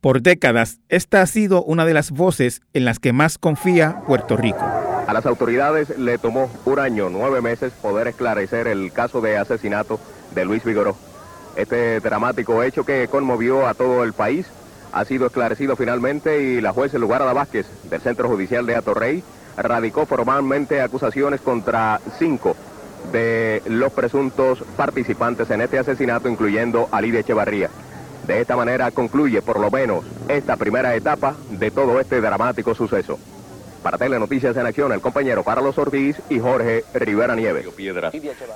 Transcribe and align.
Por 0.00 0.22
décadas, 0.22 0.78
esta 0.88 1.22
ha 1.22 1.26
sido 1.26 1.64
una 1.64 1.84
de 1.84 1.92
las 1.92 2.12
voces 2.12 2.60
en 2.72 2.84
las 2.84 3.00
que 3.00 3.12
más 3.12 3.36
confía 3.36 4.02
Puerto 4.06 4.36
Rico. 4.36 4.60
A 4.60 5.12
las 5.12 5.26
autoridades 5.26 5.98
le 5.98 6.18
tomó 6.18 6.48
un 6.66 6.78
año, 6.78 7.08
nueve 7.10 7.40
meses, 7.40 7.72
poder 7.72 8.06
esclarecer 8.06 8.68
el 8.68 8.92
caso 8.92 9.20
de 9.20 9.36
asesinato 9.36 9.98
de 10.36 10.44
Luis 10.44 10.62
Vigoró. 10.62 10.96
Este 11.56 11.98
dramático 11.98 12.62
hecho 12.62 12.84
que 12.84 13.08
conmovió 13.08 13.66
a 13.66 13.74
todo 13.74 14.04
el 14.04 14.12
país 14.12 14.46
ha 14.92 15.04
sido 15.04 15.26
esclarecido 15.26 15.74
finalmente 15.74 16.42
y 16.42 16.60
la 16.60 16.72
juez 16.72 16.94
Lugarada 16.94 17.32
Vázquez 17.32 17.66
del 17.90 18.00
Centro 18.00 18.28
Judicial 18.28 18.66
de 18.66 18.76
Atorrey 18.76 19.24
radicó 19.56 20.06
formalmente 20.06 20.80
acusaciones 20.80 21.40
contra 21.40 22.00
cinco 22.20 22.54
de 23.10 23.62
los 23.66 23.92
presuntos 23.92 24.62
participantes 24.76 25.50
en 25.50 25.60
este 25.60 25.80
asesinato, 25.80 26.28
incluyendo 26.28 26.88
a 26.92 27.00
Echevarría. 27.00 27.68
De 28.28 28.42
esta 28.42 28.56
manera 28.56 28.90
concluye 28.90 29.40
por 29.40 29.58
lo 29.58 29.70
menos 29.70 30.04
esta 30.28 30.58
primera 30.58 30.94
etapa 30.94 31.34
de 31.48 31.70
todo 31.70 31.98
este 31.98 32.20
dramático 32.20 32.74
suceso. 32.74 33.18
Para 33.82 33.96
Telenoticias 33.96 34.54
en 34.54 34.66
Acción, 34.66 34.92
el 34.92 35.00
compañero 35.00 35.42
Carlos 35.42 35.78
Ortiz 35.78 36.20
y 36.28 36.38
Jorge 36.38 36.84
Rivera 36.92 37.34
Nieves. 37.34 37.66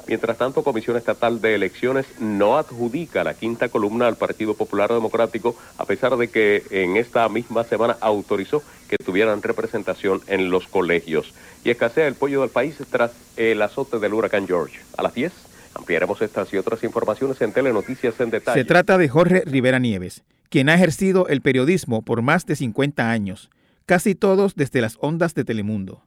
Mientras 0.06 0.37
tanto, 0.37 0.62
Comisión 0.62 0.98
Estatal 0.98 1.41
de 1.41 1.55
Elecciones 1.55 2.05
no 2.20 2.59
adjudica 2.59 3.24
la 3.24 3.32
quinta 3.32 3.70
columna 3.70 4.09
al 4.09 4.16
Partido 4.16 4.52
Popular 4.52 4.93
Democrático, 4.93 5.56
a 5.79 5.87
pesar 5.87 6.18
de 6.18 6.29
que 6.29 6.65
en 6.70 6.98
esta 6.98 7.27
misma 7.30 7.65
semana 7.65 7.96
autorizó 8.02 8.62
que 8.91 8.98
tuvieran 8.98 9.41
representación 9.41 10.20
en 10.27 10.51
los 10.51 10.66
colegios. 10.68 11.32
Y 11.65 11.70
escasea 11.70 12.07
el 12.07 12.15
pollo 12.15 12.43
del 12.43 12.51
país 12.51 12.77
tras 12.91 13.12
el 13.38 13.62
azote 13.62 13.98
del 13.98 14.12
huracán 14.12 14.46
George. 14.46 14.80
A 14.98 15.02
las 15.02 15.15
10 15.15 15.32
ampliaremos 15.74 16.20
estas 16.22 16.52
y 16.52 16.58
otras 16.58 16.82
informaciones 16.84 17.40
en 17.40 17.52
Telenoticias 17.52 18.18
en 18.20 18.30
detalle. 18.30 18.60
Se 18.60 18.64
trata 18.64 18.98
de 18.98 19.08
Jorge 19.08 19.42
Rivera 19.46 19.78
Nieves, 19.78 20.22
quien 20.48 20.68
ha 20.68 20.74
ejercido 20.74 21.28
el 21.28 21.40
periodismo 21.40 22.02
por 22.02 22.22
más 22.22 22.46
de 22.46 22.56
50 22.56 23.10
años 23.10 23.50
casi 23.86 24.14
todos 24.14 24.54
desde 24.54 24.80
las 24.80 24.96
ondas 25.01 25.34
de 25.34 25.45
Telemundo. 25.45 26.06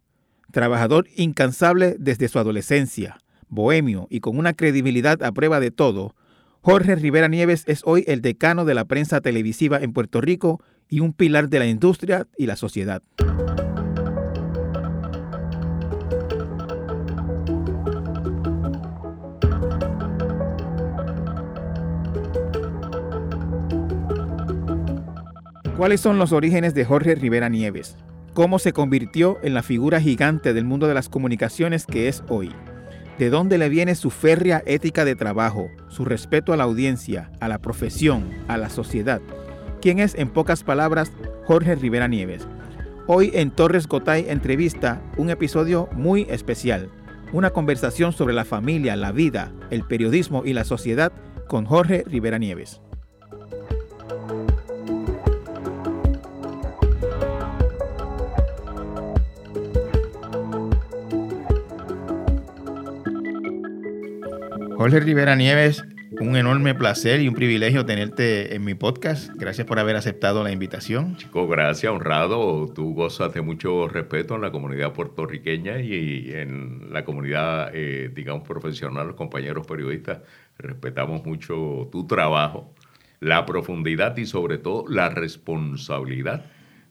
Trabajador 0.51 1.07
incansable 1.15 1.95
desde 1.99 2.27
su 2.27 2.39
adolescencia, 2.39 3.19
bohemio 3.49 4.07
y 4.09 4.19
con 4.19 4.37
una 4.37 4.53
credibilidad 4.53 5.21
a 5.23 5.31
prueba 5.31 5.59
de 5.59 5.71
todo, 5.71 6.15
Jorge 6.61 6.95
Rivera 6.95 7.27
Nieves 7.27 7.63
es 7.67 7.81
hoy 7.85 8.03
el 8.07 8.21
decano 8.21 8.65
de 8.65 8.73
la 8.73 8.85
prensa 8.85 9.21
televisiva 9.21 9.77
en 9.77 9.93
Puerto 9.93 10.21
Rico 10.21 10.61
y 10.89 10.99
un 10.99 11.13
pilar 11.13 11.49
de 11.49 11.59
la 11.59 11.67
industria 11.67 12.27
y 12.37 12.47
la 12.47 12.55
sociedad. 12.55 13.03
¿Cuáles 25.77 25.99
son 25.99 26.17
los 26.17 26.31
orígenes 26.31 26.73
de 26.73 26.85
Jorge 26.85 27.15
Rivera 27.15 27.49
Nieves? 27.49 27.97
¿Cómo 28.33 28.59
se 28.59 28.71
convirtió 28.71 29.39
en 29.43 29.53
la 29.53 29.61
figura 29.61 29.99
gigante 29.99 30.53
del 30.53 30.63
mundo 30.63 30.87
de 30.87 30.93
las 30.93 31.09
comunicaciones 31.09 31.85
que 31.85 32.07
es 32.07 32.23
hoy? 32.29 32.49
¿De 33.19 33.29
dónde 33.29 33.57
le 33.57 33.67
viene 33.67 33.95
su 33.95 34.09
férrea 34.09 34.63
ética 34.65 35.03
de 35.03 35.17
trabajo, 35.17 35.69
su 35.89 36.05
respeto 36.05 36.53
a 36.53 36.57
la 36.57 36.63
audiencia, 36.63 37.29
a 37.41 37.49
la 37.49 37.59
profesión, 37.59 38.29
a 38.47 38.55
la 38.55 38.69
sociedad? 38.69 39.19
¿Quién 39.81 39.99
es, 39.99 40.15
en 40.15 40.29
pocas 40.29 40.63
palabras, 40.63 41.11
Jorge 41.43 41.75
Rivera 41.75 42.07
Nieves? 42.07 42.47
Hoy 43.05 43.31
en 43.33 43.51
Torres 43.51 43.85
Gotay 43.85 44.27
entrevista 44.29 45.01
un 45.17 45.29
episodio 45.29 45.89
muy 45.91 46.25
especial, 46.29 46.89
una 47.33 47.49
conversación 47.49 48.13
sobre 48.13 48.33
la 48.33 48.45
familia, 48.45 48.95
la 48.95 49.11
vida, 49.11 49.51
el 49.71 49.83
periodismo 49.83 50.43
y 50.45 50.53
la 50.53 50.63
sociedad 50.63 51.11
con 51.49 51.65
Jorge 51.65 52.05
Rivera 52.07 52.37
Nieves. 52.37 52.81
Jorge 64.85 64.99
Rivera 64.99 65.35
Nieves, 65.35 65.83
un 66.11 66.35
enorme 66.35 66.75
placer 66.75 67.19
y 67.19 67.27
un 67.27 67.33
privilegio 67.33 67.87
tenerte 67.87 68.53
en 68.53 68.63
mi 68.63 68.75
podcast. 68.75 69.31
Gracias 69.33 69.65
por 69.65 69.79
haber 69.79 69.95
aceptado 69.95 70.43
la 70.43 70.51
invitación. 70.51 71.17
Chico, 71.17 71.47
gracias, 71.47 71.91
honrado. 71.91 72.71
Tú 72.71 72.93
gozas 72.93 73.33
de 73.33 73.41
mucho 73.41 73.87
respeto 73.87 74.35
en 74.35 74.41
la 74.41 74.51
comunidad 74.51 74.93
puertorriqueña 74.93 75.79
y 75.79 76.31
en 76.33 76.93
la 76.93 77.03
comunidad, 77.03 77.71
eh, 77.73 78.11
digamos, 78.13 78.47
profesional, 78.47 79.07
los 79.07 79.15
compañeros 79.15 79.65
periodistas. 79.65 80.19
Respetamos 80.59 81.25
mucho 81.25 81.89
tu 81.91 82.05
trabajo, 82.05 82.71
la 83.19 83.43
profundidad 83.47 84.15
y 84.17 84.27
sobre 84.27 84.59
todo 84.59 84.85
la 84.87 85.09
responsabilidad 85.09 86.45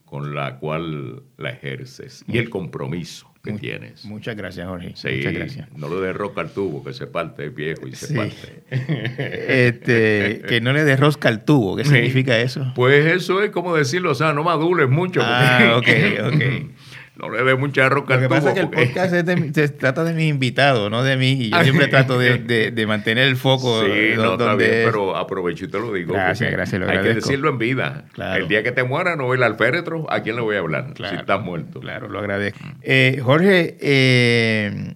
con 0.04 0.34
la 0.34 0.58
cual 0.58 1.22
la 1.36 1.50
ejerces 1.50 2.24
y 2.26 2.38
el 2.38 2.50
compromiso 2.50 3.33
que 3.44 3.52
tienes. 3.52 4.04
Muchas 4.04 4.34
gracias, 4.36 4.66
Jorge. 4.66 4.92
Sí, 4.94 5.08
muchas 5.16 5.32
gracias. 5.32 5.72
No 5.76 5.88
le 5.88 6.06
des 6.06 6.16
rosca 6.16 6.40
al 6.40 6.50
tubo, 6.50 6.82
que 6.82 6.92
se 6.92 7.06
parte 7.06 7.44
el 7.44 7.50
viejo 7.50 7.86
y 7.86 7.94
se 7.94 8.14
parte. 8.14 8.64
este, 8.70 10.42
que 10.48 10.60
no 10.60 10.72
le 10.72 10.84
des 10.84 10.98
rosca 10.98 11.28
al 11.28 11.44
tubo, 11.44 11.76
¿qué 11.76 11.84
significa 11.84 12.38
eso? 12.38 12.72
Pues 12.74 13.06
eso 13.06 13.42
es 13.42 13.50
como 13.50 13.76
decirlo, 13.76 14.12
o 14.12 14.14
sea, 14.14 14.32
no 14.32 14.42
madules 14.42 14.88
mucho. 14.88 15.20
Ah, 15.22 15.76
ok, 15.76 15.88
ok. 16.32 16.42
no 17.16 17.30
le 17.30 17.44
dé 17.44 17.54
mucha 17.54 17.88
roca 17.88 18.16
Lo 18.16 18.22
que 18.22 18.28
pasa 18.28 18.48
es 18.48 18.54
que 18.54 18.60
el 18.60 18.70
podcast 18.70 19.14
se 19.54 19.68
trata 19.68 20.02
de 20.02 20.14
mis 20.14 20.28
invitados, 20.28 20.90
no 20.90 21.04
de 21.04 21.16
mí. 21.16 21.32
Y 21.32 21.50
yo 21.50 21.62
siempre 21.62 21.86
trato 21.86 22.18
de, 22.18 22.84
mantener 22.88 23.28
el 23.28 23.36
foco. 23.36 23.84
Sí, 23.84 24.12
no, 24.16 24.32
está 24.32 24.56
bien, 24.56 24.82
pero 24.84 25.16
aprovecho 25.16 25.66
y 25.66 25.68
te 25.68 25.78
lo 25.78 25.92
digo. 25.92 26.14
Gracias, 26.14 26.50
gracias. 26.50 26.80
Lo 26.80 26.88
hay 26.88 26.98
que 26.98 27.14
decirlo 27.14 27.50
en 27.50 27.58
vida. 27.58 28.04
El 28.16 28.48
día 28.48 28.62
que 28.62 28.72
te 28.72 28.82
muera, 28.82 29.16
no 29.16 29.24
voy 29.24 29.40
al 29.42 29.56
féretro, 29.56 30.06
¿a 30.10 30.22
quién 30.22 30.36
le 30.36 30.42
voy 30.42 30.56
a 30.56 30.60
hablar? 30.60 30.94
si 30.96 31.14
estás 31.14 31.40
muerto. 31.40 31.80
Claro, 31.80 32.08
lo 32.08 32.18
agradezco. 32.18 32.58
Eh, 32.82 33.20
Jorge, 33.22 33.76
eh, 33.80 34.94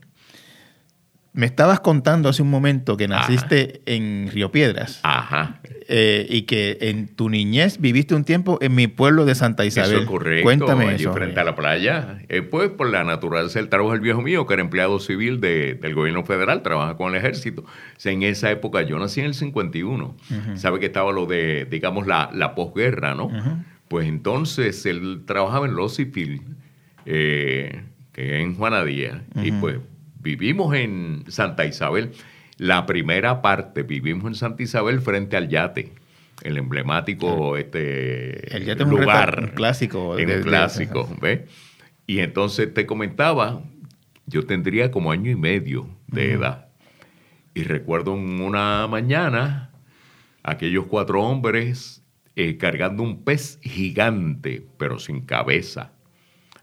me 1.33 1.47
estabas 1.47 1.81
contando 1.81 2.29
hace 2.29 2.43
un 2.43 2.51
momento 2.51 2.97
que 2.97 3.07
naciste 3.07 3.83
en 3.87 4.29
Río 4.33 4.51
Piedras. 4.51 5.01
Ajá. 5.05 5.61
Eh, 5.91 6.27
y 6.29 6.43
que 6.43 6.77
en 6.83 7.09
tu 7.09 7.31
niñez 7.31 7.81
viviste 7.81 8.15
un 8.15 8.23
tiempo 8.23 8.59
en 8.61 8.75
mi 8.75 8.89
pueblo 8.89 9.25
de 9.25 9.35
Santa 9.35 9.65
Isabel. 9.65 9.93
Eso 9.93 10.01
es 10.03 10.07
correcto. 10.07 10.43
Cuéntame 10.43 10.85
allí 10.85 11.07
frente 11.07 11.41
a 11.41 11.45
la 11.45 11.57
playa. 11.57 12.19
Eh, 12.29 12.43
pues 12.43 12.69
por 12.69 12.91
la 12.91 13.05
naturaleza 13.05 13.59
del 13.59 13.71
trabajo 13.71 13.93
del 13.93 14.03
viejo 14.03 14.21
mío, 14.21 14.47
que 14.47 14.53
era 14.53 14.63
empleado 14.63 15.01
civil 15.01 15.41
del 15.41 15.95
gobierno 15.95 16.25
federal, 16.27 16.63
trabaja 16.63 16.99
con 16.99 17.15
el 17.15 17.17
ejército. 17.17 17.65
en 18.05 18.23
esa 18.23 18.51
época, 18.51 18.83
yo 18.83 18.99
nací 18.99 19.21
en 19.21 19.27
el 19.27 19.35
51. 19.35 20.15
Sabe 20.57 20.79
que 20.79 20.87
estaba 20.87 21.11
lo 21.11 21.25
de, 21.25 21.67
digamos, 21.71 22.07
la, 22.07 22.31
la 22.35 22.55
posguerra, 22.55 23.15
¿no? 23.15 23.31
Pues 23.89 24.07
entonces 24.07 24.85
él 24.85 25.23
trabajaba 25.25 25.65
en 25.67 25.75
lo 25.75 25.89
civil, 25.89 26.43
eh, 27.07 27.81
que 28.13 28.41
en 28.41 28.57
Juanadía. 28.57 29.25
Y 29.43 29.53
pues 29.53 29.79
vivimos 30.21 30.75
en 30.75 31.25
Santa 31.29 31.65
Isabel. 31.65 32.11
La 32.59 32.85
primera 32.87 33.41
parte, 33.41 33.83
vivimos 33.83 34.27
en 34.27 34.35
Santa 34.35 34.63
Isabel 34.63 35.01
frente 35.01 35.37
al 35.37 35.49
yate, 35.49 35.93
el 36.43 36.59
emblemático 36.59 37.57
este, 37.57 38.55
el 38.55 38.65
yate 38.65 38.85
lugar. 38.85 39.41
un, 39.43 39.49
clásico. 39.49 40.19
En 40.19 40.31
un 40.31 40.43
clásico, 40.43 41.09
¿ves? 41.21 41.49
Y 42.07 42.19
entonces 42.19 42.73
te 42.75 42.85
comentaba, 42.85 43.63
yo 44.27 44.45
tendría 44.45 44.91
como 44.91 45.11
año 45.11 45.31
y 45.31 45.37
medio 45.37 45.89
de 46.07 46.33
edad. 46.33 46.69
Y 47.55 47.63
recuerdo 47.63 48.15
en 48.15 48.41
una 48.41 48.87
mañana, 48.87 49.71
aquellos 50.43 50.87
cuatro 50.87 51.23
hombres 51.23 52.05
eh, 52.37 52.57
cargando 52.57 53.03
un 53.03 53.25
pez 53.25 53.59
gigante, 53.63 54.67
pero 54.77 54.99
sin 54.99 55.23
cabeza 55.23 55.93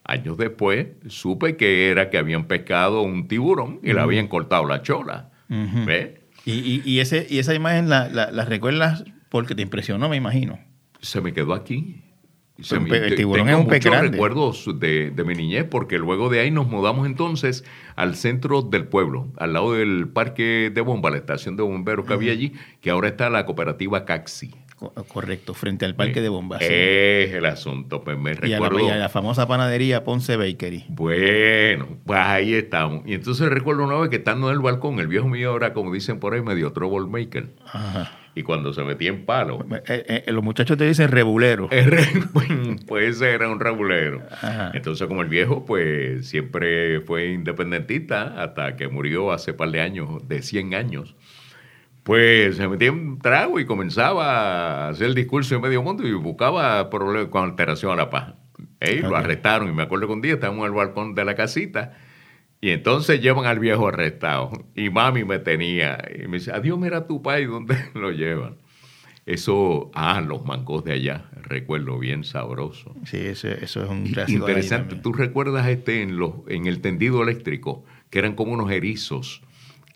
Años 0.07 0.37
después 0.37 0.89
supe 1.07 1.57
que 1.57 1.89
era 1.89 2.11
que 2.11 2.19
habían 2.19 2.45
pescado 2.45 3.01
un 3.01 3.27
tiburón 3.27 3.79
y 3.81 3.91
le 3.91 3.99
habían 3.99 4.27
cortado 4.27 4.67
la 4.67 4.83
chola. 4.83 5.31
Y, 6.45 6.99
ese, 6.99 7.25
y 7.29 7.39
esa 7.39 7.53
imagen 7.53 7.89
la, 7.89 8.07
recuerdas 8.47 9.03
porque 9.29 9.55
te 9.55 9.61
impresionó, 9.61 10.09
me 10.09 10.15
imagino. 10.15 10.59
Se 11.01 11.21
me 11.21 11.33
quedó 11.33 11.53
aquí. 11.53 12.03
el 12.57 13.15
tiburón 13.15 13.49
es 13.49 13.55
un 13.55 13.67
pez 13.67 13.83
grande. 13.83 14.11
recuerdos 14.11 14.67
de, 14.79 15.11
de, 15.11 15.23
mi 15.23 15.35
niñez 15.35 15.65
porque 15.69 15.97
luego 15.97 16.29
de 16.29 16.39
ahí 16.39 16.51
nos 16.51 16.67
mudamos 16.67 17.05
entonces 17.05 17.65
al 17.95 18.15
centro 18.15 18.61
del 18.61 18.87
pueblo, 18.87 19.31
al 19.37 19.53
lado 19.53 19.73
del 19.73 20.07
parque 20.07 20.71
de 20.73 20.81
bomba, 20.81 21.09
la 21.09 21.17
estación 21.17 21.57
de 21.57 21.63
bomberos 21.63 22.05
que 22.05 22.13
había 22.13 22.31
allí, 22.31 22.53
que 22.81 22.91
ahora 22.91 23.07
está 23.09 23.29
la 23.29 23.45
cooperativa 23.45 24.05
Caxi. 24.05 24.51
Correcto, 24.75 25.53
frente 25.53 25.85
al 25.85 25.95
parque 25.95 26.21
de 26.21 26.27
bombas. 26.27 26.61
Es 26.61 27.33
el 27.33 27.45
asunto, 27.45 28.03
pues 28.03 28.17
me 28.17 28.33
recuerdo. 28.33 28.79
Y 28.81 28.89
a, 28.89 28.97
la, 28.97 29.07
famosa 29.07 29.47
panadería 29.47 30.03
Ponce 30.03 30.35
Bakery. 30.35 30.85
Bueno, 30.89 31.87
pues 32.05 32.19
ahí 32.19 32.53
estamos. 32.53 33.03
Y 33.05 33.13
entonces 33.13 33.47
recuerdo 33.49 33.85
una 33.85 33.97
vez 33.97 34.09
que 34.09 34.17
estando 34.17 34.49
en 34.49 34.55
el 34.55 34.59
balcón, 34.59 34.99
el 34.99 35.07
viejo 35.07 35.29
mío 35.29 35.51
ahora, 35.51 35.73
como 35.73 35.93
dicen 35.93 36.19
por 36.19 36.33
ahí, 36.33 36.41
medio 36.41 36.73
troublemaker. 36.73 37.51
Ajá. 37.65 38.11
Y 38.37 38.43
cuando 38.43 38.73
se 38.73 38.83
metía 38.83 39.07
en 39.07 39.25
palo. 39.25 39.65
Eh, 39.87 40.23
eh, 40.27 40.31
los 40.33 40.43
muchachos 40.43 40.77
te 40.77 40.85
dicen 40.85 41.09
rebulero. 41.09 41.69
pues 42.85 43.15
ese 43.15 43.31
era 43.31 43.47
un 43.47 43.61
rebulero. 43.61 44.23
Entonces, 44.73 45.07
como 45.07 45.21
el 45.21 45.29
viejo, 45.29 45.63
pues 45.63 46.27
siempre 46.27 46.99
fue 46.99 47.31
independentista 47.31 48.43
hasta 48.43 48.75
que 48.75 48.89
murió 48.89 49.31
hace 49.31 49.53
par 49.53 49.71
de 49.71 49.79
años, 49.79 50.27
de 50.27 50.41
100 50.41 50.73
años 50.73 51.15
Pues 52.05 52.57
se 52.57 52.67
metía 52.67 52.91
un 52.91 53.17
trago 53.17 53.59
y 53.59 53.65
comenzaba 53.65 54.85
a 54.85 54.89
hacer 54.89 55.07
el 55.07 55.15
discurso 55.15 55.55
en 55.55 55.61
medio 55.61 55.81
mundo 55.81 56.07
y 56.07 56.13
buscaba 56.13 56.87
problemas 56.91 57.29
con 57.29 57.45
alteración 57.45 57.93
a 57.93 57.95
la 57.95 58.11
paz. 58.11 58.35
Y 58.79 58.97
Lo 58.97 59.15
arrestaron 59.15 59.69
y 59.69 59.71
me 59.71 59.81
acuerdo 59.81 60.05
que 60.05 60.13
un 60.13 60.21
día 60.21 60.35
estábamos 60.35 60.67
en 60.67 60.73
el 60.73 60.77
balcón 60.77 61.15
de 61.15 61.25
la 61.25 61.33
casita 61.33 61.97
y 62.61 62.69
entonces 62.69 63.21
llevan 63.21 63.47
al 63.47 63.57
viejo 63.57 63.87
arrestado 63.87 64.51
y 64.75 64.91
mami 64.91 65.23
me 65.23 65.39
tenía 65.39 65.97
y 66.13 66.27
me 66.27 66.37
dice, 66.37 66.51
adiós, 66.51 66.77
mira 66.77 67.07
tu 67.07 67.23
país, 67.23 67.47
¿dónde 67.47 67.75
lo 67.95 68.11
llevan? 68.11 68.57
Eso, 69.25 69.89
ah, 69.95 70.21
los 70.21 70.45
mangos 70.45 70.83
de 70.83 70.93
allá, 70.93 71.25
recuerdo 71.41 71.97
bien 71.97 72.23
sabroso. 72.23 72.95
Sí, 73.05 73.17
eso, 73.17 73.47
eso 73.47 73.83
es 73.83 73.89
un 73.89 74.05
clásico. 74.05 74.41
Interesante. 74.41 74.97
¿Tú 74.97 75.11
recuerdas 75.11 75.67
este 75.67 76.03
en, 76.03 76.17
los, 76.17 76.33
en 76.49 76.67
el 76.67 76.81
tendido 76.81 77.23
eléctrico, 77.23 77.83
que 78.11 78.19
eran 78.19 78.35
como 78.35 78.53
unos 78.53 78.69
erizos? 78.69 79.41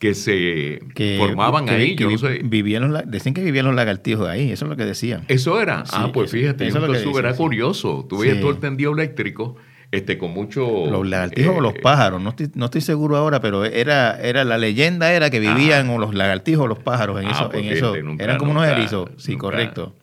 Que 0.00 0.14
se 0.14 0.80
formaban 1.18 1.68
ahí. 1.68 1.94
Que 1.94 2.06
vivían 2.42 2.90
los, 2.90 3.02
decían 3.08 3.34
que 3.34 3.42
vivían 3.42 3.66
los 3.66 3.74
lagartijos 3.74 4.28
ahí, 4.28 4.50
eso 4.50 4.64
es 4.64 4.70
lo 4.70 4.76
que 4.76 4.86
decían. 4.86 5.24
Eso 5.28 5.60
era. 5.60 5.84
ah, 5.92 6.10
pues 6.12 6.32
fíjate, 6.32 6.66
eso, 6.66 7.18
era 7.18 7.36
curioso. 7.36 8.06
Tú 8.08 8.18
veías 8.18 8.40
todo 8.40 8.50
el 8.50 8.58
tendido 8.58 8.92
eléctrico 8.92 9.56
este, 9.90 10.18
con 10.18 10.32
mucho... 10.32 10.86
Los 10.86 11.06
lagartijos 11.06 11.56
o 11.58 11.60
los 11.60 11.74
eh, 11.74 11.80
pájaros, 11.82 12.22
no 12.22 12.30
estoy, 12.30 12.50
no 12.54 12.66
estoy 12.66 12.80
seguro 12.80 13.16
ahora, 13.16 13.40
pero 13.40 13.64
era, 13.64 14.18
era 14.20 14.44
la 14.44 14.56
leyenda 14.56 15.12
era 15.12 15.30
que 15.30 15.38
vivían 15.38 15.88
los 16.00 16.14
lagartijos 16.14 16.64
o 16.64 16.68
los 16.68 16.78
pájaros 16.78 17.20
en 17.20 17.28
ah, 17.28 17.32
eso. 17.32 17.44
en 17.44 17.50
pues 17.50 17.76
eso. 17.76 17.94
Eran 18.18 18.38
como 18.38 18.52
unos 18.52 18.66
erizos, 18.66 19.10
sí, 19.18 19.36
correcto. 19.36 19.94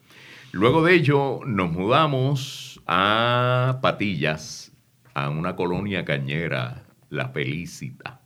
Luego 0.51 0.83
de 0.83 0.93
ello 0.93 1.39
nos 1.45 1.71
mudamos 1.71 2.81
a 2.85 3.79
Patillas, 3.81 4.71
a 5.15 5.29
una 5.29 5.55
colonia 5.55 6.05
cañera, 6.05 6.83
La 7.09 7.29
Felicita. 7.29 8.16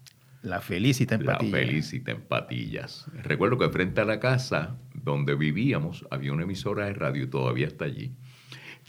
La 0.41 0.59
Felicita 0.59 1.15
en 1.15 1.25
Patillas. 1.25 1.51
La 1.51 1.57
Felicita 1.59 2.11
en 2.11 2.21
Patillas. 2.21 3.05
Recuerdo 3.23 3.57
que 3.57 3.69
frente 3.69 4.01
a 4.01 4.05
la 4.05 4.19
casa 4.19 4.77
donde 4.93 5.35
vivíamos 5.35 6.05
había 6.09 6.33
una 6.33 6.43
emisora 6.43 6.85
de 6.85 6.93
radio, 6.93 7.29
todavía 7.29 7.67
está 7.67 7.85
allí. 7.85 8.11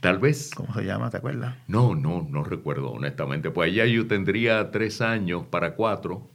Tal 0.01 0.19
vez. 0.19 0.51
¿Cómo 0.55 0.73
se 0.75 0.85
llama? 0.85 1.11
¿Te 1.11 1.19
acuerdas? 1.19 1.55
No, 1.69 1.95
no, 1.95 2.27
no 2.29 2.43
recuerdo 2.43 2.91
honestamente. 2.91 3.51
Pues 3.51 3.71
allá 3.71 3.87
yo 3.87 4.07
tendría 4.07 4.71
tres 4.71 5.01
años 5.01 5.45
para 5.47 5.75
cuatro. 5.75 6.29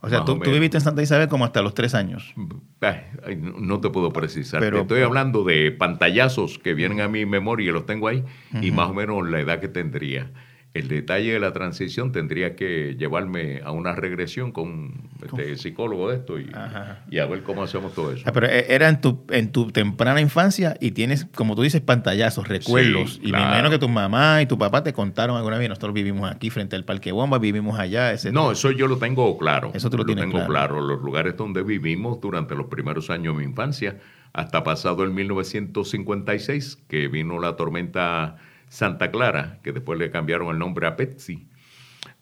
O 0.00 0.08
sea, 0.08 0.24
tú, 0.24 0.38
viviste 0.38 0.76
en 0.76 0.82
Santa 0.82 1.02
Isabel 1.02 1.28
como 1.28 1.46
hasta 1.46 1.62
los 1.62 1.72
tres 1.74 1.94
años. 1.94 2.34
no 2.36 3.80
te 3.80 3.90
puedo 3.90 4.12
precisar. 4.12 4.60
Pero, 4.60 4.82
estoy 4.82 5.00
hablando 5.00 5.44
de 5.44 5.72
pantallazos 5.72 6.58
que 6.58 6.74
vienen 6.74 7.00
a 7.00 7.08
mi 7.08 7.24
memoria 7.24 7.70
y 7.70 7.72
los 7.72 7.86
tengo 7.86 8.08
ahí, 8.08 8.22
y 8.60 8.70
más 8.70 8.90
o 8.90 8.94
menos 8.94 9.26
la 9.28 9.40
edad 9.40 9.60
que 9.60 9.68
tendría 9.68 10.30
el 10.74 10.88
detalle 10.88 11.32
de 11.32 11.38
la 11.38 11.52
transición 11.52 12.10
tendría 12.10 12.56
que 12.56 12.96
llevarme 12.98 13.60
a 13.64 13.70
una 13.70 13.94
regresión 13.94 14.50
con 14.50 15.08
este 15.24 15.56
psicólogo 15.56 16.10
de 16.10 16.16
esto 16.16 16.38
y, 16.40 16.50
a 16.52 17.26
ver 17.26 17.44
cómo 17.44 17.62
hacemos 17.62 17.94
todo 17.94 18.12
eso. 18.12 18.24
Ah, 18.26 18.32
pero 18.32 18.48
eh, 18.48 18.66
era 18.68 18.88
en 18.88 19.00
tu, 19.00 19.24
en 19.30 19.52
tu 19.52 19.70
temprana 19.70 20.20
infancia 20.20 20.76
y 20.80 20.90
tienes, 20.90 21.26
como 21.36 21.54
tú 21.54 21.62
dices, 21.62 21.80
pantallazos, 21.80 22.48
recuerdos. 22.48 23.20
y 23.22 23.30
me 23.30 23.38
imagino 23.38 23.70
que 23.70 23.78
tu 23.78 23.88
mamá 23.88 24.42
y 24.42 24.46
tu 24.46 24.58
papá 24.58 24.82
te 24.82 24.92
contaron 24.92 25.36
alguna 25.36 25.58
vez, 25.58 25.68
nosotros 25.68 25.94
vivimos 25.94 26.28
aquí 26.28 26.50
frente 26.50 26.74
al 26.74 26.84
Parque 26.84 27.12
Bomba, 27.12 27.38
vivimos 27.38 27.78
allá. 27.78 28.12
No, 28.32 28.50
eso 28.50 28.72
yo 28.72 28.88
lo 28.88 28.98
tengo 28.98 29.38
claro. 29.38 29.70
Eso 29.74 29.88
tú 29.90 29.98
lo, 29.98 30.04
tienes 30.04 30.24
tengo 30.24 30.44
claro. 30.44 30.80
Los 30.80 31.00
lugares 31.02 31.36
donde 31.36 31.62
vivimos 31.62 32.20
durante 32.20 32.56
los 32.56 32.66
primeros 32.66 33.10
años 33.10 33.36
de 33.36 33.44
mi 33.44 33.48
infancia, 33.48 34.00
hasta 34.32 34.64
pasado 34.64 35.04
el 35.04 35.10
1956, 35.10 36.82
que 36.88 37.06
vino 37.06 37.38
la 37.38 37.54
tormenta 37.54 38.38
Santa 38.74 39.12
Clara, 39.12 39.60
que 39.62 39.70
después 39.70 40.00
le 40.00 40.10
cambiaron 40.10 40.48
el 40.48 40.58
nombre 40.58 40.88
a 40.88 40.96
Pepsi. 40.96 41.46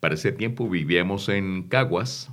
Para 0.00 0.16
ese 0.16 0.32
tiempo 0.32 0.68
vivíamos 0.68 1.30
en 1.30 1.62
Caguas 1.62 2.30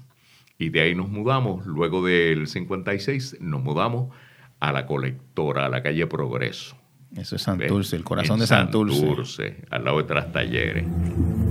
y 0.57 0.69
de 0.69 0.81
ahí 0.81 0.93
nos 0.93 1.07
mudamos. 1.07 1.65
Luego 1.65 2.05
del 2.05 2.47
56 2.47 3.37
nos 3.39 3.63
mudamos 3.63 4.13
a 4.59 4.73
la 4.73 4.85
colectora, 4.85 5.67
a 5.67 5.69
la 5.69 5.81
calle 5.81 6.05
Progreso. 6.05 6.75
Eso 7.15 7.37
es 7.37 7.43
Santurce, 7.43 7.95
el 7.95 8.03
corazón 8.03 8.41
de 8.41 8.47
Santurce. 8.47 8.99
Santurce, 8.99 9.55
al 9.69 9.85
lado 9.85 9.99
de 9.99 10.03
Tras 10.03 10.33
Talleres. 10.33 10.85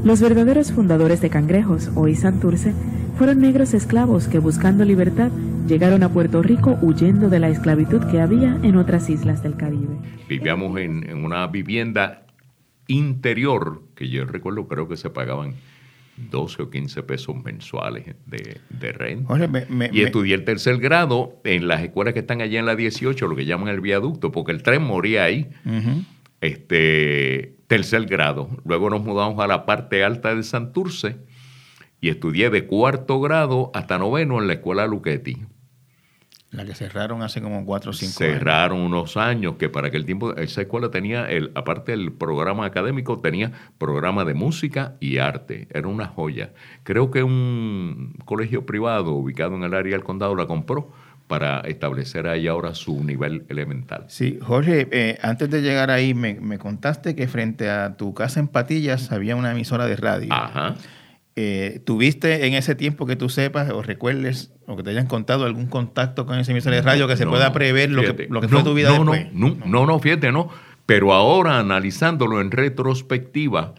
Los 0.04 0.20
verdaderos 0.20 0.70
fundadores 0.70 1.22
de 1.22 1.30
Cangrejos, 1.30 1.90
hoy 1.94 2.16
Santurce, 2.16 2.74
fueron 3.16 3.40
negros 3.40 3.72
esclavos 3.72 4.28
que 4.28 4.40
buscando 4.40 4.84
libertad 4.84 5.30
llegaron 5.66 6.02
a 6.02 6.10
Puerto 6.10 6.42
Rico 6.42 6.78
huyendo 6.82 7.30
de 7.30 7.38
la 7.38 7.48
esclavitud 7.48 8.04
que 8.10 8.20
había 8.20 8.58
en 8.62 8.76
otras 8.76 9.08
islas 9.08 9.42
del 9.42 9.56
Caribe. 9.56 9.96
Vivíamos 10.28 10.78
en, 10.78 11.08
en 11.08 11.24
una 11.24 11.46
vivienda 11.46 12.27
interior, 12.88 13.82
que 13.94 14.08
yo 14.08 14.24
recuerdo, 14.24 14.66
creo 14.66 14.88
que 14.88 14.96
se 14.96 15.10
pagaban 15.10 15.54
12 16.30 16.62
o 16.62 16.70
15 16.70 17.02
pesos 17.04 17.36
mensuales 17.44 18.16
de, 18.26 18.92
renta. 18.92 19.32
y 19.92 20.00
estudié 20.02 20.34
el 20.34 20.44
tercer 20.44 20.78
grado 20.78 21.40
en 21.44 21.68
las 21.68 21.82
escuelas 21.82 22.14
que 22.14 22.20
están 22.20 22.40
allá 22.40 22.58
en 22.58 22.66
la 22.66 22.74
18, 22.74 23.28
lo 23.28 23.36
que 23.36 23.44
llaman 23.44 23.68
el 23.68 23.80
viaducto, 23.80 24.32
porque 24.32 24.50
el 24.50 24.62
tren 24.62 24.82
moría 24.82 25.24
ahí. 25.24 25.48
este, 26.40 27.56
tercer 27.68 28.06
grado. 28.06 28.48
Luego 28.64 28.90
nos 28.90 29.04
mudamos 29.04 29.38
a 29.38 29.46
la 29.46 29.64
parte 29.64 30.02
alta 30.02 30.34
de 30.34 30.42
Santurce 30.42 31.16
y 32.00 32.08
estudié 32.08 32.50
de 32.50 32.66
cuarto 32.66 33.20
grado 33.20 33.70
hasta 33.74 33.98
noveno 33.98 34.40
en 34.40 34.48
la 34.48 34.54
escuela 34.54 34.86
Luchetti. 34.86 35.36
La 36.50 36.64
que 36.64 36.74
cerraron 36.74 37.22
hace 37.22 37.42
como 37.42 37.64
cuatro 37.66 37.90
o 37.90 37.94
cinco 37.94 38.24
años. 38.24 38.38
Cerraron 38.38 38.80
unos 38.80 39.18
años 39.18 39.56
que 39.58 39.68
para 39.68 39.88
aquel 39.88 40.06
tiempo 40.06 40.34
esa 40.36 40.62
escuela 40.62 40.90
tenía, 40.90 41.28
el, 41.28 41.52
aparte 41.54 41.92
del 41.92 42.10
programa 42.10 42.64
académico, 42.64 43.20
tenía 43.20 43.52
programa 43.76 44.24
de 44.24 44.32
música 44.32 44.94
y 44.98 45.18
arte. 45.18 45.68
Era 45.70 45.88
una 45.88 46.06
joya. 46.06 46.52
Creo 46.84 47.10
que 47.10 47.22
un 47.22 48.14
colegio 48.24 48.64
privado 48.64 49.12
ubicado 49.12 49.56
en 49.56 49.64
el 49.64 49.74
área 49.74 49.92
del 49.92 50.04
condado 50.04 50.34
la 50.34 50.46
compró 50.46 50.90
para 51.26 51.60
establecer 51.60 52.26
ahí 52.26 52.48
ahora 52.48 52.74
su 52.74 53.04
nivel 53.04 53.44
elemental. 53.50 54.06
Sí, 54.08 54.38
Jorge, 54.40 54.88
eh, 54.90 55.18
antes 55.20 55.50
de 55.50 55.60
llegar 55.60 55.90
ahí 55.90 56.14
me, 56.14 56.40
me, 56.40 56.58
contaste 56.58 57.14
que 57.14 57.28
frente 57.28 57.68
a 57.68 57.96
tu 57.98 58.14
casa 58.14 58.40
en 58.40 58.48
Patillas 58.48 59.12
había 59.12 59.36
una 59.36 59.52
emisora 59.52 59.86
de 59.86 59.96
radio. 59.96 60.32
Ajá. 60.32 60.74
Eh, 61.40 61.78
¿Tuviste 61.84 62.48
en 62.48 62.54
ese 62.54 62.74
tiempo 62.74 63.06
que 63.06 63.14
tú 63.14 63.28
sepas 63.28 63.70
o 63.70 63.80
recuerdes 63.80 64.50
o 64.66 64.76
que 64.76 64.82
te 64.82 64.90
hayan 64.90 65.06
contado 65.06 65.44
algún 65.44 65.68
contacto 65.68 66.26
con 66.26 66.36
ese 66.36 66.50
emisor 66.50 66.72
de 66.72 66.82
radio 66.82 67.06
que 67.06 67.16
se 67.16 67.28
pueda 67.28 67.52
prever 67.52 67.92
lo 67.92 68.02
que, 68.02 68.26
lo 68.28 68.40
que, 68.40 68.48
fue 68.48 68.64
tu 68.64 68.74
vida 68.74 68.88
no, 68.88 69.12
después? 69.12 69.32
No, 69.32 69.56
no, 69.64 69.86
no, 69.86 70.00
fíjate, 70.00 70.32
no. 70.32 70.48
Pero 70.84 71.12
ahora 71.12 71.60
analizándolo 71.60 72.40
en 72.40 72.50
retrospectiva, 72.50 73.76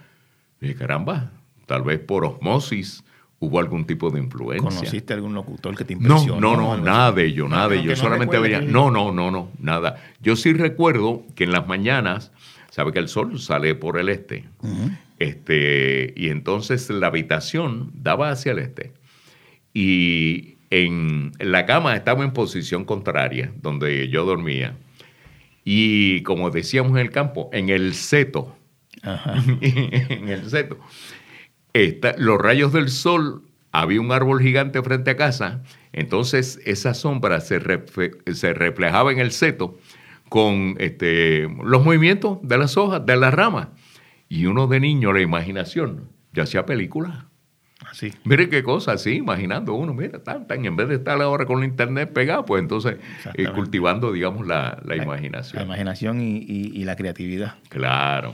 dije, 0.61 0.73
caramba, 0.75 1.31
tal 1.65 1.81
vez 1.81 2.00
por 2.00 2.23
osmosis 2.23 3.03
hubo 3.39 3.59
algún 3.59 3.83
tipo 3.83 4.09
de 4.09 4.19
influencia. 4.19 4.69
¿Conociste 4.69 5.13
algún 5.13 5.33
locutor 5.33 5.75
que 5.75 5.83
te 5.83 5.91
impresionó? 5.91 6.39
No, 6.39 6.55
no, 6.55 6.77
no, 6.77 6.81
nada 6.81 7.12
de 7.12 7.25
ello, 7.25 7.50
nada 7.50 7.67
de 7.67 7.79
ello. 7.79 7.94
Solamente 7.97 8.39
veía, 8.39 8.62
no, 8.62 8.89
no, 8.89 9.12
no, 9.12 9.31
no, 9.31 9.50
nada. 9.59 9.97
Yo 10.21 10.38
sí 10.38 10.53
recuerdo 10.53 11.23
que 11.35 11.44
en 11.44 11.51
las 11.51 11.67
mañanas, 11.67 12.31
sabe 12.69 12.94
que 12.94 13.00
el 13.00 13.09
sol 13.09 13.38
sale 13.38 13.75
por 13.75 14.00
el 14.00 14.07
este. 14.07 14.45
Este, 15.19 16.13
y 16.15 16.29
entonces 16.29 16.89
la 16.89 17.07
habitación 17.07 17.91
daba 17.93 18.31
hacia 18.31 18.53
el 18.53 18.59
este. 18.59 18.93
Y 19.73 20.55
en 20.69 21.33
la 21.39 21.65
cama 21.65 21.95
estaba 21.95 22.23
en 22.23 22.31
posición 22.31 22.85
contraria, 22.85 23.51
donde 23.61 24.07
yo 24.09 24.25
dormía. 24.25 24.77
Y 25.65 26.23
como 26.23 26.49
decíamos 26.49 26.93
en 26.93 26.99
el 26.99 27.11
campo, 27.11 27.49
en 27.51 27.69
el 27.69 27.93
seto. 27.93 28.55
en 29.61 30.29
el 30.29 30.49
seto. 30.49 30.79
los 32.17 32.41
rayos 32.41 32.73
del 32.73 32.89
sol, 32.89 33.43
había 33.71 34.01
un 34.01 34.11
árbol 34.11 34.41
gigante 34.41 34.81
frente 34.81 35.11
a 35.11 35.17
casa, 35.17 35.61
entonces 35.93 36.59
esa 36.65 36.93
sombra 36.93 37.39
se, 37.39 37.61
se 38.33 38.53
reflejaba 38.53 39.11
en 39.11 39.19
el 39.19 39.31
seto 39.31 39.77
con 40.27 40.75
este, 40.79 41.47
los 41.63 41.83
movimientos 41.83 42.39
de 42.41 42.57
las 42.57 42.77
hojas, 42.77 43.05
de 43.05 43.17
las 43.17 43.33
ramas. 43.33 43.67
Y 44.29 44.45
uno 44.45 44.67
de 44.67 44.79
niño, 44.79 45.12
la 45.12 45.21
imaginación, 45.21 46.09
ya 46.33 46.43
hacía 46.43 46.65
películas. 46.65 47.25
Así. 47.89 48.13
Mire 48.24 48.50
qué 48.50 48.62
cosa, 48.62 48.91
así, 48.91 49.15
imaginando 49.15 49.74
uno, 49.74 49.93
mira, 49.93 50.21
tan, 50.24 50.45
tan, 50.45 50.63
en 50.63 50.75
vez 50.75 50.88
de 50.89 50.95
estar 50.95 51.19
ahora 51.19 51.45
con 51.45 51.63
el 51.63 51.69
internet 51.69 52.13
pegado, 52.13 52.45
pues 52.45 52.62
entonces 52.62 52.98
eh, 53.33 53.48
cultivando, 53.55 54.12
digamos, 54.12 54.45
la, 54.45 54.79
imaginación. 54.95 55.62
La 55.62 55.65
imaginación 55.65 56.21
y, 56.21 56.83
la 56.83 56.95
creatividad. 56.95 57.55
Claro. 57.69 58.33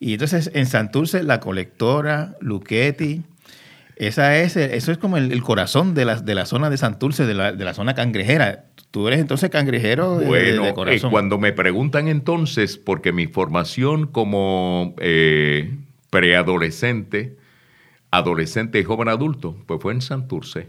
Y 0.00 0.14
entonces 0.14 0.50
en 0.54 0.66
Santurce, 0.66 1.22
la 1.22 1.40
colectora, 1.40 2.36
Luchetti, 2.40 3.22
esa 3.96 4.38
es, 4.40 4.56
eso 4.56 4.92
es 4.92 4.98
como 4.98 5.16
el, 5.16 5.42
corazón 5.42 5.94
de 5.94 6.04
la, 6.04 6.20
de 6.20 6.34
la 6.34 6.46
zona 6.46 6.70
de 6.70 6.76
Santurce, 6.76 7.26
de 7.26 7.34
la, 7.34 7.52
de 7.52 7.64
la 7.64 7.74
zona 7.74 7.94
cangrejera. 7.94 8.66
Tú 8.90 9.06
eres 9.08 9.20
entonces 9.20 9.50
cangrejero 9.50 10.18
de, 10.18 10.26
bueno, 10.26 10.66
eh, 10.66 10.74
corazón. 10.74 11.10
cuando 11.10 11.38
me 11.38 11.52
preguntan 11.52 12.08
entonces, 12.08 12.76
porque 12.76 13.12
mi 13.12 13.26
formación 13.26 14.06
como 14.06 14.94
eh, 14.98 15.76
preadolescente, 16.10 17.36
adolescente 18.10 18.78
y 18.78 18.84
joven 18.84 19.08
adulto, 19.08 19.56
pues 19.66 19.80
fue 19.80 19.92
en 19.92 20.00
Santurce, 20.00 20.68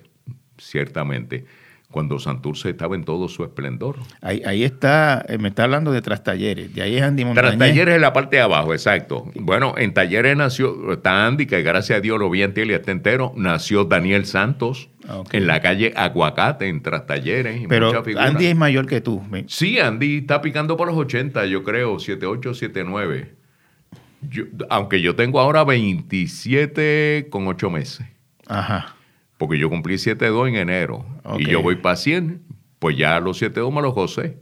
ciertamente. 0.57 1.45
Cuando 1.95 2.19
Santurce 2.19 2.71
estaba 2.71 2.93
en 2.97 3.05
todo 3.05 3.29
su 3.29 3.45
esplendor. 3.45 3.95
Ahí, 4.21 4.41
ahí 4.45 4.65
está, 4.65 5.23
eh, 5.29 5.37
me 5.37 5.47
está 5.47 5.63
hablando 5.63 5.93
de 5.93 6.01
Trastalleres, 6.01 6.75
de 6.75 6.81
ahí 6.81 6.97
es 6.97 7.01
Andy 7.03 7.23
Montañez. 7.23 7.51
Trastalleres 7.57 7.95
en 7.95 8.01
la 8.01 8.11
parte 8.11 8.35
de 8.35 8.41
abajo, 8.41 8.73
exacto. 8.73 9.31
Bueno, 9.35 9.75
en 9.77 9.93
Talleres 9.93 10.35
nació, 10.35 10.91
está 10.91 11.25
Andy, 11.25 11.45
que 11.45 11.61
gracias 11.61 11.99
a 11.99 12.01
Dios 12.01 12.19
lo 12.19 12.29
vi 12.29 12.41
en 12.43 12.53
tele 12.53 12.75
está 12.75 12.91
entero, 12.91 13.31
nació 13.37 13.85
Daniel 13.85 14.25
Santos, 14.25 14.89
en 15.31 15.47
la 15.47 15.61
calle 15.61 15.93
Aguacate, 15.95 16.67
en 16.67 16.81
Trastalleres. 16.81 17.61
y 17.61 17.67
Pero. 17.67 18.03
Andy 18.17 18.47
es 18.47 18.57
mayor 18.57 18.87
que 18.87 18.99
tú. 18.99 19.23
Sí, 19.47 19.79
Andy 19.79 20.17
está 20.17 20.41
picando 20.41 20.75
por 20.75 20.89
los 20.89 20.97
80, 20.97 21.45
yo 21.45 21.63
creo, 21.63 21.97
78, 21.97 22.53
79. 22.55 23.35
Yo- 24.29 24.43
aunque 24.69 24.99
yo 24.99 25.15
tengo 25.15 25.39
ahora 25.39 25.63
27 25.63 27.27
con 27.29 27.47
8 27.47 27.69
meses, 27.69 28.05
Ajá. 28.47 28.94
Porque 29.37 29.57
yo 29.57 29.69
cumplí 29.69 29.95
7-2 29.95 30.49
en 30.49 30.55
enero 30.55 31.05
Ok. 31.23 31.41
y 31.41 31.45
yo 31.47 31.61
voy 31.61 31.75
para 31.77 31.95
100, 31.95 32.41
pues 32.79 32.97
ya 32.97 33.19
los 33.19 33.41
7-2 33.41 33.73
me 33.73 33.81
los 33.81 33.93
gocé. 33.93 34.37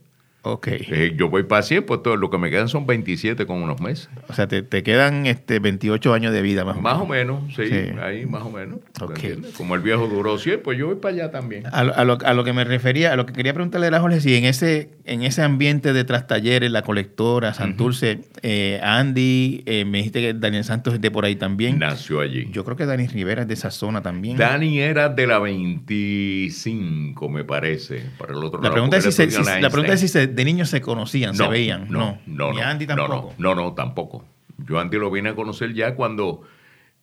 Ok. 0.45 0.67
Eh, 0.67 1.13
yo 1.17 1.29
voy 1.29 1.43
para 1.43 1.61
100, 1.63 1.85
pues 1.85 2.03
todo 2.03 2.17
lo 2.17 2.29
que 2.29 2.37
me 2.37 2.49
quedan 2.49 2.67
son 2.67 2.85
27 2.85 3.45
con 3.45 3.63
unos 3.63 3.79
meses. 3.79 4.09
O 4.27 4.33
sea, 4.33 4.45
te, 4.47 4.61
te 4.61 4.83
quedan 4.83 5.25
este 5.25 5.59
28 5.59 6.13
años 6.13 6.33
de 6.33 6.41
vida 6.41 6.65
más 6.65 6.75
o 6.75 6.81
Más 6.81 6.93
menos. 7.07 7.39
o 7.39 7.45
menos, 7.47 7.55
sí, 7.55 7.65
Sí. 7.67 7.97
ahí 8.01 8.25
más 8.25 8.43
o 8.43 8.51
menos. 8.51 8.79
¿te 8.91 9.05
Ok. 9.05 9.11
entiendes? 9.15 9.53
Como 9.55 9.73
el 9.75 9.81
viejo 9.81 10.05
duró 10.07 10.37
100, 10.37 10.61
pues 10.61 10.77
yo 10.77 10.87
voy 10.87 10.95
para 10.97 11.13
allá 11.15 11.31
también. 11.31 11.63
A 11.71 11.85
lo, 11.85 11.95
a 11.95 12.03
lo- 12.03 12.17
a 12.25 12.33
lo 12.33 12.43
que 12.43 12.51
me 12.51 12.65
refería, 12.65 13.13
a 13.13 13.15
lo 13.15 13.25
que 13.25 13.31
quería 13.31 13.53
preguntarle 13.53 13.87
era, 13.87 14.01
Jorge, 14.01 14.19
si 14.19 14.35
en 14.35 14.43
ese, 14.43 14.89
en 15.05 15.23
ese 15.23 15.41
ambiente 15.43 15.93
de 15.93 16.03
Trastalleres, 16.03 16.69
la 16.71 16.81
colectora, 16.81 17.53
Santurce, 17.53 18.19
eh, 18.41 18.81
Andy, 18.83 19.63
eh, 19.65 19.85
me 19.85 19.99
dijiste 19.99 20.19
que 20.19 20.33
Daniel 20.33 20.65
Santos 20.65 20.93
es 20.95 20.99
de 20.99 21.09
por 21.09 21.23
ahí 21.23 21.37
también. 21.37 21.79
Nació 21.79 22.19
allí. 22.19 22.49
Yo 22.51 22.65
creo 22.65 22.75
que 22.75 22.85
Dani 22.85 23.07
Rivera 23.07 23.43
es 23.43 23.47
de 23.47 23.53
esa 23.53 23.71
zona 23.71 24.01
también. 24.01 24.35
Dani 24.35 24.79
era 24.79 25.07
de 25.07 25.25
la 25.25 25.39
25, 25.39 27.29
me 27.29 27.43
parece, 27.43 28.03
para 28.17 28.33
el 28.33 28.39
otro 28.43 28.59
la 28.59 28.63
lado, 28.63 28.73
pregunta, 28.73 28.97
es 28.97 29.03
si 29.05 29.11
se, 29.11 29.29
si- 29.31 29.41
la 29.61 29.69
pregunta 29.69 29.93
es 29.93 30.01
si 30.01 30.07
se- 30.07 30.32
de 30.33 30.45
niños 30.45 30.69
se 30.69 30.81
conocían, 30.81 31.35
se 31.35 31.47
veían. 31.47 31.87
No, 31.89 32.19
No, 32.25 32.51
no, 32.53 32.61
Andy 32.61 32.85
no, 32.87 32.95
tampoco. 32.95 33.33
No, 33.37 33.55
no, 33.55 33.73
tampoco. 33.73 34.25
Yo 34.67 34.79
Andy 34.79 34.97
lo 34.97 35.09
vine 35.11 35.29
a 35.29 35.35
conocer 35.35 35.73
ya 35.73 35.95
cuando 35.95 36.41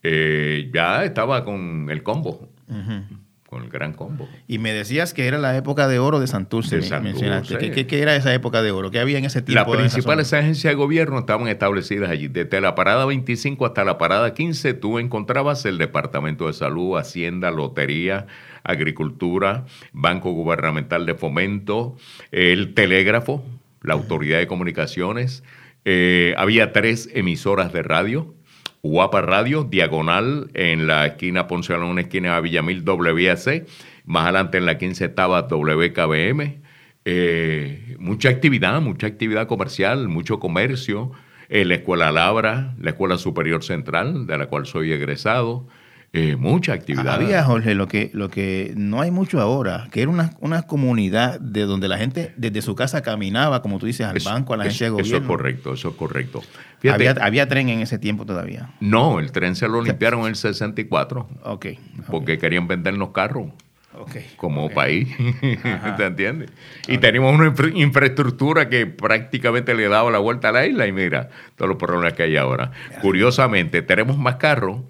eh, 0.03 0.71
ya 0.73 1.05
estaba 1.05 1.45
con 1.45 1.89
el 1.91 2.03
combo, 2.03 2.49
Ujú. 2.69 3.03
Con 3.51 3.65
el 3.65 3.69
gran 3.69 3.93
combo. 3.93 4.29
Y 4.47 4.59
me 4.59 4.73
decías 4.73 5.13
que 5.13 5.27
era 5.27 5.37
la 5.37 5.57
época 5.57 5.89
de 5.89 5.99
oro 5.99 6.21
de 6.21 6.29
Santurce, 6.29 6.77
De 6.77 6.83
me- 6.83 6.89
Santurce. 6.89 7.13
mencionaste. 7.13 7.59
¿Qué, 7.59 7.71
qué- 7.73 7.87
qué 7.89 8.01
era 8.01 8.15
esa 8.15 8.33
época 8.33 8.63
de 8.63 8.71
oro? 8.71 8.91
¿Qué 8.93 9.01
había 9.01 9.19
en 9.19 9.25
ese 9.25 9.43
tiempo? 9.43 9.75
Las 9.75 9.81
principales 9.91 10.33
agencias 10.33 10.71
de 10.71 10.77
gobierno 10.77 11.19
estaban 11.19 11.49
establecidas 11.49 12.09
allí. 12.11 12.29
Desde 12.29 12.61
la 12.61 12.75
parada 12.77 13.05
25 13.07 13.67
hasta 13.67 13.83
la 13.85 13.99
parada 13.99 14.33
15, 14.35 14.73
tú 14.75 14.99
encontrabas 15.01 15.65
el 15.67 15.79
Departamento 15.79 16.47
de 16.47 16.53
Salud, 16.53 16.97
Hacienda, 16.97 17.51
Lotería, 17.51 18.27
Agricultura, 18.63 19.67
Banco 19.93 20.31
Gubernamental 20.33 21.05
de 21.05 21.15
Fomento, 21.15 21.97
el 22.33 22.73
Telégrafo, 22.75 23.45
la 23.83 23.95
Autoridad 23.95 24.39
de 24.39 24.47
Comunicaciones. 24.47 25.43
Eh, 25.85 26.35
había 26.39 26.73
tres 26.73 27.09
emisoras 27.15 27.73
de 27.73 27.83
radio. 27.83 28.35
Guapa 28.83 29.21
Radio, 29.21 29.65
diagonal 29.65 30.51
en 30.55 30.87
la 30.87 31.05
esquina 31.05 31.47
Ponce 31.47 31.75
Alón, 31.75 31.99
esquina 31.99 32.41
Villamil 32.41 32.83
WAC. 32.83 33.67
Más 34.07 34.25
adelante 34.25 34.57
en 34.57 34.65
la 34.65 34.79
15 34.79 35.05
estaba 35.05 35.43
WKBM. 35.43 36.63
Eh, 37.05 37.97
mucha 37.99 38.31
actividad, 38.31 38.81
mucha 38.81 39.07
actividad 39.07 39.47
comercial, 39.47 40.09
mucho 40.09 40.41
comercio. 40.41 41.13
Eh, 41.51 41.67
la 41.67 41.75
Escuela 41.75 42.11
Labra, 42.11 42.75
la 42.81 42.91
Escuela 42.91 43.19
Superior 43.19 43.63
Central, 43.63 44.27
de 44.27 44.39
la 44.39 44.47
cual 44.47 44.65
soy 44.65 44.93
egresado. 44.93 45.67
Eh, 46.13 46.35
mucha 46.35 46.73
actividad. 46.73 47.07
Había, 47.15 47.45
Jorge, 47.45 47.77
lo 47.77 47.87
que, 47.87 48.11
lo 48.15 48.29
que 48.31 48.73
no 48.77 49.01
hay 49.01 49.13
mucho 49.13 49.41
ahora, 49.41 49.87
que 49.93 50.03
era 50.03 50.11
una, 50.11 50.33
una 50.41 50.63
comunidad 50.63 51.39
de 51.39 51.63
donde 51.63 51.87
la 51.87 51.99
gente 51.99 52.33
desde 52.37 52.63
su 52.63 52.75
casa 52.75 53.01
caminaba, 53.03 53.63
como 53.63 53.79
tú 53.79 53.87
dices, 53.87 54.07
al 54.07 54.17
Eso- 54.17 54.29
banco, 54.29 54.53
a 54.55 54.57
la 54.57 54.65
eso- 54.65 54.71
agencia 54.71 54.87
de 54.87 55.03
Eso 55.03 55.11
gobierno. 55.11 55.19
es 55.21 55.29
correcto, 55.29 55.73
eso 55.75 55.89
es 55.91 55.95
correcto. 55.95 56.43
Fíjate, 56.81 57.09
Había, 57.09 57.25
había 57.25 57.49
tren 57.49 57.69
en 57.69 57.79
ese 57.81 57.99
tiempo 58.01 58.27
todavía. 58.27 58.71
no, 58.81 59.21
el 59.21 59.31
tren 59.31 59.55
se 59.55 59.69
lo 59.69 59.83
limpiaron 59.83 60.23
en 60.23 60.27
el 60.29 60.35
64 60.37 61.29
Ok. 61.45 61.67
porque 62.11 62.39
querían 62.39 62.67
vendernos 62.67 63.11
carros. 63.11 63.53
ok, 63.97 64.17
como 64.37 64.69
país, 64.71 65.09
¿te 65.97 66.07
entiendes? 66.07 66.51
Y 66.89 66.99
teníamos 66.99 67.35
una 67.39 67.47
infra- 67.49 67.71
infraestructura 67.73 68.69
que 68.69 68.87
prácticamente 68.87 69.75
le 69.75 69.89
daba 69.89 70.11
la 70.11 70.19
vuelta 70.19 70.49
a 70.49 70.53
la 70.53 70.67
isla 70.67 70.87
y 70.89 70.93
mira 70.93 71.29
todos 71.55 71.69
los 71.69 71.77
problemas 71.79 72.15
que 72.15 72.25
hay 72.25 72.37
ahora. 72.37 72.73
Curiosamente, 73.03 73.83
tenemos 73.83 74.17
más 74.19 74.37
carros 74.37 74.81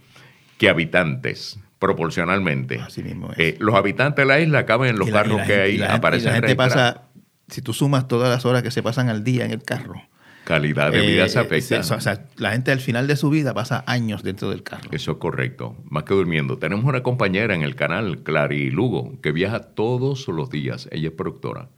que 0.61 0.69
habitantes, 0.69 1.59
proporcionalmente. 1.79 2.79
Así 2.79 3.02
mismo 3.02 3.33
es. 3.33 3.38
Eh, 3.38 3.57
los 3.61 3.75
habitantes 3.75 4.23
de 4.25 4.26
la 4.26 4.38
isla 4.40 4.67
caben 4.67 4.90
en 4.90 4.99
los 4.99 5.09
la- 5.11 5.23
carros 5.23 5.38
la 5.38 5.47
que 5.47 5.55
hay, 5.55 5.76
la 5.79 5.87
gente- 5.87 5.97
aparecen 5.99 6.26
la 6.29 6.33
gente 6.35 6.47
registrados. 6.55 6.95
pasa, 6.95 7.02
si 7.49 7.62
tú 7.62 7.73
sumas 7.73 8.07
todas 8.09 8.29
las 8.29 8.45
horas 8.45 8.62
que 8.62 8.71
se 8.71 8.83
pasan 8.83 9.09
al 9.09 9.25
día 9.25 9.47
en 9.47 9.50
el 9.52 9.62
carro. 9.62 10.02
Calidad 10.45 10.90
de 10.93 11.00
vida 11.00 11.25
eh, 11.25 11.29
se 11.31 11.38
afecta. 11.38 11.81
o 11.81 12.00
sea, 12.00 12.26
la 12.37 12.52
gente 12.52 12.73
al 12.73 12.81
final 12.81 13.07
de 13.07 13.17
su 13.17 13.31
vida 13.31 13.55
pasa 13.55 13.85
años 13.87 14.23
dentro 14.23 14.50
del 14.50 14.62
carro. 14.62 14.88
Eso 14.90 15.12
es 15.12 15.17
correcto, 15.19 15.76
más 15.88 16.05
que 16.05 16.12
durmiendo. 16.14 16.59
Tenemos 16.59 16.85
una 16.85 17.02
compañera 17.02 17.55
en 17.55 17.62
el 17.62 17.75
canal, 17.76 18.23
Clary 18.23 18.71
Lugo, 18.71 19.19
que 19.23 19.33
viaja 19.33 19.61
todos 19.61 20.29
los 20.29 20.50
días. 20.50 20.88
Ella 20.93 21.09
es 21.09 21.14
productora. 21.14 21.69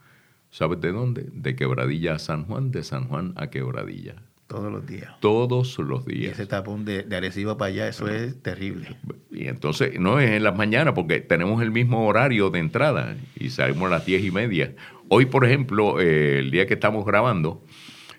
¿Sabes 0.51 0.81
de 0.81 0.91
dónde? 0.93 1.27
De 1.33 1.55
Quebradilla 1.55 2.15
a 2.15 2.19
San 2.19 2.45
Juan, 2.47 2.71
de 2.73 2.83
San 2.83 3.09
Juan 3.09 3.33
a 3.37 3.49
Quebradilla. 3.49 4.17
Todos 4.53 4.71
los 4.71 4.87
días. 4.87 5.11
Todos 5.21 5.79
los 5.79 6.07
Y 6.07 6.13
días. 6.13 6.33
ese 6.35 6.47
tapón 6.47 6.85
de, 6.85 7.05
de 7.05 7.17
Arecibo 7.17 7.57
para 7.57 7.71
allá, 7.71 7.89
eso 7.89 8.07
es 8.09 8.41
terrible. 8.43 8.97
Y 9.31 9.49
entonces, 9.49 9.99
no 9.99 10.21
es 10.21 10.31
en 10.31 10.43
las 10.45 10.55
mañanas, 10.55 10.93
porque 10.95 11.21
tenemos 11.21 11.63
el 11.63 11.71
mismo 11.71 12.07
horario 12.07 12.51
de 12.51 12.59
entrada 12.59 13.17
y 13.35 13.49
salimos 13.49 13.87
a 13.87 13.95
las 13.97 14.05
diez 14.05 14.23
y 14.23 14.31
media. 14.31 14.75
Hoy, 15.09 15.25
por 15.25 15.47
ejemplo, 15.47 16.01
eh, 16.01 16.41
el 16.41 16.51
día 16.51 16.67
que 16.67 16.75
estamos 16.75 17.07
grabando, 17.07 17.65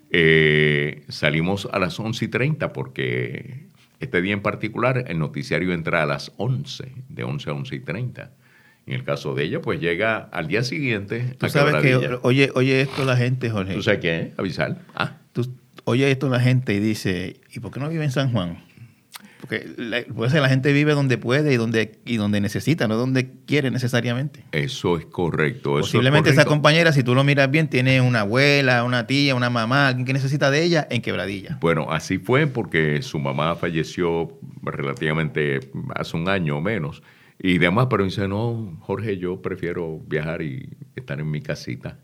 eh, 0.09 1.03
salimos 1.07 1.67
a 1.71 1.77
las 1.77 1.99
once 1.99 2.25
y 2.25 2.27
treinta, 2.29 2.73
porque 2.73 3.67
este 3.99 4.21
día 4.21 4.33
en 4.33 4.41
particular 4.41 5.05
el 5.07 5.19
noticiario 5.19 5.71
entra 5.71 6.01
a 6.01 6.05
las 6.07 6.31
11, 6.37 6.91
de 7.09 7.23
11 7.23 7.49
a 7.49 7.53
once 7.53 7.75
y 7.75 7.79
treinta. 7.79 8.31
En 8.85 8.95
el 8.95 9.03
caso 9.03 9.33
de 9.33 9.43
ella, 9.43 9.61
pues 9.61 9.79
llega 9.79 10.17
al 10.17 10.47
día 10.47 10.63
siguiente. 10.63 11.35
Tú 11.37 11.45
a 11.45 11.49
sabes 11.49 11.75
que, 11.75 12.17
oye, 12.23 12.51
oye 12.53 12.81
esto 12.81 13.05
la 13.05 13.15
gente, 13.15 13.49
Jorge. 13.49 13.75
¿Tú 13.75 13.81
sabes 13.81 14.01
qué? 14.01 14.33
Avisar. 14.37 14.81
Ah, 14.93 15.17
oye 15.85 16.09
esto 16.11 16.29
la 16.29 16.39
gente 16.39 16.73
y 16.73 16.79
dice, 16.79 17.41
¿y 17.53 17.59
por 17.59 17.71
qué 17.71 17.79
no 17.79 17.89
vive 17.89 18.03
en 18.03 18.11
San 18.11 18.31
Juan? 18.31 18.63
Porque 19.43 19.67
la, 19.75 20.01
puede 20.03 20.31
ser 20.31 20.41
la 20.41 20.47
gente 20.47 20.71
vive 20.71 20.93
donde 20.93 21.17
puede 21.17 21.53
y 21.53 21.57
donde, 21.57 21.99
y 22.05 22.15
donde 22.15 22.39
necesita, 22.39 22.87
no 22.87 22.95
donde 22.95 23.29
quiere 23.45 23.71
necesariamente. 23.71 24.45
eso 24.53 24.97
es 24.97 25.05
correcto. 25.05 25.71
Eso 25.71 25.79
es 25.79 25.85
Posiblemente 25.87 26.29
esa 26.29 26.45
compañera, 26.45 26.93
si 26.93 27.03
tú 27.03 27.13
lo 27.13 27.25
miras 27.25 27.51
bien, 27.51 27.67
tiene 27.67 27.99
una 27.99 28.21
abuela, 28.21 28.85
una 28.85 29.05
tía, 29.05 29.35
una 29.35 29.49
mamá, 29.49 29.89
alguien 29.89 30.05
que 30.05 30.13
necesita 30.13 30.49
de 30.49 30.63
ella 30.63 30.87
en 30.89 31.01
quebradilla. 31.01 31.57
Bueno, 31.59 31.91
así 31.91 32.19
fue 32.19 32.47
porque 32.47 33.01
su 33.01 33.19
mamá 33.19 33.55
falleció 33.55 34.39
relativamente 34.61 35.59
hace 35.93 36.15
un 36.15 36.29
año 36.29 36.59
o 36.59 36.61
menos. 36.61 37.03
Y 37.37 37.57
demás, 37.57 37.87
pero 37.89 38.05
dice, 38.05 38.29
no, 38.29 38.77
Jorge, 38.79 39.17
yo 39.17 39.41
prefiero 39.41 39.99
viajar 40.07 40.41
y 40.41 40.69
estar 40.95 41.19
en 41.19 41.29
mi 41.29 41.41
casita. 41.41 41.97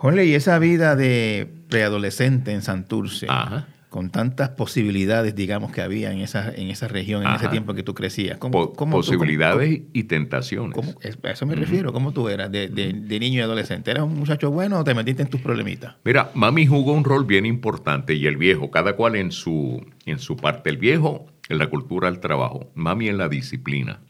Jorge, 0.00 0.24
y 0.24 0.34
esa 0.34 0.58
vida 0.58 0.96
de 0.96 1.46
preadolescente 1.68 2.52
en 2.52 2.62
Santurce, 2.62 3.26
Ajá. 3.28 3.68
con 3.90 4.08
tantas 4.10 4.48
posibilidades, 4.50 5.34
digamos, 5.34 5.72
que 5.72 5.82
había 5.82 6.10
en 6.10 6.20
esa, 6.20 6.50
en 6.54 6.70
esa 6.70 6.88
región, 6.88 7.22
en 7.26 7.34
ese 7.34 7.48
tiempo 7.48 7.74
que 7.74 7.82
tú 7.82 7.92
crecías. 7.92 8.38
¿cómo- 8.38 8.70
tú- 8.70 8.88
posibilidades 8.90 9.82
y 9.92 10.04
tentaciones. 10.04 10.78
a 11.22 11.30
eso 11.30 11.44
me 11.44 11.54
refiero. 11.54 11.92
¿Cómo 11.92 12.12
tú 12.12 12.28
eras 12.30 12.50
de, 12.50 12.68
de- 12.68 12.94
de 12.94 13.20
niño 13.20 13.40
y 13.40 13.42
adolescente? 13.42 13.90
¿Eras 13.90 14.04
un 14.04 14.18
muchacho 14.18 14.50
bueno 14.50 14.78
o 14.78 14.84
te 14.84 14.94
metiste 14.94 15.22
en 15.22 15.28
tus 15.28 15.40
problemitas? 15.42 15.96
Mira, 16.04 16.30
mami 16.34 16.66
jugó 16.66 16.92
un 16.94 17.04
rol 17.04 17.24
bien 17.26 17.44
importante 17.44 18.14
y 18.14 18.26
el 18.26 18.36
viejo, 18.38 18.70
cada 18.70 18.94
cual 18.94 19.16
en 19.16 19.32
su, 19.32 19.84
en 20.06 20.18
su 20.18 20.36
parte. 20.36 20.70
El 20.70 20.78
viejo 20.78 21.26
en 21.50 21.58
la 21.58 21.66
cultura 21.68 22.10
del 22.10 22.20
trabajo, 22.20 22.70
mami 22.74 23.08
en 23.08 23.18
la 23.18 23.28
disciplina. 23.28 24.00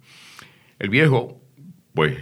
El 0.79 0.91
viejo, 0.91 1.41
pues, 1.95 2.17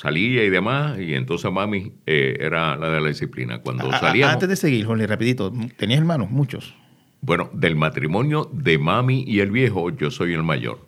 salía 0.00 0.44
y 0.44 0.50
demás, 0.50 0.98
y 1.00 1.14
entonces 1.14 1.50
mami 1.50 1.92
eh, 2.06 2.36
era 2.40 2.76
la 2.76 2.88
de 2.90 3.00
la 3.00 3.08
disciplina. 3.08 3.58
Cuando 3.58 3.90
A- 3.92 3.98
salíamos... 3.98 4.34
Antes 4.34 4.48
de 4.48 4.56
seguir, 4.56 4.86
Jorge, 4.86 5.06
rapidito, 5.06 5.52
¿tenías 5.76 5.98
hermanos? 5.98 6.30
Muchos. 6.30 6.74
Bueno, 7.20 7.50
del 7.52 7.74
matrimonio 7.74 8.48
de 8.52 8.78
mami 8.78 9.24
y 9.26 9.40
el 9.40 9.50
viejo, 9.50 9.90
yo 9.90 10.10
soy 10.12 10.34
el 10.34 10.44
mayor. 10.44 10.86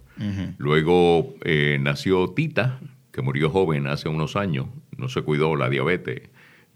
Luego 0.59 1.35
eh, 1.45 1.79
nació 1.81 2.29
Tita, 2.31 2.79
que 3.11 3.23
murió 3.23 3.51
joven 3.51 3.87
hace 3.87 4.09
unos 4.09 4.37
años, 4.37 4.67
no 4.97 5.09
se 5.09 5.23
cuidó 5.23 5.57
la 5.57 5.69
diabetes, 5.71 6.29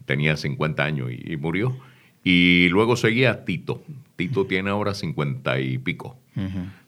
tenía 0.07 0.37
50 0.37 0.83
años 0.83 1.11
y, 1.12 1.33
y 1.33 1.37
murió. 1.37 1.76
Y 2.25 2.69
luego 2.71 2.97
seguía 2.97 3.45
Tito. 3.45 3.83
Tito 4.17 4.47
tiene 4.47 4.71
ahora 4.71 4.95
50 4.95 5.61
y 5.61 5.79
pico. 5.79 6.17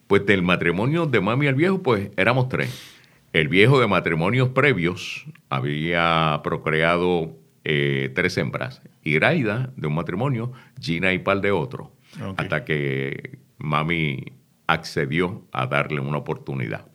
Pues 0.07 0.25
del 0.25 0.43
matrimonio 0.43 1.07
de 1.07 1.21
mami 1.21 1.45
y 1.47 1.49
el 1.49 1.55
viejo, 1.57 1.83
pues 1.83 2.11
éramos 2.17 2.49
tres. 2.49 2.96
El 3.37 3.49
viejo 3.49 3.79
de 3.81 3.87
matrimonios 3.87 4.49
previos 4.49 5.27
había 5.51 6.41
procreado 6.43 7.37
eh, 7.65 8.11
tres 8.15 8.39
hembras. 8.39 8.81
Iraida 9.05 9.73
de 9.77 9.87
un 9.89 9.95
matrimonio, 9.95 10.53
Gina 10.81 11.13
y 11.13 11.19
Pal 11.19 11.43
de 11.43 11.51
otro. 11.51 11.93
Hasta 12.39 12.65
que 12.65 13.39
mami 13.59 14.33
accedió 14.67 15.47
a 15.53 15.67
darle 15.67 16.01
una 16.01 16.17
oportunidad. 16.17 16.87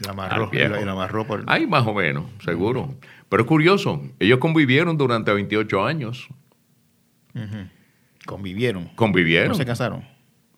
Y 0.00 0.04
la 0.04 0.12
amarró, 0.12 0.48
y 0.52 0.58
la- 0.58 0.80
y 0.80 0.84
la 0.84 0.92
amarró 0.92 1.26
por... 1.26 1.42
Ay, 1.48 1.66
más 1.66 1.84
o 1.84 1.92
menos, 1.92 2.24
seguro. 2.44 2.94
Pero 3.28 3.42
es 3.42 3.48
curioso, 3.48 4.00
ellos 4.20 4.38
convivieron 4.38 4.96
durante 4.96 5.32
28 5.32 5.84
años. 5.84 6.28
Convivieron. 8.26 8.90
Convivieron. 8.94 9.48
No 9.48 9.54
se 9.54 9.66
casaron. 9.66 10.04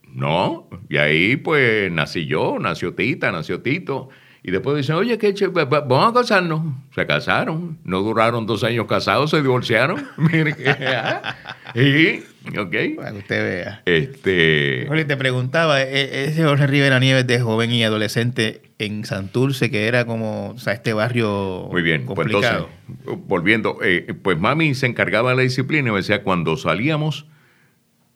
No, 0.06 0.68
y 0.90 0.98
ahí 0.98 1.36
pues 1.36 1.90
nací 1.90 2.26
yo, 2.26 2.58
nació 2.60 2.94
Tita, 2.94 3.32
nació 3.32 3.62
Tito. 3.62 4.10
Y 4.44 4.50
después 4.50 4.76
dicen, 4.76 4.96
oye, 4.96 5.18
¿qué 5.18 5.32
vamos 5.52 6.10
a 6.10 6.12
casarnos. 6.12 6.74
Se 6.94 7.06
casaron. 7.06 7.78
No 7.84 8.00
duraron 8.00 8.44
dos 8.44 8.64
años 8.64 8.86
casados, 8.88 9.30
se 9.30 9.40
divorciaron. 9.40 10.04
Mire 10.16 10.54
que. 10.54 10.64
y, 11.80 12.58
ok. 12.58 12.96
Para 12.96 13.12
que 13.12 13.18
usted 13.18 13.44
vea. 13.44 13.82
Este. 13.86 14.84
Jorge, 14.88 15.04
te 15.04 15.16
preguntaba, 15.16 15.80
e, 15.80 16.24
ese 16.24 16.42
Jorge 16.42 16.66
Rivera 16.66 16.98
Nieves 16.98 17.24
de 17.28 17.40
joven 17.40 17.70
y 17.70 17.84
adolescente 17.84 18.62
en 18.78 19.04
Santurce, 19.04 19.70
que 19.70 19.86
era 19.86 20.06
como, 20.06 20.50
o 20.50 20.58
sea, 20.58 20.72
este 20.72 20.92
barrio 20.92 21.68
Muy 21.70 21.82
bien, 21.82 22.04
complicado. 22.04 22.68
pues 22.68 22.88
entonces, 22.88 23.26
volviendo, 23.28 23.78
eh, 23.80 24.12
pues 24.20 24.40
mami 24.40 24.74
se 24.74 24.86
encargaba 24.86 25.30
de 25.30 25.36
la 25.36 25.42
disciplina 25.42 25.90
y 25.90 25.92
me 25.92 25.98
decía, 25.98 26.24
cuando 26.24 26.56
salíamos, 26.56 27.26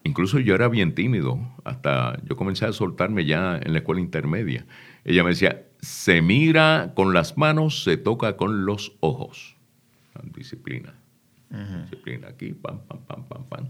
incluso 0.02 0.40
yo 0.40 0.56
era 0.56 0.66
bien 0.66 0.96
tímido, 0.96 1.38
hasta 1.62 2.18
yo 2.24 2.34
comencé 2.34 2.66
a 2.66 2.72
soltarme 2.72 3.26
ya 3.26 3.60
en 3.62 3.72
la 3.72 3.78
escuela 3.78 4.00
intermedia. 4.00 4.66
Ella 5.04 5.22
me 5.22 5.30
decía, 5.30 5.65
se 5.80 6.22
mira 6.22 6.92
con 6.94 7.12
las 7.12 7.36
manos, 7.36 7.84
se 7.84 7.96
toca 7.96 8.36
con 8.36 8.64
los 8.64 8.92
ojos. 9.00 9.56
Disciplina. 10.34 10.94
Disciplina 11.82 12.28
aquí, 12.28 12.52
pam, 12.52 12.80
pam, 12.86 13.00
pam, 13.06 13.24
pam, 13.24 13.44
pam. 13.44 13.68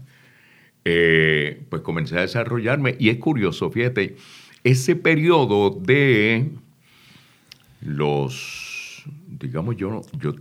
Eh, 0.85 1.65
pues 1.69 1.81
comencé 1.81 2.17
a 2.17 2.21
desarrollarme 2.21 2.95
y 2.97 3.09
es 3.09 3.17
curioso, 3.17 3.69
fíjate, 3.69 4.15
ese 4.63 4.95
periodo 4.95 5.69
de 5.71 6.49
los, 7.81 9.03
digamos, 9.27 9.75
yo, 9.75 10.01
yo 10.19 10.33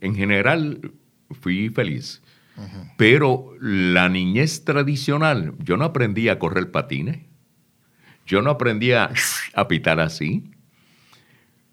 en 0.00 0.14
general 0.14 0.92
fui 1.40 1.70
feliz, 1.70 2.22
pero 2.96 3.54
la 3.60 4.08
niñez 4.08 4.64
tradicional, 4.64 5.54
yo 5.58 5.76
no 5.76 5.84
aprendí 5.84 6.28
a 6.28 6.38
correr 6.38 6.70
patines, 6.70 7.18
yo 8.26 8.42
no 8.42 8.50
aprendí 8.50 8.92
a, 8.92 9.10
a 9.54 9.68
pitar 9.68 10.00
así, 10.00 10.44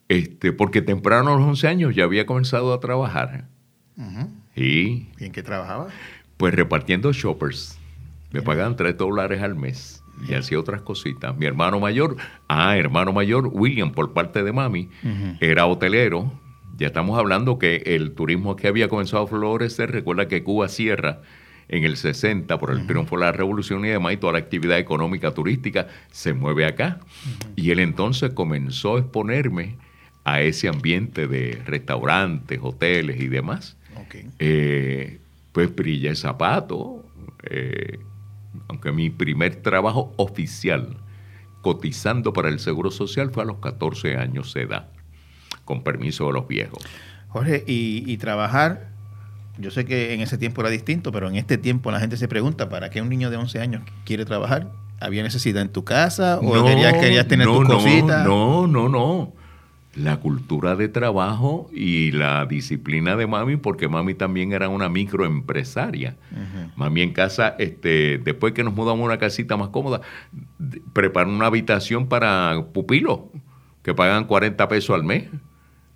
este, 0.10 0.52
porque 0.54 0.82
temprano 0.82 1.34
a 1.34 1.38
los 1.38 1.46
11 1.46 1.68
años 1.68 1.96
ya 1.96 2.04
había 2.04 2.26
comenzado 2.26 2.74
a 2.74 2.80
trabajar. 2.80 3.48
Y, 4.56 5.08
¿Y 5.20 5.26
en 5.26 5.32
qué 5.32 5.44
trabajaba? 5.44 5.88
Pues 6.38 6.54
repartiendo 6.54 7.12
shoppers. 7.12 7.80
Me 8.32 8.42
pagaban 8.42 8.76
3 8.76 8.98
dólares 8.98 9.42
al 9.42 9.56
mes 9.56 10.04
y 10.28 10.34
hacía 10.34 10.60
otras 10.60 10.82
cositas. 10.82 11.36
Mi 11.38 11.46
hermano 11.46 11.80
mayor, 11.80 12.16
ah, 12.48 12.78
hermano 12.78 13.14
mayor, 13.14 13.50
William, 13.52 13.92
por 13.92 14.14
parte 14.14 14.44
de 14.44 14.52
mami, 14.52 14.90
era 15.40 15.66
hotelero. 15.66 16.32
Ya 16.78 16.88
estamos 16.88 17.18
hablando 17.20 17.60
que 17.60 17.84
el 17.86 18.14
turismo 18.14 18.56
que 18.56 18.68
había 18.68 18.88
comenzado 18.88 19.24
a 19.24 19.28
florecer, 19.28 19.92
recuerda 19.92 20.28
que 20.28 20.44
Cuba 20.44 20.68
cierra 20.70 21.22
en 21.68 21.84
el 21.84 21.98
60 21.98 22.60
por 22.60 22.72
el 22.72 22.86
triunfo 22.88 23.16
de 23.16 23.22
la 23.22 23.32
revolución 23.32 23.86
y 23.86 23.90
demás, 23.90 24.14
y 24.14 24.18
toda 24.18 24.34
la 24.34 24.40
actividad 24.40 24.78
económica 24.78 25.32
turística 25.32 25.88
se 26.12 26.34
mueve 26.34 26.66
acá. 26.66 27.00
Y 27.56 27.72
él 27.72 27.80
entonces 27.80 28.32
comenzó 28.34 28.96
a 28.96 29.00
exponerme 29.00 29.78
a 30.24 30.42
ese 30.42 30.68
ambiente 30.68 31.28
de 31.28 31.62
restaurantes, 31.66 32.60
hoteles 32.62 33.20
y 33.20 33.28
demás. 33.28 33.76
Okay. 34.06 34.30
Eh, 34.40 35.20
pues 35.52 35.74
brillé 35.76 36.16
zapato, 36.16 37.06
eh, 37.44 38.00
aunque 38.68 38.92
mi 38.92 39.10
primer 39.10 39.58
trabajo 39.58 40.14
oficial 40.18 40.98
cotizando 41.62 42.34
para 42.34 42.50
el 42.50 42.60
Seguro 42.60 42.92
Social 42.92 43.32
fue 43.32 43.44
a 43.44 43.46
los 43.46 43.58
14 43.58 44.18
años 44.18 44.54
de 44.54 44.64
edad, 44.64 44.90
con 45.64 45.84
permiso 45.84 46.28
de 46.28 46.34
los 46.34 46.48
viejos. 46.48 46.84
Jorge, 47.30 47.64
y, 47.66 48.04
y 48.06 48.18
trabajar, 48.18 48.90
yo 49.58 49.72
sé 49.72 49.86
que 49.86 50.14
en 50.14 50.22
ese 50.22 50.38
tiempo 50.38 50.62
era 50.62 50.70
distinto, 50.70 51.12
pero 51.12 51.30
en 51.30 51.36
este 51.36 51.58
tiempo 51.58 51.92
la 51.92 52.00
gente 52.00 52.18
se 52.18 52.28
pregunta, 52.28 52.70
¿para 52.70 52.90
qué 52.90 53.02
un 53.02 53.10
niño 53.10 53.30
de 53.30 53.38
11 53.38 53.60
años 53.60 53.84
quiere 54.06 54.26
trabajar? 54.26 54.72
¿Había 55.00 55.24
necesidad 55.24 55.62
en 55.62 55.70
tu 55.70 55.84
casa 55.84 56.40
o 56.40 56.56
No, 56.56 56.66
querías, 56.66 56.94
querías 56.94 57.28
tener 57.28 57.48
no, 57.48 57.56
tu 57.56 57.64
no, 57.64 57.70
cosita? 57.76 58.24
No, 58.24 58.68
no, 58.68 58.90
no. 58.90 59.34
La 59.96 60.18
cultura 60.18 60.76
de 60.76 60.88
trabajo 60.88 61.70
y 61.72 62.12
la 62.12 62.46
disciplina 62.48 63.16
de 63.16 63.28
mami, 63.28 63.58
porque 63.58 63.88
mami 63.88 64.16
también 64.16 64.52
era 64.52 64.68
una 64.68 64.90
microempresaria. 64.90 66.16
Mami 66.76 67.02
en 67.02 67.14
casa, 67.14 67.56
este, 67.60 68.18
después 68.18 68.54
que 68.54 68.64
nos 68.64 68.74
mudamos 68.74 69.02
a 69.04 69.06
una 69.06 69.18
casita 69.20 69.56
más 69.56 69.70
cómoda, 69.70 70.02
preparó 70.94 71.30
una 71.30 71.46
habitación 71.48 72.08
para 72.08 72.66
pupilos, 72.74 73.20
que 73.84 73.94
pagan 73.94 74.26
40 74.26 74.68
pesos 74.68 74.96
al 74.96 75.04
mes, 75.04 75.26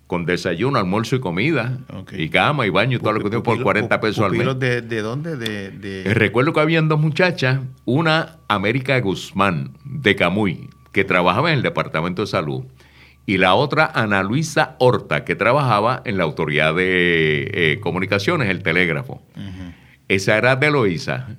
con 0.06 0.24
desayuno, 0.26 0.78
almuerzo 0.78 1.16
y 1.16 1.20
comida, 1.20 1.80
y 2.16 2.28
cama 2.28 2.66
y 2.66 2.70
baño 2.70 2.96
y 2.98 3.00
todo 3.00 3.12
lo 3.14 3.18
que 3.18 3.30
tiene 3.30 3.42
por 3.42 3.56
Pupilo- 3.56 3.62
40 3.64 4.00
pesos 4.00 4.24
al 4.24 4.30
mes. 4.30 4.38
pupilos 4.40 4.58
de, 4.60 4.80
de 4.82 5.02
dónde? 5.02 5.36
De, 5.36 5.70
de- 5.70 6.02
Eh, 6.10 6.14
Recuerdo 6.14 6.52
que 6.52 6.60
habían 6.60 6.88
dos 6.88 7.00
muchachas, 7.00 7.60
una 7.84 8.36
América 8.46 8.98
Guzmán 9.00 9.72
de 9.84 10.14
Camuy, 10.16 10.70
que 10.92 11.04
trabajaba 11.04 11.50
en 11.50 11.56
el 11.58 11.62
Departamento 11.62 12.22
de 12.22 12.26
Salud, 12.28 12.64
y 13.28 13.36
la 13.36 13.54
otra 13.54 13.92
Ana 13.94 14.22
Luisa 14.22 14.74
Horta, 14.78 15.26
que 15.26 15.34
trabajaba 15.34 16.00
en 16.06 16.16
la 16.16 16.24
Autoridad 16.24 16.74
de 16.74 17.50
eh, 17.52 17.78
Comunicaciones, 17.78 18.48
el 18.48 18.62
Telégrafo. 18.62 19.20
Esa 20.08 20.38
era 20.38 20.56
de 20.56 20.70
Loíza, 20.70 21.36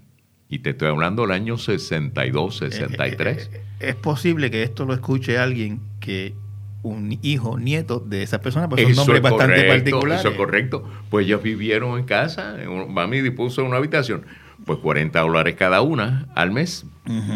y 0.47 0.59
te 0.59 0.69
estoy 0.69 0.89
hablando 0.89 1.23
del 1.23 1.31
año 1.31 1.57
62, 1.57 2.57
63. 2.57 3.37
Eh, 3.37 3.49
eh, 3.51 3.61
es 3.79 3.95
posible 3.95 4.51
que 4.51 4.61
esto 4.61 4.85
lo 4.85 4.93
escuche 4.93 5.39
alguien 5.39 5.79
que 5.99 6.35
un 6.83 7.17
hijo, 7.23 7.57
nieto 7.57 7.99
de 7.99 8.21
esa 8.21 8.39
persona, 8.39 8.69
pues 8.69 8.83
son 8.83 8.91
Eso 8.91 9.01
nombres 9.01 9.17
es 9.17 9.23
bastante 9.23 9.55
correcto, 9.55 9.73
particulares. 9.73 10.19
Eso 10.19 10.29
es 10.29 10.37
correcto. 10.37 10.89
Pues 11.09 11.25
ellos 11.25 11.41
vivieron 11.41 11.97
en 11.97 12.05
casa, 12.05 12.55
mami 12.87 13.21
dispuso 13.21 13.65
una 13.65 13.77
habitación, 13.77 14.27
pues 14.63 14.77
40 14.77 15.19
dólares 15.21 15.55
cada 15.57 15.81
una 15.81 16.27
al 16.35 16.51
mes, 16.51 16.85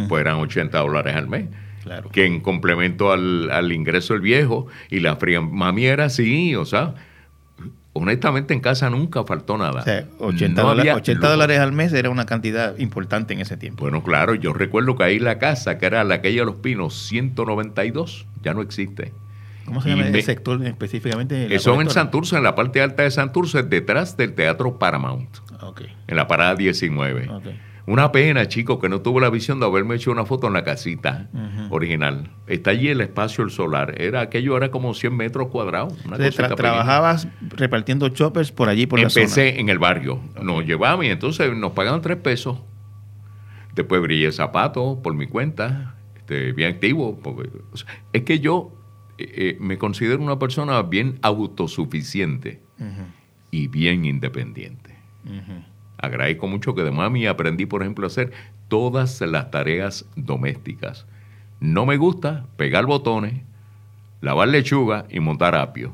pues 0.08 0.22
eran 0.22 0.36
80 0.36 0.78
dólares 0.78 1.16
al 1.16 1.28
mes. 1.28 1.48
Claro. 1.84 2.10
Que 2.10 2.26
en 2.26 2.40
complemento 2.40 3.12
al, 3.12 3.52
al 3.52 3.72
ingreso 3.72 4.14
del 4.14 4.22
viejo 4.22 4.68
y 4.90 5.00
la 5.02 5.18
fría 5.18 5.42
mami 5.42 5.86
era 5.86 6.06
así, 6.06 6.56
o 6.56 6.66
sea, 6.66 6.96
honestamente 7.94 8.54
en 8.54 8.60
casa 8.62 8.90
nunca 8.90 9.24
faltó 9.24 9.58
nada. 9.58 9.82
O 9.82 9.84
sea, 9.84 10.06
80, 10.20 10.62
No 10.62 10.70
dola- 10.70 10.82
había 10.82 10.96
80 10.96 11.20
lujo. 11.20 11.32
dólares 11.32 11.60
al 11.60 11.72
mes 11.74 11.94
era 11.94 12.10
una 12.10 12.26
cantidad 12.26 12.78
importante 12.80 13.34
en 13.34 13.42
ese 13.42 13.58
tiempo. 13.58 13.84
Bueno, 13.84 14.02
claro, 14.04 14.34
yo 14.36 14.54
recuerdo 14.54 14.96
que 14.96 15.04
ahí 15.04 15.20
la 15.20 15.38
casa, 15.40 15.78
que 15.78 15.86
era 15.86 16.04
la 16.04 16.22
calle 16.22 16.40
de 16.40 16.46
los 16.46 16.56
Pinos, 16.56 16.96
192, 17.08 18.26
ya 18.44 18.54
no 18.54 18.62
existe. 18.62 19.14
¿Cómo 19.66 19.82
se 19.82 19.90
llama 19.90 20.08
el 20.08 20.24
sector 20.24 20.62
específicamente? 20.66 21.48
La 21.48 21.56
Eso 21.56 21.80
en. 21.80 21.90
Santurce, 21.90 22.36
en 22.36 22.44
la 22.44 22.54
parte 22.56 22.82
alta 22.82 23.04
de 23.04 23.12
Santurce, 23.12 23.64
detrás 23.64 24.18
del 24.18 24.34
Teatro 24.34 24.78
Paramount, 24.78 25.30
en 26.08 26.16
la 26.18 26.28
parada 26.28 26.56
19. 26.56 27.30
ok. 27.30 27.44
Una 27.86 28.12
pena, 28.14 28.48
chico, 28.48 28.80
que 28.80 28.88
no 28.88 29.02
tuve 29.02 29.20
la 29.20 29.30
visión 29.30 29.60
de 29.60 29.66
haberme 29.66 29.96
hecho 29.96 30.12
una 30.12 30.26
foto 30.26 30.48
en 30.48 30.54
la 30.54 30.64
casita 30.64 31.30
original. 31.70 32.30
Está 32.48 32.72
allí 32.72 32.88
el 32.88 33.02
espacio 33.02 33.44
el 33.44 33.52
solar. 33.52 34.02
Era 34.02 34.22
aquello 34.22 34.56
era 34.56 34.72
como 34.72 34.94
100 34.94 35.16
metros 35.16 35.50
cuadrados. 35.50 35.94
Una 36.06 36.18
pequeña. 36.18 36.56
trabajabas 36.56 37.28
repartiendo 37.42 38.08
choppers 38.10 38.52
por 38.52 38.70
allí, 38.70 38.86
por 38.86 39.00
la 39.00 39.10
zona. 39.10 39.24
Empecé 39.24 39.60
en 39.60 39.68
el 39.68 39.80
barrio. 39.80 40.20
Nos 40.42 40.66
llevaban 40.66 41.06
y 41.06 41.10
entonces 41.10 41.54
nos 41.56 41.74
pagaban 41.74 42.02
tres 42.02 42.18
pesos. 42.18 42.60
Después 43.76 44.02
brillé 44.02 44.32
zapatos 44.32 45.00
por 45.00 45.14
mi 45.16 45.28
cuenta, 45.28 45.96
este, 46.16 46.54
bien 46.54 46.74
activo. 46.74 47.20
porque, 47.22 47.50
o 47.72 47.78
sea, 47.78 47.88
es 48.14 48.24
que 48.24 48.40
yo 48.40 48.72
eh, 49.18 49.32
eh, 49.36 49.58
me 49.60 49.78
considero 49.78 50.22
una 50.22 50.40
persona 50.40 50.82
bien 50.84 51.20
autosuficiente 51.22 52.62
y 53.52 53.68
bien 53.68 54.06
independiente. 54.06 54.96
Agradezco 56.04 56.48
mucho 56.48 56.76
que 56.76 56.84
de 56.84 56.92
mami 56.92 57.28
aprendí, 57.28 57.66
por 57.66 57.82
ejemplo, 57.82 58.06
a 58.06 58.08
hacer 58.08 58.32
todas 58.68 59.22
las 59.22 59.52
tareas 59.52 60.06
domésticas. 60.16 61.06
No 61.60 61.86
me 61.86 61.96
gusta 61.98 62.46
pegar 62.58 62.86
botones, 62.86 63.42
lavar 64.22 64.50
lechuga 64.50 65.06
y 65.10 65.20
montar 65.20 65.56
apio. 65.56 65.94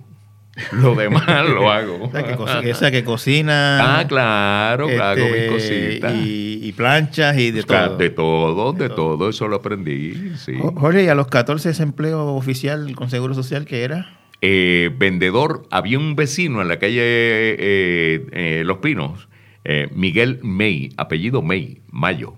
Lo 0.73 0.93
demás 0.95 1.25
lo 1.47 1.71
hago. 1.71 2.05
O 2.09 2.11
sea, 2.11 2.23
que, 2.25 2.35
co- 2.35 2.43
o 2.43 2.75
sea, 2.75 2.91
que 2.91 3.03
cocina. 3.05 3.99
Ah, 3.99 4.07
claro, 4.07 4.87
hago 5.01 5.23
mis 5.25 5.35
este, 5.35 5.47
cositas. 5.47 6.13
Y, 6.15 6.59
y 6.63 6.71
planchas 6.73 7.37
y 7.37 7.51
de 7.51 7.61
Buscar 7.61 7.87
todo. 7.89 7.97
De 7.97 8.09
todo, 8.09 8.73
de, 8.73 8.79
De 8.83 8.89
todo. 8.89 9.17
todo. 9.17 9.29
eso 9.29 9.47
lo 9.47 9.57
aprendí, 9.57 10.33
sí. 10.37 10.55
Jo- 10.59 10.73
Jorge, 10.75 11.03
¿y 11.05 11.07
a 11.07 11.15
los 11.15 11.27
14 11.27 11.69
ese 11.69 11.83
empleo 11.83 12.33
oficial 12.35 12.93
con 12.95 13.09
Seguro 13.09 13.35
Social 13.35 13.65
que 13.65 13.83
era? 13.83 14.17
Eh, 14.41 14.89
vendedor, 14.97 15.65
había 15.69 15.97
un 15.99 16.15
vecino 16.15 16.61
en 16.61 16.67
la 16.67 16.79
calle 16.79 16.99
eh, 17.03 18.25
eh, 18.31 18.63
Los 18.65 18.79
Pinos, 18.79 19.28
eh, 19.63 19.89
Miguel 19.93 20.39
May, 20.43 20.91
apellido 20.97 21.41
May, 21.41 21.81
Mayo. 21.91 22.35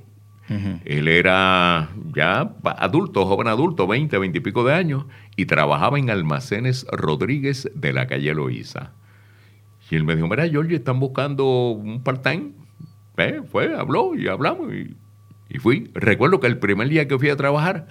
Él 0.84 1.08
era 1.08 1.92
ya 2.14 2.56
adulto, 2.78 3.26
joven 3.26 3.48
adulto, 3.48 3.88
20, 3.88 4.18
20 4.18 4.38
y 4.38 4.42
pico 4.42 4.66
de 4.66 4.74
años, 4.74 5.06
y 5.38 5.46
trabajaba 5.46 5.98
en 5.98 6.10
Almacenes 6.10 6.86
Rodríguez 6.92 7.72
de 7.74 7.94
la 7.94 8.06
calle 8.06 8.34
Loíza. 8.34 8.92
Y 9.90 9.96
él 9.96 10.04
me 10.04 10.14
dijo, 10.14 10.28
mira, 10.28 10.50
George, 10.50 10.76
están 10.76 11.00
buscando 11.00 11.70
un 11.70 12.04
part-time. 12.04 12.52
Eh, 13.16 13.42
fue, 13.50 13.74
habló 13.74 14.14
y 14.14 14.28
hablamos 14.28 14.74
y, 14.74 14.96
y 15.50 15.60
fui. 15.60 15.90
Recuerdo 15.94 16.42
que 16.42 16.48
el 16.48 16.58
primer 16.58 16.90
día 16.90 17.08
que 17.08 17.18
fui 17.18 17.30
a 17.30 17.38
trabajar, 17.38 17.88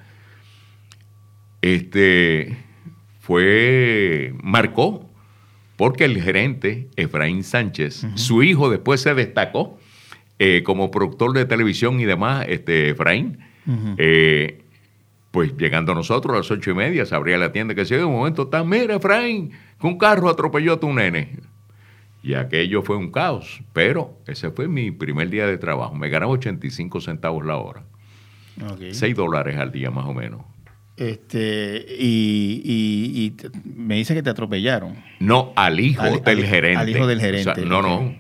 este, 1.63 2.59
fue, 3.21 4.35
marcó, 4.43 5.10
porque 5.81 6.05
el 6.05 6.21
gerente, 6.21 6.91
Efraín 6.97 7.43
Sánchez, 7.43 8.07
su 8.15 8.43
hijo 8.43 8.69
después 8.69 9.01
se 9.01 9.15
destacó 9.15 9.79
eh, 10.39 10.63
como 10.63 10.91
productor 10.91 11.33
de 11.33 11.47
televisión 11.47 11.99
y 12.01 12.05
demás, 12.05 12.45
este 12.51 12.91
Efraín. 12.91 13.39
Eh, 13.97 14.63
pues 15.31 15.57
llegando 15.57 15.95
nosotros 15.95 16.35
a 16.35 16.37
las 16.41 16.51
ocho 16.51 16.73
y 16.73 16.75
media, 16.75 17.07
se 17.07 17.15
abría 17.15 17.39
la 17.39 17.51
tienda 17.51 17.75
que 17.75 17.87
se 17.87 17.97
de 17.97 18.05
un 18.05 18.13
momento 18.13 18.43
está, 18.43 18.63
mira 18.63 18.97
Efraín, 18.97 19.53
que 19.81 19.87
un 19.87 19.97
carro 19.97 20.29
atropelló 20.29 20.75
a 20.75 20.81
tu 20.81 20.93
nene. 20.93 21.39
Y 22.23 22.35
aquello 22.35 22.83
fue 22.83 22.99
un 22.99 23.11
caos, 23.11 23.63
pero 23.73 24.19
ese 24.27 24.51
fue 24.51 24.69
mi 24.69 24.91
primer 24.91 25.31
día 25.31 25.47
de 25.47 25.57
trabajo. 25.57 25.95
Me 25.95 26.11
ganaba 26.11 26.33
85 26.33 27.01
centavos 27.01 27.47
la 27.47 27.57
hora. 27.57 27.85
6 28.93 29.17
dólares 29.17 29.57
al 29.57 29.73
día 29.73 29.91
más 29.91 30.05
o 30.05 30.13
menos. 30.13 30.43
Este, 30.97 31.87
y, 31.99 33.35
me 33.65 33.97
dice 33.97 34.15
que 34.15 34.23
te 34.23 34.31
atropellaron. 34.31 34.97
No, 35.19 35.53
al 35.57 35.81
hijo 35.81 36.21
del 36.21 36.45
gerente. 36.45 36.79
Al 36.79 36.89
hijo 36.91 37.07
del 37.07 37.21
gerente. 37.21 37.65
no, 37.65 37.81
no. 37.81 38.15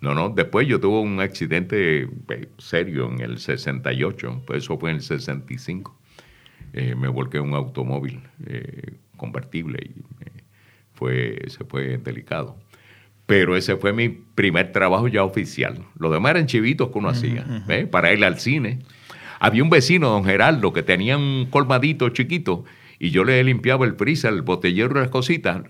No, 0.00 0.14
no. 0.14 0.30
Después 0.30 0.66
yo 0.66 0.80
tuve 0.80 1.00
un 1.00 1.20
accidente 1.20 2.08
eh, 2.28 2.48
serio 2.58 3.10
en 3.10 3.20
el 3.20 3.38
68, 3.38 4.42
pues 4.46 4.64
eso 4.64 4.78
fue 4.78 4.90
en 4.90 4.96
el 4.96 5.02
65. 5.02 5.98
Eh, 6.72 6.94
me 6.94 7.08
volqué 7.08 7.38
en 7.38 7.44
un 7.44 7.54
automóvil 7.54 8.20
eh, 8.46 8.94
convertible 9.16 9.78
y 9.82 10.04
fue, 10.94 11.42
se 11.48 11.64
fue 11.64 11.98
delicado. 11.98 12.56
Pero 13.26 13.56
ese 13.56 13.76
fue 13.76 13.92
mi 13.92 14.08
primer 14.08 14.72
trabajo 14.72 15.08
ya 15.08 15.22
oficial. 15.22 15.84
Los 15.98 16.12
demás 16.12 16.30
eran 16.30 16.46
chivitos 16.46 16.90
que 16.90 16.98
uno 16.98 17.08
hacía, 17.10 17.46
para 17.90 18.12
ir 18.12 18.24
al 18.24 18.40
cine. 18.40 18.80
Había 19.40 19.64
un 19.64 19.70
vecino, 19.70 20.10
don 20.10 20.24
Geraldo, 20.24 20.72
que 20.72 20.82
tenía 20.82 21.16
un 21.16 21.48
colmadito 21.50 22.10
chiquito 22.10 22.64
y 23.02 23.10
yo 23.10 23.24
le 23.24 23.42
limpiaba 23.42 23.86
el 23.86 23.94
freezer, 23.94 24.34
el 24.34 24.42
botellero 24.42 24.98
y 24.98 25.00
las 25.00 25.08
cositas. 25.08 25.62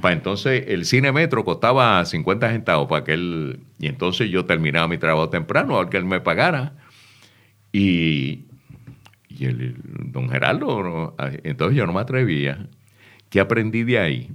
Para 0.00 0.14
entonces 0.14 0.64
el 0.68 0.86
cine 0.86 1.12
metro 1.12 1.44
costaba 1.44 2.02
50 2.02 2.50
centavos 2.50 2.88
para 2.88 3.04
que 3.04 3.12
él. 3.12 3.60
Y 3.78 3.88
entonces 3.88 4.30
yo 4.30 4.46
terminaba 4.46 4.88
mi 4.88 4.96
trabajo 4.96 5.28
temprano, 5.28 5.78
al 5.78 5.90
que 5.90 5.98
él 5.98 6.06
me 6.06 6.20
pagara. 6.20 6.72
Y, 7.70 8.46
y 9.28 9.44
el, 9.44 9.76
don 10.06 10.30
Geraldo, 10.30 11.14
entonces 11.44 11.76
yo 11.76 11.86
no 11.86 11.92
me 11.92 12.00
atrevía. 12.00 12.66
¿Qué 13.28 13.40
aprendí 13.40 13.82
de 13.84 13.98
ahí? 13.98 14.30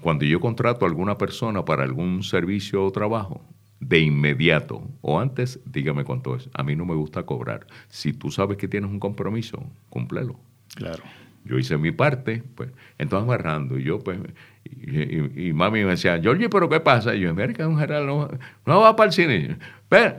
Cuando 0.00 0.24
yo 0.24 0.40
contrato 0.40 0.86
a 0.86 0.88
alguna 0.88 1.18
persona 1.18 1.66
para 1.66 1.82
algún 1.82 2.22
servicio 2.22 2.86
o 2.86 2.90
trabajo, 2.90 3.42
de 3.82 3.98
inmediato 3.98 4.88
o 5.00 5.18
antes, 5.18 5.58
dígame 5.64 6.04
cuánto 6.04 6.36
es. 6.36 6.48
A 6.54 6.62
mí 6.62 6.76
no 6.76 6.84
me 6.84 6.94
gusta 6.94 7.24
cobrar. 7.24 7.66
Si 7.88 8.12
tú 8.12 8.30
sabes 8.30 8.56
que 8.56 8.68
tienes 8.68 8.90
un 8.90 9.00
compromiso, 9.00 9.62
cúmplelo. 9.90 10.38
Claro. 10.76 11.02
Yo 11.44 11.58
hice 11.58 11.76
mi 11.76 11.90
parte, 11.90 12.44
pues, 12.54 12.70
entonces 12.98 13.24
amarrando, 13.24 13.76
y 13.76 13.82
yo, 13.82 13.98
pues, 13.98 14.20
y, 14.64 15.52
mami 15.52 15.82
me 15.82 15.90
decía, 15.90 16.20
Georgie, 16.22 16.48
¿pero 16.48 16.68
qué 16.68 16.78
pasa? 16.78 17.16
Y 17.16 17.20
yo, 17.20 17.34
mira 17.34 17.52
que 17.52 17.66
un 17.66 17.76
Gerardo 17.76 18.30
no, 18.64 18.80
va 18.80 18.94
para 18.94 19.08
el 19.08 19.12
cine. 19.12 19.56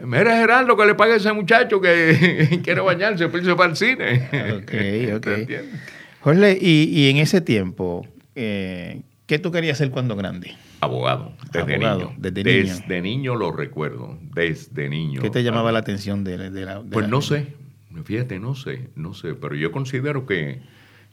Mira, 0.05 0.35
Gerardo, 0.35 0.75
que 0.75 0.85
le 0.85 0.95
pague 0.95 1.13
a 1.13 1.15
ese 1.15 1.31
muchacho 1.31 1.79
que 1.79 2.59
quiere 2.63 2.81
bañarse, 2.81 3.29
pues 3.29 3.47
para 3.47 3.69
el 3.69 3.77
cine. 3.77 4.27
Ok, 4.57 4.73
ok. 5.15 5.27
Jorge, 6.19 6.57
y, 6.59 6.89
y, 6.91 7.09
en 7.09 7.17
ese 7.17 7.39
tiempo, 7.39 8.05
eh, 8.35 9.01
¿qué 9.33 9.39
tú 9.39 9.51
querías 9.51 9.77
hacer 9.77 9.89
cuando 9.89 10.15
grande? 10.15 10.53
Abogado, 10.79 11.33
desde 11.51 11.79
niño. 11.79 12.13
Desde 12.17 13.01
niño. 13.01 13.33
lo 13.33 13.51
recuerdo, 13.51 14.19
desde 14.31 14.89
niño. 14.89 15.21
¿Qué 15.21 15.31
te 15.31 15.41
llamaba 15.41 15.71
la 15.71 15.79
atención 15.79 16.23
de, 16.23 16.51
la... 16.51 16.83
pues 16.83 17.09
no 17.09 17.19
sé, 17.19 17.55
fíjate, 18.03 18.37
no 18.37 18.53
sé, 18.53 18.89
no 18.95 19.15
sé, 19.15 19.33
pero 19.33 19.55
yo 19.55 19.71
considero 19.71 20.27
que, 20.27 20.61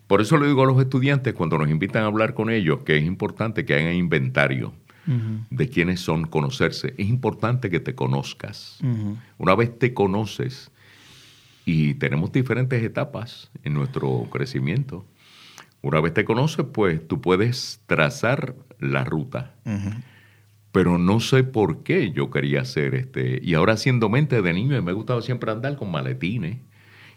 por 0.07 0.21
eso 0.21 0.37
le 0.37 0.49
digo 0.49 0.65
a 0.65 0.67
los 0.67 0.79
estudiantes 0.79 1.33
cuando 1.33 1.57
nos 1.57 1.71
invitan 1.71 2.03
a 2.03 2.07
hablar 2.09 2.35
con 2.35 2.51
ellos, 2.51 2.83
que 2.85 2.99
es 2.99 3.05
importante 3.05 3.65
que 3.65 3.73
hagan 3.73 3.95
inventario 3.95 4.75
de 5.49 5.69
quiénes 5.71 6.01
son, 6.01 6.27
conocerse. 6.27 6.93
Es 6.99 7.09
importante 7.09 7.71
que 7.71 7.81
te 7.81 7.95
conozcas. 7.95 8.81
Una 9.39 9.55
vez 9.55 9.79
te 9.79 9.95
conoces, 9.95 10.71
y 11.65 11.95
tenemos 11.95 12.33
diferentes 12.33 12.83
etapas 12.83 13.51
en 13.65 13.73
nuestro 13.73 14.29
crecimiento, 14.31 15.07
una 15.83 16.01
vez 16.01 16.15
te 16.15 16.25
conoces, 16.25 16.67
pues 16.73 17.07
tú 17.07 17.21
puedes 17.21 17.81
trazar 17.87 18.55
la 18.79 19.05
ruta. 19.05 19.55
Pero 20.73 20.99
no 20.99 21.21
sé 21.21 21.43
por 21.43 21.83
qué 21.83 22.13
yo 22.13 22.31
quería 22.31 22.61
hacer 22.61 22.95
este. 22.95 23.41
Y 23.43 23.55
ahora 23.55 23.77
siendo 23.77 24.09
mente 24.09 24.41
de 24.41 24.53
niño, 24.53 24.81
me 24.83 24.91
ha 24.91 24.95
gustado 24.95 25.21
siempre 25.21 25.51
andar 25.51 25.77
con 25.77 25.91
maletines 25.91 26.59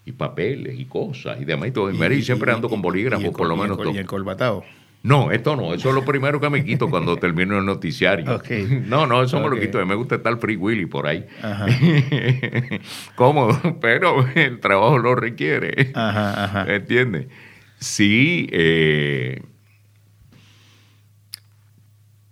y 0.05 0.11
papeles 0.13 0.79
y 0.79 0.85
cosas 0.85 1.39
y 1.39 1.45
demás. 1.45 1.69
Y, 1.69 1.71
todo. 1.71 1.91
y, 1.91 2.21
siempre 2.23 2.51
ando 2.51 2.69
con 2.69 2.81
bolígrafos, 2.81 3.29
por 3.29 3.47
lo 3.47 3.55
menos. 3.55 3.77
¿Y 3.93 3.97
el 3.97 4.05
colbatado? 4.05 4.63
No, 5.03 5.31
esto 5.31 5.57
no, 5.57 5.73
eso 5.73 5.89
es 5.89 5.95
lo 5.95 6.05
primero 6.05 6.39
que 6.39 6.49
me 6.49 6.63
quito 6.63 6.89
cuando 6.89 7.17
termino 7.19 7.59
el 7.59 7.65
noticiario. 7.65 8.41
No, 8.87 9.05
no, 9.05 9.21
eso 9.21 9.39
me 9.41 9.49
lo 9.49 9.59
quito. 9.59 9.85
Me 9.85 9.95
gusta 9.95 10.15
estar 10.15 10.37
free 10.37 10.55
willy 10.55 10.85
por 10.85 11.07
ahí. 11.07 11.25
Ajá. 11.41 11.65
Cómodo, 13.15 13.77
pero 13.81 14.25
el 14.33 14.61
trabajo 14.61 14.97
lo 14.97 15.13
requiere. 15.15 15.91
Ajá, 15.93 16.45
ajá. 16.45 16.73
¿Entiendes? 16.73 17.27
Sí, 17.83 18.47
eh, 18.53 19.43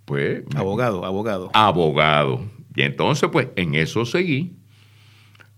pues... 0.06 0.44
Abogado, 0.56 1.04
abogado. 1.04 1.50
Abogado. 1.52 2.40
Y 2.74 2.80
entonces, 2.80 3.28
pues, 3.30 3.48
en 3.56 3.74
eso 3.74 4.06
seguí 4.06 4.56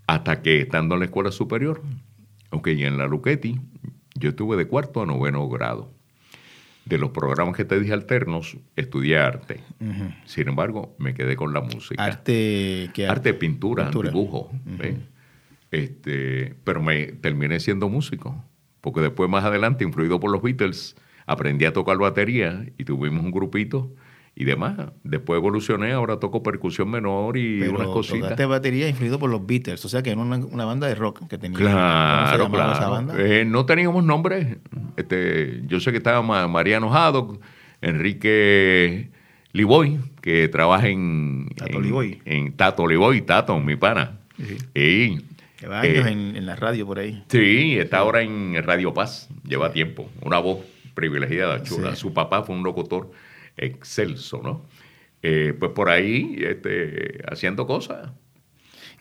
hasta 0.09 0.42
que 0.42 0.61
estando 0.61 0.94
en 0.94 1.00
la 1.00 1.07
escuela 1.07 1.30
superior, 1.30 1.80
ok, 2.50 2.68
y 2.68 2.85
en 2.85 2.98
la 2.98 3.07
Luquetti, 3.07 3.61
yo 4.16 4.30
estuve 4.30 4.57
de 4.57 4.66
cuarto 4.66 5.00
a 5.00 5.07
noveno 5.07 5.48
grado. 5.48 5.94
De 6.85 6.98
los 6.98 7.11
programas 7.11 7.57
que 7.57 7.64
te 7.64 7.78
dije 7.78 7.92
alternos, 7.92 8.59
estudié 8.74 9.18
arte. 9.18 9.61
Sin 10.26 10.48
embargo, 10.48 10.96
me 10.98 11.14
quedé 11.14 11.37
con 11.37 11.54
la 11.54 11.61
música. 11.61 12.04
¿Arte 12.04 12.90
qué 12.92 13.07
arte? 13.07 13.33
pintura, 13.33 13.90
dibujo. 13.90 14.50
este, 15.70 16.57
pero 16.64 16.83
me 16.83 17.07
terminé 17.07 17.61
siendo 17.61 17.88
músico 17.88 18.44
porque 18.84 19.00
después 19.00 19.30
más 19.30 19.42
adelante, 19.46 19.82
influido 19.82 20.20
por 20.20 20.30
los 20.30 20.42
Beatles, 20.42 20.94
aprendí 21.24 21.64
a 21.64 21.72
tocar 21.72 21.96
batería 21.96 22.66
y 22.76 22.84
tuvimos 22.84 23.24
un 23.24 23.30
grupito 23.30 23.90
y 24.36 24.44
demás. 24.44 24.76
Después 25.04 25.38
evolucioné, 25.38 25.92
ahora 25.92 26.18
toco 26.20 26.42
percusión 26.42 26.90
menor 26.90 27.38
y 27.38 27.62
unas 27.62 27.86
cositas. 27.86 28.20
Tocaste 28.20 28.44
batería 28.44 28.86
influido 28.86 29.18
por 29.18 29.30
los 29.30 29.46
Beatles, 29.46 29.82
o 29.86 29.88
sea 29.88 30.02
que 30.02 30.10
era 30.10 30.20
una, 30.20 30.64
banda 30.66 30.86
de 30.86 30.96
rock 30.96 31.26
que 31.28 31.38
tenía. 31.38 31.56
Claro, 31.56 32.50
claro. 32.50 32.72
Esa 32.72 32.88
banda? 32.90 33.14
Eh, 33.16 33.46
no 33.46 33.64
teníamos 33.64 34.04
nombre. 34.04 34.58
Este, 34.98 35.62
yo 35.66 35.80
sé 35.80 35.90
que 35.90 35.96
estaba 35.96 36.20
Mariano 36.46 36.94
Haddock, 36.94 37.40
Enrique 37.80 39.08
Liboy, 39.52 39.98
que 40.20 40.48
trabaja 40.48 40.88
en 40.88 41.48
Tato 41.56 41.80
Liboy. 41.80 42.20
En 42.26 42.52
Tato 42.52 42.86
Liboy, 42.86 43.22
Tato, 43.22 43.58
mi 43.60 43.76
pana. 43.76 44.18
Y 44.74 45.20
Lleva 45.64 45.81
años 45.81 46.07
eh, 46.07 46.11
en, 46.11 46.44
la 46.44 46.57
radio 46.57 46.87
por 46.87 46.98
ahí. 46.98 47.24
Sí, 47.29 47.79
está 47.79 47.98
ahora 47.98 48.20
en 48.20 48.55
Radio 48.62 48.92
Paz, 48.92 49.29
lleva 49.48 49.72
tiempo. 49.72 50.11
Una 50.20 50.38
voz 50.38 50.59
privilegiada, 50.94 51.62
chula. 51.62 51.96
Su 51.96 52.12
papá 52.12 52.42
fue 52.42 52.55
un 52.55 52.62
locutor 52.62 53.11
excelso, 53.57 54.42
¿no? 54.42 54.66
Eh, 55.22 55.55
pues 55.59 55.72
por 55.72 55.88
ahí, 55.88 56.37
este, 56.38 57.22
haciendo 57.27 57.66
cosas. 57.66 58.11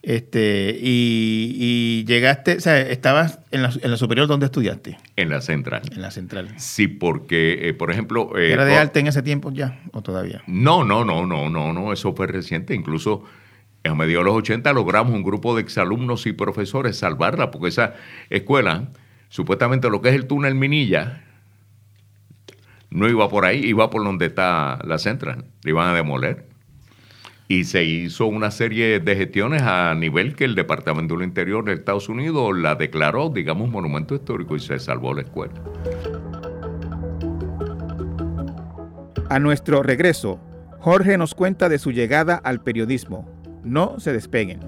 Este, 0.01 0.77
y, 0.81 2.05
llegaste, 2.05 2.55
o 2.55 2.59
sea, 2.61 2.79
estabas 2.79 3.39
en 3.51 3.61
la, 3.61 3.97
superior 3.97 4.27
donde 4.27 4.45
estudiaste. 4.45 4.97
En 5.17 5.29
la 5.29 5.41
central. 5.41 5.81
En 5.93 6.01
la 6.01 6.11
central. 6.11 6.47
Sí, 6.55 6.87
porque, 6.87 7.67
eh, 7.67 7.73
por 7.73 7.91
ejemplo. 7.91 8.37
¿Era 8.37 8.63
de 8.63 8.75
arte 8.75 9.01
en 9.01 9.07
ese 9.07 9.21
tiempo 9.21 9.51
ya 9.51 9.81
o 9.91 10.01
todavía? 10.01 10.43
No, 10.47 10.85
no, 10.85 11.03
no, 11.03 11.25
no, 11.25 11.49
no, 11.49 11.73
no, 11.73 11.91
eso 11.91 12.15
fue 12.15 12.27
reciente. 12.27 12.73
Incluso 12.73 13.25
a 13.89 13.95
mediados 13.95 14.23
de 14.23 14.31
los 14.31 14.37
80 14.39 14.71
logramos 14.73 15.13
un 15.13 15.23
grupo 15.23 15.55
de 15.55 15.61
exalumnos 15.61 16.25
y 16.25 16.31
profesores 16.31 16.97
salvarla, 16.97 17.51
porque 17.51 17.67
esa 17.67 17.95
escuela, 18.29 18.89
supuestamente 19.27 19.89
lo 19.89 20.01
que 20.01 20.09
es 20.09 20.15
el 20.15 20.25
túnel 20.25 20.55
Minilla, 20.55 21.23
no 22.89 23.09
iba 23.09 23.27
por 23.27 23.45
ahí, 23.45 23.59
iba 23.65 23.89
por 23.89 24.03
donde 24.03 24.27
está 24.27 24.79
la 24.85 24.97
central, 24.99 25.45
le 25.63 25.71
iban 25.71 25.89
a 25.89 25.93
demoler. 25.93 26.47
Y 27.49 27.65
se 27.65 27.83
hizo 27.83 28.25
una 28.25 28.51
serie 28.51 29.01
de 29.01 29.15
gestiones 29.15 29.63
a 29.63 29.93
nivel 29.95 30.35
que 30.35 30.45
el 30.45 30.55
Departamento 30.55 31.15
del 31.15 31.27
Interior 31.27 31.65
de 31.65 31.73
Estados 31.73 32.07
Unidos 32.07 32.57
la 32.57 32.75
declaró, 32.75 33.29
digamos, 33.29 33.69
monumento 33.69 34.15
histórico 34.15 34.55
y 34.55 34.59
se 34.59 34.79
salvó 34.79 35.13
la 35.13 35.23
escuela. 35.23 35.53
A 39.29 39.39
nuestro 39.39 39.83
regreso, 39.83 40.39
Jorge 40.79 41.17
nos 41.17 41.35
cuenta 41.35 41.67
de 41.67 41.79
su 41.79 41.91
llegada 41.91 42.35
al 42.35 42.61
periodismo 42.61 43.42
no 43.63 43.99
se 43.99 44.11
despeguen. 44.13 44.59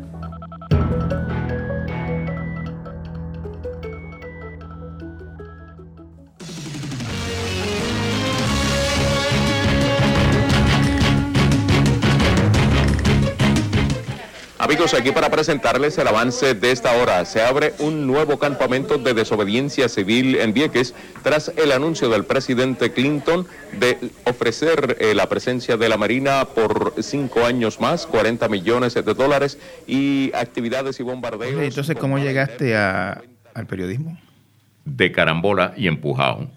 Amigos 14.65 14.95
aquí 14.95 15.12
para 15.12 15.30
presentarles 15.30 15.95
el 15.99 16.08
avance 16.08 16.56
de 16.56 16.71
esta 16.71 16.93
hora. 16.93 17.23
Se 17.25 17.39
abre 17.39 17.73
un 17.78 18.08
nuevo 18.08 18.39
campamento 18.39 18.97
de 18.97 19.13
desobediencia 19.13 19.88
civil 19.89 20.38
en 20.38 20.54
Vieques 20.54 20.95
tras 21.21 21.54
el 21.56 21.71
anuncio 21.71 22.10
del 22.10 22.25
presidente 22.25 22.91
Clinton 22.91 23.45
de 23.80 23.99
ofrecer 24.23 24.97
eh, 24.99 25.13
la 25.13 25.30
presencia 25.30 25.78
de 25.78 25.88
la 25.88 25.97
Marina 25.97 26.45
por 26.45 26.95
cinco 27.04 27.45
años 27.45 27.80
más, 27.80 28.08
40 28.08 28.49
millones 28.49 28.95
de 28.95 29.04
dólares 29.04 29.60
y 29.86 30.32
actividades 30.34 30.99
y 30.99 31.04
bombardeos. 31.04 31.62
entonces, 31.62 31.95
¿cómo 31.97 32.17
llegaste 32.17 32.75
al 32.75 33.67
periodismo? 33.69 34.17
De 34.84 35.12
carambola 35.12 35.75
y 35.78 35.86
empujado. 35.86 36.49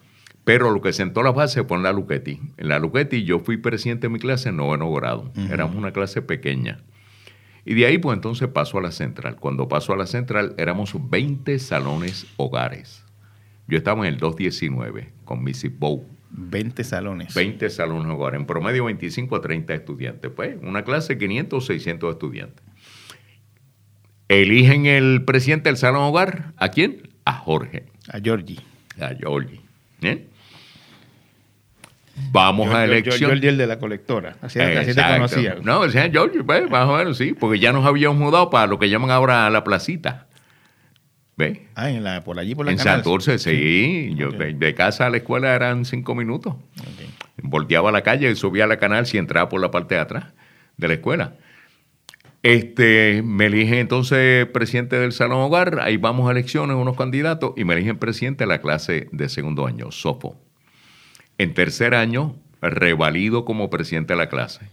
Pero 0.44 0.70
lo 0.70 0.80
que 0.80 0.94
sentó 0.94 1.22
la 1.22 1.32
base 1.32 1.62
fue 1.62 1.76
en 1.76 1.82
la 1.82 1.92
Luquetti. 1.92 2.40
En 2.56 2.68
la 2.68 2.78
Luquetti 2.78 3.24
yo 3.24 3.40
fui 3.40 3.58
presidente 3.58 4.06
de 4.06 4.14
mi 4.14 4.18
clase 4.18 4.48
en 4.48 4.56
noveno 4.56 4.90
grado. 4.94 5.30
Éramos 5.50 5.76
una 5.76 5.92
clase 5.92 6.22
pequeña. 6.22 6.78
Y 7.68 7.74
de 7.74 7.84
ahí 7.84 7.98
pues 7.98 8.16
entonces 8.16 8.48
paso 8.48 8.78
a 8.78 8.80
la 8.80 8.90
central. 8.90 9.36
Cuando 9.36 9.68
paso 9.68 9.92
a 9.92 9.96
la 9.98 10.06
central 10.06 10.54
éramos 10.56 10.94
20 11.10 11.58
salones 11.58 12.26
hogares. 12.38 13.04
Yo 13.66 13.76
estaba 13.76 14.06
en 14.06 14.14
el 14.14 14.18
219 14.18 15.12
con 15.26 15.44
Missy 15.44 15.68
Bow. 15.68 16.08
20 16.30 16.82
salones. 16.82 17.34
20 17.34 17.68
salones 17.68 18.10
hogares. 18.10 18.40
En 18.40 18.46
promedio 18.46 18.86
25 18.86 19.36
a 19.36 19.42
30 19.42 19.74
estudiantes. 19.74 20.30
Pues 20.34 20.56
una 20.62 20.82
clase 20.82 21.12
de 21.12 21.18
500 21.18 21.62
o 21.62 21.66
600 21.66 22.12
estudiantes. 22.14 22.64
Eligen 24.28 24.86
el 24.86 25.26
presidente 25.26 25.68
del 25.68 25.76
salón 25.76 26.04
hogar. 26.04 26.54
¿A 26.56 26.70
quién? 26.70 27.10
A 27.26 27.34
Jorge. 27.34 27.84
A 28.10 28.18
Georgie. 28.20 28.60
A 28.98 29.10
Georgie. 29.14 29.60
¿Eh? 30.00 30.26
Vamos 32.30 32.74
a 32.74 32.84
elección. 32.84 33.30
Yo, 33.30 33.48
el 33.48 33.56
de 33.56 33.66
la 33.66 33.78
colectora. 33.78 34.36
Así, 34.42 34.60
así 34.60 34.94
te 34.94 35.02
conocía. 35.02 35.56
No, 35.62 35.84
decía 35.84 36.10
George, 36.10 36.42
pues, 36.44 36.70
más 36.70 36.88
o 36.88 36.96
menos 36.96 37.16
sí, 37.16 37.34
porque 37.38 37.58
ya 37.58 37.72
nos 37.72 37.86
habíamos 37.86 38.18
mudado 38.18 38.50
para 38.50 38.66
lo 38.66 38.78
que 38.78 38.88
llaman 38.88 39.10
ahora 39.10 39.48
la 39.50 39.64
placita. 39.64 40.26
¿Ves? 41.36 41.60
Ah, 41.76 41.88
en 41.90 42.02
la, 42.02 42.24
por 42.24 42.38
allí, 42.38 42.56
por 42.56 42.66
la 42.66 42.72
En 42.72 42.78
Santurce, 42.78 43.38
sí. 43.38 44.12
Yo, 44.16 44.30
de, 44.30 44.74
casa 44.74 45.06
a 45.06 45.10
la 45.10 45.18
escuela 45.18 45.54
eran 45.54 45.84
cinco 45.84 46.16
minutos. 46.16 46.56
Volteaba 47.40 47.90
a 47.90 47.92
la 47.92 48.02
calle, 48.02 48.34
subía 48.34 48.64
a 48.64 48.66
la 48.66 48.78
canal 48.78 49.06
y 49.12 49.18
entraba 49.18 49.48
por 49.48 49.60
la 49.60 49.70
parte 49.70 49.94
de 49.94 50.00
atrás 50.00 50.24
de 50.76 50.88
la 50.88 50.94
escuela. 50.94 51.34
Este, 52.42 53.22
me 53.24 53.46
eligen 53.46 53.74
entonces 53.74 54.46
presidente 54.46 54.98
del 54.98 55.12
Salón 55.12 55.38
Hogar, 55.38 55.80
ahí 55.80 55.96
vamos 55.96 56.28
a 56.28 56.32
elecciones, 56.32 56.76
unos 56.76 56.96
candidatos, 56.96 57.52
y 57.56 57.64
me 57.64 57.74
eligen 57.74 57.98
presidente 57.98 58.44
de 58.44 58.48
la 58.48 58.60
clase 58.60 59.08
de 59.12 59.28
segundo 59.28 59.66
año, 59.66 59.90
SOPO. 59.90 60.47
En 61.38 61.54
tercer 61.54 61.94
año, 61.94 62.34
revalido 62.60 63.44
como 63.44 63.70
presidente 63.70 64.14
de 64.14 64.18
la 64.18 64.28
clase. 64.28 64.68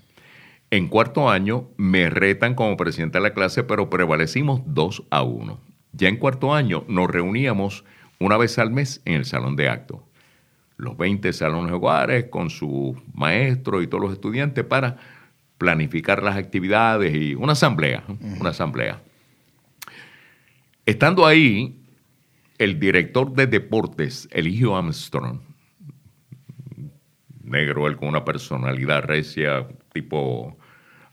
En 0.72 0.88
cuarto 0.88 1.30
año, 1.30 1.70
me 1.78 2.10
retan 2.10 2.56
como 2.56 2.76
presidente 2.76 3.20
de 3.20 3.24
la 3.24 3.34
clase, 3.36 3.64
pero 3.64 3.90
prevalecimos 3.92 4.62
2 4.66 5.04
a 5.12 5.22
1. 5.22 5.60
Ya 5.94 6.10
en 6.10 6.18
cuarto 6.18 6.56
año, 6.56 6.84
nos 6.88 7.08
reuníamos 7.08 7.86
una 8.20 8.38
vez 8.38 8.58
al 8.58 8.72
mes 8.72 9.02
en 9.06 9.14
el 9.14 9.26
salón 9.26 9.56
de 9.56 9.70
actos. 9.70 10.00
Los 10.78 10.98
20 10.98 11.32
salones 11.34 11.72
hogares 11.72 12.26
con 12.32 12.50
su 12.50 13.00
maestro 13.14 13.84
y 13.84 13.88
todos 13.88 14.04
los 14.04 14.14
estudiantes 14.14 14.66
para 14.66 14.98
planificar 15.60 16.24
las 16.24 16.36
actividades 16.36 17.16
y 17.16 17.36
una 17.36 17.54
asamblea, 17.54 18.04
una 18.40 18.50
asamblea. 18.50 19.02
Estando 20.86 21.26
ahí, 21.26 21.80
el 22.58 22.80
director 22.80 23.34
de 23.34 23.48
deportes, 23.48 24.28
Eligio 24.32 24.76
Armstrong, 24.76 25.40
negro, 27.46 27.88
él 27.88 27.96
con 27.96 28.10
una 28.10 28.26
personalidad 28.26 29.04
recia, 29.04 29.68
tipo, 29.94 30.58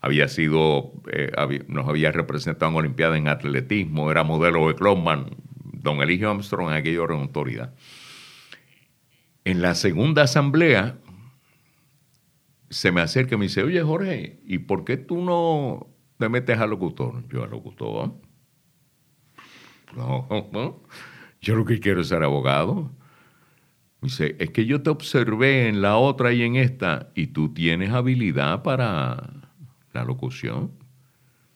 había 0.00 0.28
sido, 0.28 0.92
eh, 1.12 1.30
nos 1.68 1.88
había 1.88 2.10
representado 2.10 2.70
en 2.72 2.78
Olimpiada 2.78 3.16
en 3.16 3.28
atletismo, 3.28 4.10
era 4.10 4.24
modelo 4.24 4.66
de 4.68 4.74
Clubman, 4.74 5.36
don 5.82 6.02
Eligio 6.02 6.30
Armstrong 6.30 6.70
en 6.70 6.76
aquella 6.76 7.04
era 7.04 7.14
autoridad. 7.14 7.74
En 9.44 9.62
la 9.62 9.74
segunda 9.74 10.22
asamblea 10.22 10.98
se 12.70 12.90
me 12.90 13.00
acerca 13.00 13.34
y 13.34 13.38
me 13.38 13.44
dice, 13.44 13.62
oye 13.62 13.82
Jorge, 13.82 14.40
¿y 14.44 14.58
por 14.58 14.84
qué 14.84 14.96
tú 14.96 15.22
no 15.22 15.88
te 16.18 16.28
metes 16.28 16.58
a 16.58 16.66
locutor? 16.66 17.26
Yo 17.28 17.44
a 17.44 17.46
locutor. 17.46 18.14
No, 19.94 20.26
no, 20.52 20.82
yo 21.40 21.54
lo 21.54 21.64
que 21.64 21.80
quiero 21.80 22.00
es 22.00 22.08
ser 22.08 22.22
abogado. 22.22 22.90
Dice, 24.02 24.34
es 24.40 24.50
que 24.50 24.66
yo 24.66 24.82
te 24.82 24.90
observé 24.90 25.68
en 25.68 25.80
la 25.80 25.96
otra 25.96 26.32
y 26.32 26.42
en 26.42 26.56
esta 26.56 27.10
y 27.14 27.28
tú 27.28 27.54
tienes 27.54 27.90
habilidad 27.90 28.64
para 28.64 29.30
la 29.92 30.04
locución. 30.04 30.72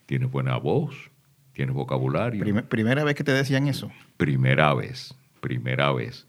Tienes 0.06 0.30
buena 0.30 0.56
voz, 0.56 1.10
tienes 1.52 1.74
vocabulario. 1.74 2.44
¿Primera 2.68 3.02
vez 3.02 3.16
que 3.16 3.24
te 3.24 3.32
decían 3.32 3.66
eso? 3.66 3.90
Primera 4.16 4.72
vez, 4.74 5.16
primera 5.40 5.92
vez. 5.92 6.28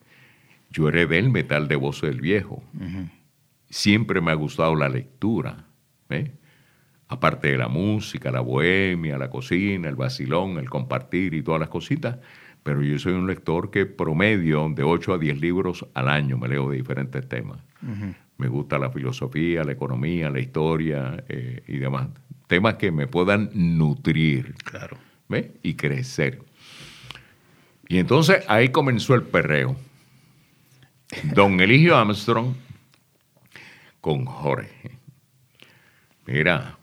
Yo 0.71 0.89
heredé 0.89 1.19
el 1.19 1.29
metal 1.29 1.67
de 1.67 1.75
voz 1.75 2.01
del 2.01 2.19
viejo. 2.19 2.63
Siempre 3.69 4.19
me 4.19 4.31
ha 4.31 4.35
gustado 4.35 4.75
la 4.75 4.89
lectura. 4.89 5.65
Aparte 7.07 7.51
de 7.51 7.57
la 7.59 7.67
música, 7.67 8.31
la 8.31 8.41
bohemia, 8.41 9.19
la 9.19 9.29
cocina, 9.29 9.87
el 9.87 9.95
vacilón, 9.95 10.57
el 10.57 10.67
compartir 10.67 11.35
y 11.35 11.43
todas 11.43 11.59
las 11.59 11.69
cositas 11.69 12.17
pero 12.67 12.83
yo 12.83 12.99
soy 12.99 13.13
un 13.13 13.27
lector 13.27 13.71
que 13.71 13.85
promedio 13.85 14.67
de 14.67 14.83
8 14.83 15.13
a 15.13 15.17
10 15.17 15.39
libros 15.39 15.85
al 15.93 16.09
año 16.09 16.37
me 16.37 16.49
leo 16.49 16.69
de 16.69 16.75
diferentes 16.75 17.25
temas. 17.29 17.59
Me 18.37 18.49
gusta 18.49 18.77
la 18.77 18.89
filosofía, 18.89 19.63
la 19.63 19.71
economía, 19.71 20.29
la 20.29 20.41
historia 20.41 21.23
eh, 21.29 21.63
y 21.65 21.77
demás. 21.77 22.09
Temas 22.47 22.73
que 22.73 22.91
me 22.91 23.07
puedan 23.07 23.49
nutrir 23.53 24.53
claro. 24.65 24.97
y 25.63 25.75
crecer. 25.75 26.41
Y 27.87 27.99
entonces 27.99 28.43
ahí 28.49 28.67
comenzó 28.67 29.15
el 29.15 29.23
perreo. 29.23 29.77
Don 31.33 31.61
Eligio 31.61 31.95
Armstrong 31.95 32.53
con 34.01 34.25
Jorge. 34.25 34.91
Mira, 36.25 36.76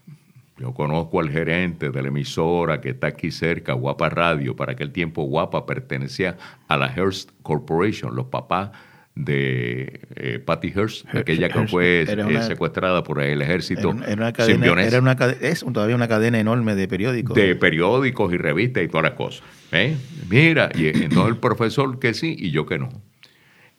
yo 0.56 0.72
conozco 0.72 1.20
al 1.20 1.30
gerente 1.30 1.90
de 1.90 2.02
la 2.02 2.08
emisora 2.08 2.80
que 2.80 2.90
está 2.90 3.08
aquí 3.08 3.30
cerca, 3.30 3.72
Guapa 3.72 4.08
Radio. 4.08 4.54
Para 4.54 4.72
aquel 4.72 4.92
tiempo 4.92 5.24
Guapa 5.24 5.66
pertenecía 5.66 6.36
a 6.68 6.76
la 6.76 6.92
Hearst 6.94 7.30
Corporation, 7.42 8.14
los 8.14 8.26
papás 8.26 8.70
de 9.16 10.00
eh, 10.16 10.38
Patty 10.44 10.72
Hearst, 10.74 11.06
aquella 11.14 11.48
que 11.48 11.66
fue 11.68 12.02
eh, 12.02 12.42
secuestrada 12.42 13.02
por 13.02 13.20
el 13.22 13.42
ejército. 13.42 13.94
Era, 14.06 14.14
una 14.14 14.32
cadena, 14.32 15.36
es 15.40 15.64
todavía 15.64 15.96
una 15.96 16.08
cadena 16.08 16.38
enorme 16.38 16.74
de 16.74 16.86
periódicos. 16.86 17.34
De 17.36 17.54
periódicos 17.56 18.32
y 18.32 18.36
revistas 18.36 18.84
y 18.84 18.88
todas 18.88 19.04
las 19.04 19.14
cosas. 19.14 19.44
¿eh? 19.72 19.96
Mira, 20.28 20.70
y 20.74 20.86
entonces 20.86 21.28
el 21.28 21.36
profesor 21.38 21.98
que 21.98 22.14
sí 22.14 22.36
y 22.38 22.50
yo 22.50 22.66
que 22.66 22.78
no. 22.78 22.90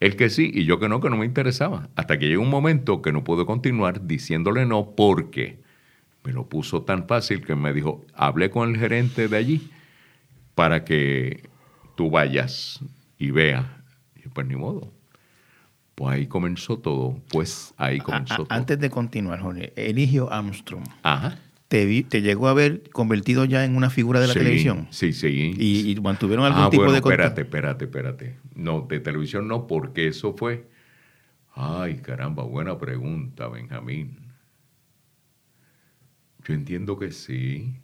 El 0.02 0.18
que 0.18 0.30
sí 0.30 0.52
y 0.54 0.66
yo 0.66 0.80
que 0.80 0.90
no, 0.90 1.00
que 1.00 1.10
no 1.10 1.16
me 1.16 1.26
interesaba. 1.26 1.90
Hasta 1.96 2.20
que 2.20 2.28
llegó 2.28 2.42
un 2.42 2.50
momento 2.50 3.02
que 3.02 3.14
no 3.14 3.24
pude 3.24 3.46
continuar 3.46 4.08
diciéndole 4.08 4.66
no 4.66 4.94
porque 4.96 5.65
me 6.26 6.34
lo 6.34 6.48
puso 6.48 6.82
tan 6.82 7.08
fácil 7.08 7.46
que 7.46 7.56
me 7.56 7.72
dijo, 7.72 8.04
hablé 8.14 8.50
con 8.50 8.70
el 8.70 8.80
gerente 8.80 9.28
de 9.28 9.38
allí 9.38 9.70
para 10.56 10.84
que 10.84 11.48
tú 11.96 12.10
vayas 12.10 12.80
y 13.18 13.32
veas. 13.32 13.66
Y 14.16 14.28
pues 14.30 14.48
ni 14.48 14.56
modo. 14.56 14.92
Pues 15.94 16.16
ahí 16.16 16.28
comenzó 16.28 16.80
todo. 16.80 17.22
Pues 17.32 17.74
ahí 17.78 18.00
comenzó 18.00 18.38
todo. 18.38 18.48
Antes 18.50 18.80
de 18.80 18.90
continuar, 18.90 19.40
Jorge, 19.40 19.72
Eligio 19.76 20.32
Armstrong. 20.32 20.84
Te, 21.68 22.04
te, 22.04 22.22
llegó 22.22 22.48
a 22.48 22.54
ver 22.54 22.90
convertido 22.92 23.46
ya 23.46 23.66
en 23.66 23.76
una 23.76 23.90
figura 23.90 24.20
de 24.20 24.28
la 24.28 24.34
televisión? 24.34 24.88
Sí, 24.92 25.14
sí. 25.14 25.54
¿Y, 25.58 26.00
mantuvieron 26.02 26.46
algún 26.46 26.64
ah, 26.64 26.70
tipo 26.70 26.92
de 26.92 27.02
contacto? 27.02 27.42
Espérate, 27.42 27.42
espérate, 27.42 27.86
espérate. 27.86 28.38
No, 28.56 28.82
de 28.82 29.00
televisión 29.00 29.48
no, 29.48 29.68
porque 29.68 30.08
eso 30.08 30.34
fue... 30.34 30.68
Ay, 31.54 31.96
caramba, 31.96 32.44
buena 32.44 32.78
pregunta, 32.78 33.48
Benjamín. 33.48 34.25
Yo 36.46 36.54
entiendo 36.54 36.98
que 36.98 37.12
sí. 37.12 37.76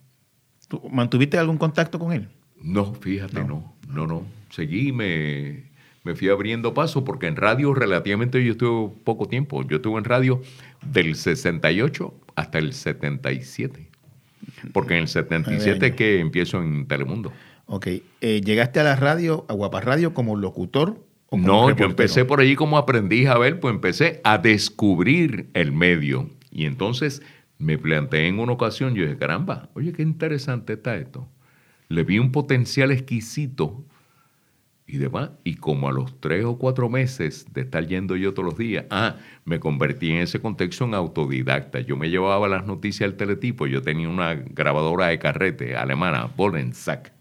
¿Tú 0.68 0.80
¿Mantuviste 0.90 1.38
algún 1.38 1.58
contacto 1.58 1.98
con 1.98 2.12
él? 2.12 2.28
No, 2.62 2.94
fíjate, 2.94 3.42
no, 3.44 3.74
no, 3.88 4.06
no. 4.06 4.24
Seguí, 4.50 4.92
me, 4.92 5.64
me 6.04 6.14
fui 6.14 6.28
abriendo 6.28 6.74
paso 6.74 7.04
porque 7.04 7.26
en 7.26 7.36
radio 7.36 7.74
relativamente 7.74 8.44
yo 8.44 8.52
estuve 8.52 8.94
poco 9.04 9.26
tiempo. 9.26 9.66
Yo 9.66 9.76
estuve 9.76 9.98
en 9.98 10.04
radio 10.04 10.40
del 10.84 11.16
68 11.16 12.14
hasta 12.36 12.58
el 12.58 12.72
77. 12.72 13.88
Porque 14.72 14.94
en 14.94 15.00
el 15.02 15.08
77 15.08 15.86
es 15.86 15.94
que 15.94 16.20
empiezo 16.20 16.62
en 16.62 16.86
Telemundo. 16.86 17.32
Ok. 17.66 17.88
Eh, 18.20 18.40
¿Llegaste 18.44 18.80
a 18.80 18.84
la 18.84 18.96
radio, 18.96 19.44
a 19.48 19.54
Guapa 19.54 19.80
Radio, 19.80 20.14
como 20.14 20.36
locutor? 20.36 21.04
O 21.30 21.38
no, 21.38 21.74
yo 21.74 21.84
empecé 21.86 22.24
por 22.24 22.40
allí 22.40 22.56
como 22.56 22.76
aprendiz 22.76 23.28
a 23.28 23.38
ver, 23.38 23.58
pues 23.58 23.74
empecé 23.74 24.20
a 24.24 24.38
descubrir 24.38 25.48
el 25.54 25.72
medio. 25.72 26.28
Y 26.50 26.66
entonces 26.66 27.22
me 27.62 27.78
planteé 27.78 28.26
en 28.26 28.40
una 28.40 28.52
ocasión, 28.52 28.94
yo 28.94 29.04
dije, 29.04 29.16
caramba, 29.16 29.70
oye, 29.74 29.92
qué 29.92 30.02
interesante 30.02 30.72
está 30.72 30.96
esto. 30.96 31.28
Le 31.88 32.02
vi 32.02 32.18
un 32.18 32.32
potencial 32.32 32.90
exquisito 32.90 33.84
y 34.86 34.98
demás. 34.98 35.30
Y 35.44 35.54
como 35.54 35.88
a 35.88 35.92
los 35.92 36.20
tres 36.20 36.44
o 36.44 36.58
cuatro 36.58 36.88
meses 36.88 37.46
de 37.52 37.60
estar 37.60 37.86
yendo 37.86 38.16
yo 38.16 38.34
todos 38.34 38.46
los 38.46 38.58
días, 38.58 38.86
ah, 38.90 39.16
me 39.44 39.60
convertí 39.60 40.10
en 40.10 40.18
ese 40.18 40.40
contexto 40.40 40.84
en 40.84 40.94
autodidacta. 40.94 41.80
Yo 41.80 41.96
me 41.96 42.10
llevaba 42.10 42.48
las 42.48 42.66
noticias 42.66 43.08
al 43.08 43.16
teletipo, 43.16 43.68
yo 43.68 43.80
tenía 43.80 44.08
una 44.08 44.34
grabadora 44.34 45.06
de 45.06 45.20
carrete 45.20 45.76
alemana, 45.76 46.28
Bolensack, 46.36 47.12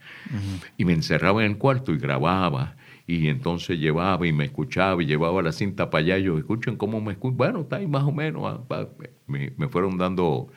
y 0.75 0.85
me 0.85 0.93
encerraba 0.93 1.45
en 1.45 1.51
el 1.51 1.57
cuarto 1.57 1.93
y 1.93 1.97
grababa. 1.97 2.75
Y 3.11 3.27
entonces 3.27 3.77
llevaba 3.77 4.25
y 4.25 4.31
me 4.31 4.45
escuchaba 4.45 5.03
y 5.03 5.05
llevaba 5.05 5.41
la 5.41 5.51
cinta 5.51 5.89
para 5.89 6.01
allá. 6.05 6.17
Y 6.17 6.23
yo, 6.23 6.37
escuchen 6.37 6.77
cómo 6.77 7.01
me 7.01 7.11
escuchan. 7.11 7.35
Bueno, 7.35 7.61
está 7.61 7.75
ahí 7.75 7.87
más 7.87 8.03
o 8.03 8.13
menos. 8.13 8.43
ah, 8.69 8.87
Me, 9.27 9.51
me 9.57 9.67
fueron 9.67 9.97
dando 9.97 10.47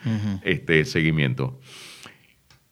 este 0.45 0.85
seguimiento. 0.85 1.59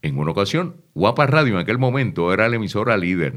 En 0.00 0.18
una 0.18 0.30
ocasión, 0.30 0.76
Guapa 0.94 1.26
Radio 1.26 1.54
en 1.54 1.58
aquel 1.60 1.78
momento 1.78 2.32
era 2.32 2.48
la 2.48 2.54
emisora 2.56 2.96
líder. 2.96 3.34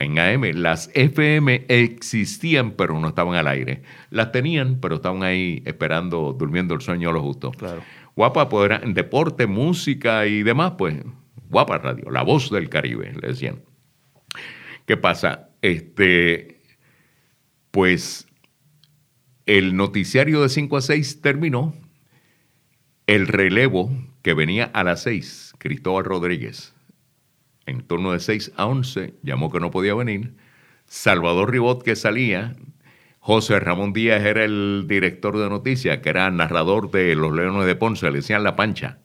En 0.00 0.18
AM, 0.18 0.42
las 0.54 0.90
FM 0.94 1.64
existían, 1.68 2.72
pero 2.72 3.00
no 3.00 3.08
estaban 3.08 3.34
al 3.34 3.48
aire. 3.48 3.82
Las 4.10 4.30
tenían, 4.32 4.78
pero 4.80 4.96
estaban 4.96 5.22
ahí 5.22 5.62
esperando, 5.64 6.36
durmiendo 6.38 6.74
el 6.74 6.82
sueño 6.82 7.08
a 7.08 7.12
lo 7.12 7.22
justo. 7.22 7.52
Claro. 7.52 7.80
Guapa, 8.14 8.50
pues 8.50 8.66
era 8.66 8.80
en 8.84 8.92
deporte, 8.92 9.46
música 9.46 10.26
y 10.26 10.42
demás, 10.42 10.74
pues 10.76 10.94
Guapa 11.48 11.78
Radio, 11.78 12.10
la 12.10 12.22
voz 12.22 12.50
del 12.50 12.68
Caribe, 12.68 13.12
le 13.20 13.28
decían. 13.28 13.60
¿Qué 14.88 14.96
pasa? 14.96 15.50
Este, 15.60 16.62
pues 17.70 18.26
el 19.44 19.76
noticiario 19.76 20.40
de 20.40 20.48
5 20.48 20.78
a 20.78 20.80
6 20.80 21.20
terminó. 21.20 21.74
El 23.06 23.26
relevo 23.26 23.90
que 24.22 24.32
venía 24.32 24.64
a 24.64 24.84
las 24.84 25.02
6, 25.02 25.56
Cristóbal 25.58 26.06
Rodríguez, 26.06 26.74
en 27.66 27.82
turno 27.82 28.12
de 28.12 28.20
6 28.20 28.52
a 28.56 28.64
11, 28.64 29.12
llamó 29.22 29.52
que 29.52 29.60
no 29.60 29.70
podía 29.70 29.94
venir. 29.94 30.36
Salvador 30.86 31.50
Ribot, 31.50 31.82
que 31.82 31.94
salía. 31.94 32.56
José 33.18 33.60
Ramón 33.60 33.92
Díaz 33.92 34.24
era 34.24 34.42
el 34.42 34.86
director 34.88 35.36
de 35.36 35.50
noticias, 35.50 35.98
que 35.98 36.08
era 36.08 36.30
narrador 36.30 36.90
de 36.90 37.14
Los 37.14 37.34
Leones 37.34 37.66
de 37.66 37.76
Ponce, 37.76 38.10
le 38.10 38.16
decían 38.16 38.42
La 38.42 38.56
Pancha, 38.56 39.00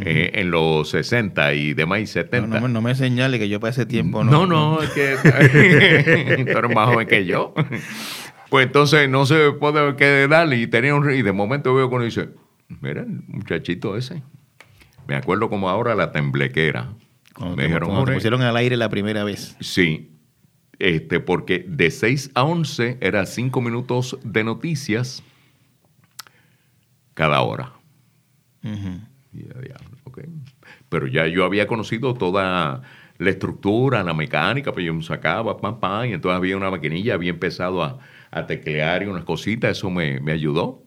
eh, 0.00 0.30
en 0.34 0.50
los 0.50 0.88
60 0.90 1.52
y 1.54 1.74
demás 1.74 2.00
y 2.00 2.06
70. 2.06 2.46
No, 2.48 2.54
no, 2.54 2.60
me- 2.68 2.72
no 2.72 2.80
me 2.80 2.94
señale 2.94 3.38
que 3.38 3.48
yo 3.48 3.60
para 3.60 3.70
ese 3.70 3.84
tiempo 3.86 4.24
No, 4.24 4.46
no. 4.46 4.76
no, 4.76 4.82
es 4.82 4.90
que 4.90 5.16
tú 6.52 6.58
eres 6.58 6.74
más 6.74 6.88
joven 6.88 7.06
que 7.06 7.24
yo. 7.26 7.54
Pues 8.50 8.66
entonces 8.66 9.08
no 9.08 9.26
se 9.26 9.52
puede 9.52 9.96
qué 9.96 10.26
darle 10.28 10.56
y 10.58 10.66
tenía 10.66 10.94
un 10.94 11.10
y 11.12 11.22
de 11.22 11.32
momento 11.32 11.74
veo 11.74 11.88
cuando 11.90 12.04
dice, 12.04 12.28
mira 12.80 13.02
el 13.02 13.22
muchachito 13.28 13.96
ese. 13.96 14.22
Me 15.06 15.16
acuerdo 15.16 15.50
como 15.50 15.68
ahora 15.68 15.94
la 15.94 16.12
temblequera. 16.12 16.92
Cuando, 17.34 17.56
Me 17.56 17.62
te, 17.64 17.66
dijeron, 17.68 17.88
cuando 17.88 18.02
te 18.04 18.06
"Jorge, 18.12 18.14
pusieron 18.16 18.42
al 18.42 18.56
aire 18.56 18.76
la 18.76 18.88
primera 18.88 19.24
vez. 19.24 19.56
Sí, 19.60 20.12
este, 20.78 21.18
porque 21.20 21.64
de 21.68 21.90
6 21.90 22.30
a 22.34 22.44
11 22.44 22.96
era 23.00 23.26
5 23.26 23.60
minutos 23.60 24.18
de 24.24 24.44
noticias 24.44 25.22
cada 27.14 27.40
hora. 27.42 27.72
Ujú. 28.62 29.00
Y 29.34 29.42
ya, 29.48 29.60
diablo, 29.60 29.98
ok. 30.04 30.20
Pero 30.88 31.06
ya 31.06 31.26
yo 31.26 31.44
había 31.44 31.66
conocido 31.66 32.14
toda 32.14 32.82
la 33.18 33.30
estructura, 33.30 34.02
la 34.02 34.14
mecánica, 34.14 34.72
pues 34.72 34.84
yo 34.86 34.94
me 34.94 35.02
sacaba, 35.02 35.56
pam, 35.58 35.80
pam, 35.80 36.06
y 36.06 36.12
entonces 36.12 36.36
había 36.36 36.56
una 36.56 36.70
maquinilla, 36.70 37.14
había 37.14 37.30
empezado 37.30 37.82
a, 37.82 37.98
a 38.30 38.46
teclear 38.46 39.02
y 39.02 39.06
unas 39.06 39.24
cositas, 39.24 39.76
eso 39.76 39.90
me, 39.90 40.20
me 40.20 40.32
ayudó. 40.32 40.82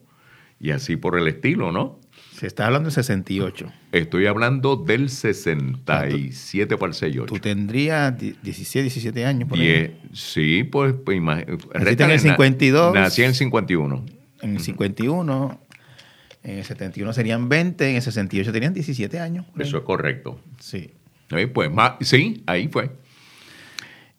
Y 0.60 0.70
así 0.72 0.96
por 0.96 1.16
el 1.18 1.28
estilo, 1.28 1.70
¿no? 1.72 2.00
Se 2.32 2.46
está 2.46 2.66
hablando 2.66 2.88
de 2.88 2.94
68. 2.94 3.72
Estoy 3.92 4.26
hablando 4.26 4.76
del 4.76 5.08
67 5.08 6.76
para 6.76 6.88
el 6.90 6.94
68. 6.94 7.26
Tú 7.26 7.38
tendrías 7.40 8.16
die- 8.18 8.34
17, 8.42 8.82
17 8.82 9.24
años 9.24 9.48
por 9.48 9.58
ahí. 9.58 9.66
Die- 9.66 9.96
sí, 10.12 10.64
pues, 10.64 10.94
pues 11.04 11.16
ima- 11.18 11.40
en 11.42 11.48
el 11.50 11.58
réstale, 11.72 12.14
na- 12.14 12.18
52. 12.20 12.94
Nací 12.94 13.22
en 13.22 13.28
el 13.28 13.34
51. 13.34 14.04
En 14.40 14.50
el 14.56 14.60
51, 14.60 15.60
en 16.42 16.58
el 16.58 16.64
71 16.64 17.12
serían 17.12 17.48
20, 17.48 17.90
en 17.90 17.96
el 17.96 18.02
68 18.02 18.52
tenían 18.52 18.74
17 18.74 19.18
años. 19.20 19.46
Eso 19.58 19.78
es 19.78 19.82
correcto. 19.84 20.40
Sí. 20.60 20.90
Eh, 21.30 21.46
Pues 21.46 21.70
más, 21.70 21.92
sí, 22.00 22.42
ahí 22.46 22.68
fue. 22.68 22.90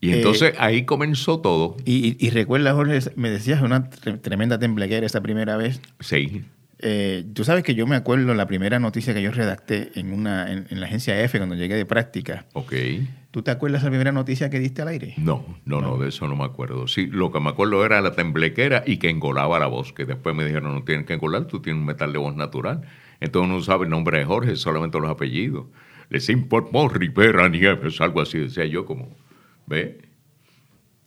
Y 0.02 0.12
Eh, 0.12 0.18
entonces 0.18 0.54
ahí 0.60 0.86
comenzó 0.86 1.40
todo. 1.42 1.76
Y, 1.86 2.16
y- 2.26 2.30
recuerda, 2.30 2.74
Jorge, 2.74 3.00
me 3.16 3.30
decías 3.30 3.62
una 3.62 3.90
tre- 3.90 4.20
tremenda 4.22 4.58
temblequera 4.60 5.06
esa 5.06 5.22
primera 5.22 5.58
vez. 5.58 5.82
Sí, 6.00 6.44
Eh, 6.82 7.26
tú 7.34 7.44
sabes 7.44 7.66
que 7.66 7.76
yo 7.76 7.86
me 7.88 7.98
acuerdo 7.98 8.34
la 8.34 8.48
primera 8.48 8.80
noticia 8.80 9.14
que 9.14 9.22
yo 9.22 9.32
redacté 9.32 9.92
en, 9.96 10.14
una, 10.14 10.50
en, 10.50 10.66
en 10.70 10.80
la 10.80 10.86
agencia 10.86 11.22
F 11.22 11.38
cuando 11.38 11.56
llegué 11.56 11.76
de 11.76 11.86
práctica. 11.86 12.46
ok. 12.54 12.74
¿Tú 13.32 13.44
te 13.44 13.52
acuerdas 13.52 13.84
la 13.84 13.90
primera 13.90 14.12
noticia 14.12 14.50
que 14.50 14.60
diste 14.60 14.82
al 14.82 14.88
aire? 14.88 15.14
No, 15.18 15.46
no, 15.66 15.82
no, 15.82 15.98
de 15.98 16.10
eso 16.10 16.28
no 16.28 16.36
me 16.36 16.46
acuerdo. 16.46 16.88
Sí, 16.88 17.06
lo 17.06 17.32
que 17.32 17.40
me 17.40 17.50
acuerdo 17.50 17.86
era 17.86 18.02
la 18.02 18.14
temblequera 18.14 18.84
y 18.88 18.98
que 18.98 19.10
engolaba 19.10 19.60
la 19.60 19.68
voz, 19.68 19.94
que 19.94 20.06
después 20.06 20.36
me 20.36 20.46
dijeron, 20.46 20.74
no 20.74 20.84
tienes 20.84 21.06
que 21.06 21.14
engolar, 21.14 21.46
tú 21.46 21.62
tienes 21.62 21.80
un 21.80 21.86
metal 21.86 22.12
de 22.12 22.18
voz 22.18 22.36
natural. 22.36 22.82
Entonces 23.20 23.52
uno 23.52 23.62
sabe 23.62 23.84
el 23.86 23.92
nombre 23.92 24.18
de 24.18 24.26
Jorge, 24.26 24.56
solamente 24.56 25.00
los 25.00 25.12
apellidos. 25.12 25.68
Les 26.10 26.28
informó 26.30 26.90
Rivera 26.90 27.48
Nieves, 27.50 28.02
algo 28.02 28.22
así, 28.22 28.40
decía 28.40 28.66
yo 28.66 28.86
como, 28.86 29.16
¿ve? 29.68 30.10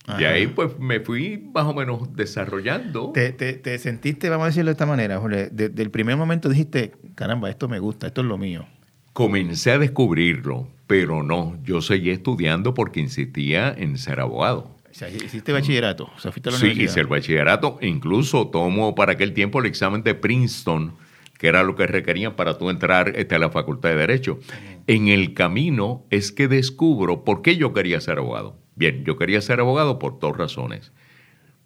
Y 0.07 0.11
Ajá. 0.11 0.29
ahí 0.29 0.47
pues 0.47 0.79
me 0.79 1.01
fui 1.01 1.49
más 1.53 1.65
o 1.65 1.73
menos 1.73 2.15
desarrollando. 2.15 3.11
¿Te, 3.13 3.33
te, 3.33 3.53
te 3.53 3.77
sentiste, 3.79 4.29
vamos 4.29 4.45
a 4.45 4.47
decirlo 4.47 4.69
de 4.69 4.73
esta 4.73 4.85
manera, 4.85 5.19
Jorge? 5.19 5.49
Desde 5.51 5.81
el 5.81 5.91
primer 5.91 6.15
momento 6.15 6.47
dijiste, 6.47 6.93
caramba, 7.15 7.49
esto 7.49 7.67
me 7.67 7.79
gusta, 7.79 8.07
esto 8.07 8.21
es 8.21 8.27
lo 8.27 8.37
mío. 8.37 8.65
Comencé 9.13 9.71
a 9.71 9.77
descubrirlo, 9.77 10.67
pero 10.87 11.23
no, 11.23 11.57
yo 11.63 11.81
seguí 11.81 12.09
estudiando 12.09 12.73
porque 12.73 12.99
insistía 12.99 13.73
en 13.77 13.97
ser 13.97 14.19
abogado. 14.19 14.75
O 14.89 14.93
sea, 14.95 15.09
hiciste 15.09 15.51
bachillerato, 15.51 16.11
o 16.15 16.19
sea, 16.19 16.31
fuiste 16.31 16.49
a 16.49 16.51
la 16.51 16.57
Sí, 16.59 16.65
universidad. 16.65 16.91
hice 16.91 16.99
el 17.01 17.07
bachillerato, 17.07 17.79
incluso 17.81 18.47
tomo 18.49 18.93
para 18.93 19.13
aquel 19.13 19.33
tiempo 19.33 19.59
el 19.59 19.65
examen 19.65 20.03
de 20.03 20.13
Princeton, 20.13 20.95
que 21.39 21.47
era 21.47 21.63
lo 21.63 21.75
que 21.75 21.87
requerían 21.87 22.35
para 22.35 22.57
tú 22.59 22.69
entrar 22.69 23.13
este, 23.15 23.33
a 23.35 23.39
la 23.39 23.49
Facultad 23.49 23.89
de 23.89 23.95
Derecho. 23.95 24.39
En 24.85 25.07
el 25.07 25.33
camino 25.33 26.05
es 26.11 26.31
que 26.31 26.47
descubro 26.47 27.23
por 27.23 27.41
qué 27.41 27.57
yo 27.57 27.73
quería 27.73 27.99
ser 28.01 28.19
abogado. 28.19 28.55
Bien, 28.75 29.03
yo 29.03 29.17
quería 29.17 29.41
ser 29.41 29.59
abogado 29.59 29.97
por 29.99 30.19
dos 30.19 30.37
razones. 30.37 30.91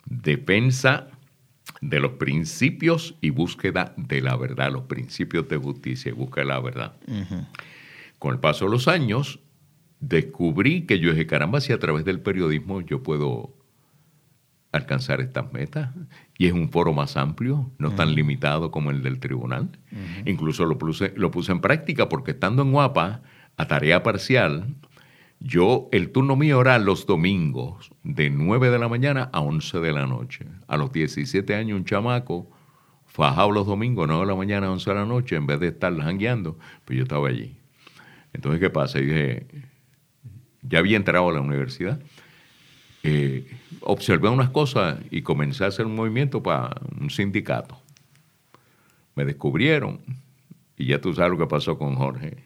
Defensa 0.06 1.08
de 1.82 2.00
los 2.00 2.14
principios 2.14 3.16
y 3.22 3.30
búsqueda 3.32 3.94
de 3.98 4.22
la 4.22 4.36
verdad, 4.38 4.72
los 4.72 4.84
principios 4.84 5.48
de 5.50 5.58
justicia 5.58 6.10
y 6.10 6.14
búsqueda 6.14 6.44
de 6.46 6.48
la 6.50 6.60
verdad. 6.62 6.94
Ujú. 7.08 7.46
Con 8.20 8.34
el 8.34 8.40
paso 8.40 8.66
de 8.66 8.72
los 8.72 8.88
años, 8.88 9.40
descubrí 10.00 10.86
que 10.86 11.00
yo 11.00 11.12
dije, 11.12 11.28
caramba, 11.28 11.62
si 11.62 11.74
a 11.74 11.80
través 11.80 12.06
del 12.06 12.20
periodismo 12.20 12.82
yo 12.82 13.04
puedo 13.04 13.58
alcanzar 14.72 15.22
estas 15.22 15.52
metas. 15.54 15.90
Y 16.38 16.48
es 16.48 16.54
un 16.54 16.70
foro 16.70 16.94
más 16.94 17.18
amplio, 17.18 17.72
no 17.78 17.92
tan 17.92 18.14
limitado 18.16 18.72
como 18.72 18.92
el 18.92 19.02
del 19.04 19.20
tribunal. 19.20 19.70
Incluso 20.26 20.66
lo 20.66 20.78
puse, 20.78 21.14
lo 21.16 21.32
puse 21.32 21.52
en 21.52 21.62
práctica 21.62 22.10
porque 22.10 22.32
estando 22.32 22.62
en 22.62 22.72
Guapa, 22.72 23.22
a 23.58 23.68
tarea 23.68 24.04
parcial, 24.04 24.76
yo, 25.40 25.88
el 25.92 26.12
turno 26.12 26.36
mío 26.36 26.62
era 26.62 26.80
los 26.80 27.06
domingos, 27.06 27.92
de 28.04 28.30
9 28.30 28.72
de 28.72 28.80
la 28.80 28.88
mañana 28.88 29.30
a 29.32 29.42
11 29.42 29.80
de 29.80 29.94
la 29.94 30.08
noche. 30.08 30.46
A 30.68 30.78
los 30.78 30.92
17 30.92 31.54
años, 31.56 31.78
un 31.78 31.86
chamaco, 31.86 32.50
fajado 33.06 33.52
los 33.52 33.68
domingos, 33.68 34.08
9 34.08 34.22
de 34.22 34.28
la 34.28 34.36
mañana 34.36 34.68
a 34.68 34.72
11 34.72 34.90
de 34.90 34.96
la 34.96 35.06
noche, 35.06 35.36
en 35.36 35.46
vez 35.46 35.60
de 35.60 35.68
estar 35.68 35.96
jangueando, 35.96 36.58
pues 36.86 36.98
yo 36.98 37.04
estaba 37.04 37.30
allí. 37.30 37.57
Entonces, 38.34 38.60
¿qué 38.60 38.70
pasa? 38.70 39.00
Y 39.00 39.06
dije, 39.06 39.48
ya 40.62 40.80
había 40.80 40.98
entrado 40.98 41.30
a 41.30 41.34
la 41.34 41.42
universidad, 41.42 42.00
eh, 43.04 43.48
observé 43.82 44.30
unas 44.30 44.50
cosas 44.50 45.00
y 45.12 45.22
comencé 45.22 45.64
a 45.64 45.68
hacer 45.68 45.86
un 45.86 45.96
movimiento 45.96 46.44
para 46.44 46.76
un 47.00 47.10
sindicato. 47.10 47.80
Me 49.16 49.26
descubrieron 49.26 50.00
y 50.78 50.88
ya 50.88 51.00
tú 51.02 51.14
sabes 51.14 51.32
lo 51.32 51.38
que 51.38 51.48
pasó 51.48 51.78
con 51.78 51.96
Jorge. 51.96 52.44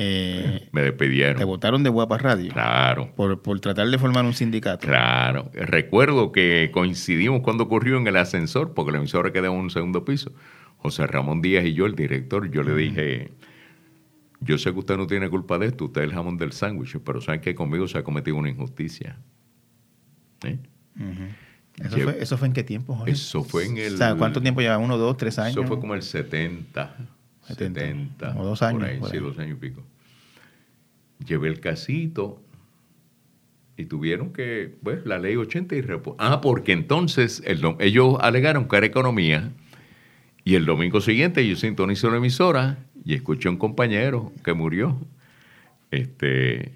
Eh, 0.00 0.68
Me 0.72 0.80
te 0.82 0.86
despidieron. 0.86 1.44
votaron 1.44 1.82
de 1.82 1.90
Guapa 1.90 2.18
Radio 2.18 2.52
Claro, 2.52 3.12
por, 3.16 3.42
por 3.42 3.58
tratar 3.58 3.88
de 3.88 3.98
formar 3.98 4.24
un 4.24 4.32
sindicato. 4.32 4.86
claro. 4.86 5.50
Recuerdo 5.54 6.30
que 6.30 6.70
coincidimos 6.72 7.40
cuando 7.42 7.64
ocurrió 7.64 7.96
en 7.98 8.06
el 8.06 8.16
ascensor, 8.16 8.74
porque 8.74 8.92
la 8.92 8.98
emisora 8.98 9.32
quedaba 9.32 9.54
en 9.54 9.60
un 9.60 9.70
segundo 9.70 10.04
piso. 10.04 10.32
José 10.76 11.06
Ramón 11.08 11.42
Díaz 11.42 11.64
y 11.64 11.74
yo, 11.74 11.86
el 11.86 11.96
director, 11.96 12.48
yo 12.50 12.62
le 12.62 12.74
dije, 12.76 13.32
yo 14.40 14.58
sé 14.58 14.72
que 14.72 14.78
usted 14.78 14.96
no 14.96 15.06
tiene 15.06 15.28
culpa 15.28 15.58
de 15.58 15.66
esto, 15.66 15.86
usted 15.86 16.02
es 16.02 16.08
el 16.08 16.14
jamón 16.14 16.36
del 16.36 16.52
sándwich, 16.52 16.98
pero 17.04 17.20
saben 17.20 17.40
que 17.40 17.54
conmigo 17.54 17.88
se 17.88 17.98
ha 17.98 18.02
cometido 18.04 18.36
una 18.36 18.48
injusticia. 18.48 19.18
¿Eh? 20.44 20.58
¿Eso, 21.82 21.98
fue, 21.98 22.22
¿Eso 22.22 22.38
fue 22.38 22.48
en 22.48 22.52
qué 22.54 22.62
tiempo, 22.64 22.94
Jorge? 22.94 23.12
Eso 23.12 23.44
fue 23.44 23.66
en 23.66 23.76
el... 23.78 23.94
O 23.94 23.96
sea, 23.96 24.14
¿cuánto 24.16 24.40
tiempo 24.40 24.60
lleva? 24.60 24.78
¿Uno, 24.78 24.96
dos, 24.96 25.16
tres 25.16 25.38
años? 25.38 25.56
Eso 25.56 25.64
fue 25.66 25.78
como 25.80 25.94
el 25.94 26.02
70, 26.02 26.96
70, 27.46 27.80
70. 27.80 28.32
como 28.32 28.44
dos 28.44 28.58
por 28.60 28.68
años, 28.68 28.82
ahí, 28.84 28.98
por 28.98 29.10
sí, 29.10 29.16
ahí. 29.16 29.22
dos 29.22 29.38
años 29.38 29.56
y 29.58 29.60
pico. 29.60 29.82
Llevé 31.26 31.48
el 31.48 31.60
casito 31.60 32.42
y 33.76 33.86
tuvieron 33.86 34.32
que, 34.32 34.76
pues, 34.82 35.04
la 35.06 35.18
ley 35.18 35.36
80 35.36 35.76
y 35.76 35.82
repo- 35.82 36.14
Ah, 36.18 36.40
porque 36.40 36.72
entonces 36.72 37.42
el 37.44 37.60
ellos 37.80 38.16
alegaron 38.20 38.66
que 38.68 38.76
era 38.76 38.86
economía 38.86 39.52
y 40.44 40.54
el 40.56 40.64
domingo 40.64 41.00
siguiente 41.00 41.46
yo 41.46 41.54
sintonizo 41.56 42.10
la 42.10 42.16
emisora 42.16 42.86
y 43.08 43.14
escuché 43.14 43.48
a 43.48 43.52
un 43.52 43.56
compañero 43.56 44.34
que 44.44 44.52
murió. 44.52 44.98
Este, 45.90 46.72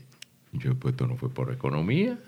yo, 0.53 0.75
pues, 0.79 0.95
esto 0.95 1.07
no 1.07 1.17
fue 1.17 1.29
por 1.29 1.53
economía. 1.53 2.19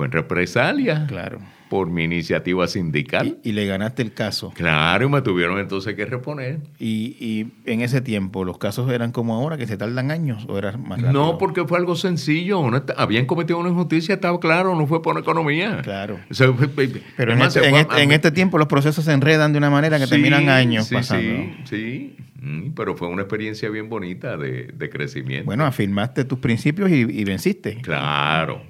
Fue 0.00 0.06
en 0.06 0.12
represalia. 0.12 1.04
Claro. 1.06 1.40
Por 1.68 1.90
mi 1.90 2.04
iniciativa 2.04 2.66
sindical. 2.66 3.36
Y, 3.44 3.52
le 3.52 3.66
ganaste 3.66 4.00
el 4.00 4.14
caso. 4.14 4.50
Claro, 4.56 5.04
y 5.04 5.10
me 5.10 5.20
tuvieron 5.20 5.58
entonces 5.58 5.94
que 5.94 6.06
reponer. 6.06 6.60
Y, 6.78 7.18
y, 7.20 7.52
en 7.70 7.82
ese 7.82 8.00
tiempo, 8.00 8.46
¿los 8.46 8.56
casos 8.56 8.90
eran 8.90 9.12
como 9.12 9.34
ahora, 9.34 9.58
que 9.58 9.66
se 9.66 9.76
tardan 9.76 10.10
años 10.10 10.46
o 10.48 10.56
era 10.56 10.74
más 10.78 11.02
rápido? 11.02 11.12
No, 11.12 11.36
porque 11.36 11.66
fue 11.66 11.76
algo 11.76 11.96
sencillo. 11.96 12.62
habían 12.96 13.26
cometido 13.26 13.58
una 13.58 13.68
injusticia, 13.68 14.14
estaba 14.14 14.40
claro, 14.40 14.74
no 14.74 14.86
fue 14.86 15.02
por 15.02 15.18
economía. 15.18 15.82
Claro. 15.82 16.18
Pero 16.30 17.32
en, 17.34 17.42
este, 17.42 17.68
en, 17.68 18.12
este, 18.12 18.30
tiempo 18.30 18.56
los 18.56 18.68
procesos 18.68 19.04
se 19.04 19.12
enredan 19.12 19.52
de 19.52 19.58
una 19.58 19.68
manera 19.68 19.98
que 19.98 20.06
terminan 20.06 20.48
años 20.48 20.86
sí, 20.86 20.94
pasando. 20.94 21.54
Sí, 21.64 22.16
sí. 22.16 22.16
Mm, 22.40 22.70
pero 22.70 22.96
fue 22.96 23.08
una 23.08 23.20
experiencia 23.20 23.68
bien 23.68 23.90
bonita 23.90 24.38
de, 24.38 24.70
de 24.74 24.88
crecimiento. 24.88 25.44
Bueno, 25.44 25.66
afirmaste 25.66 26.24
tus 26.24 26.38
principios 26.38 26.90
y, 26.90 27.00
y 27.00 27.24
venciste. 27.24 27.82
Claro, 27.82 28.62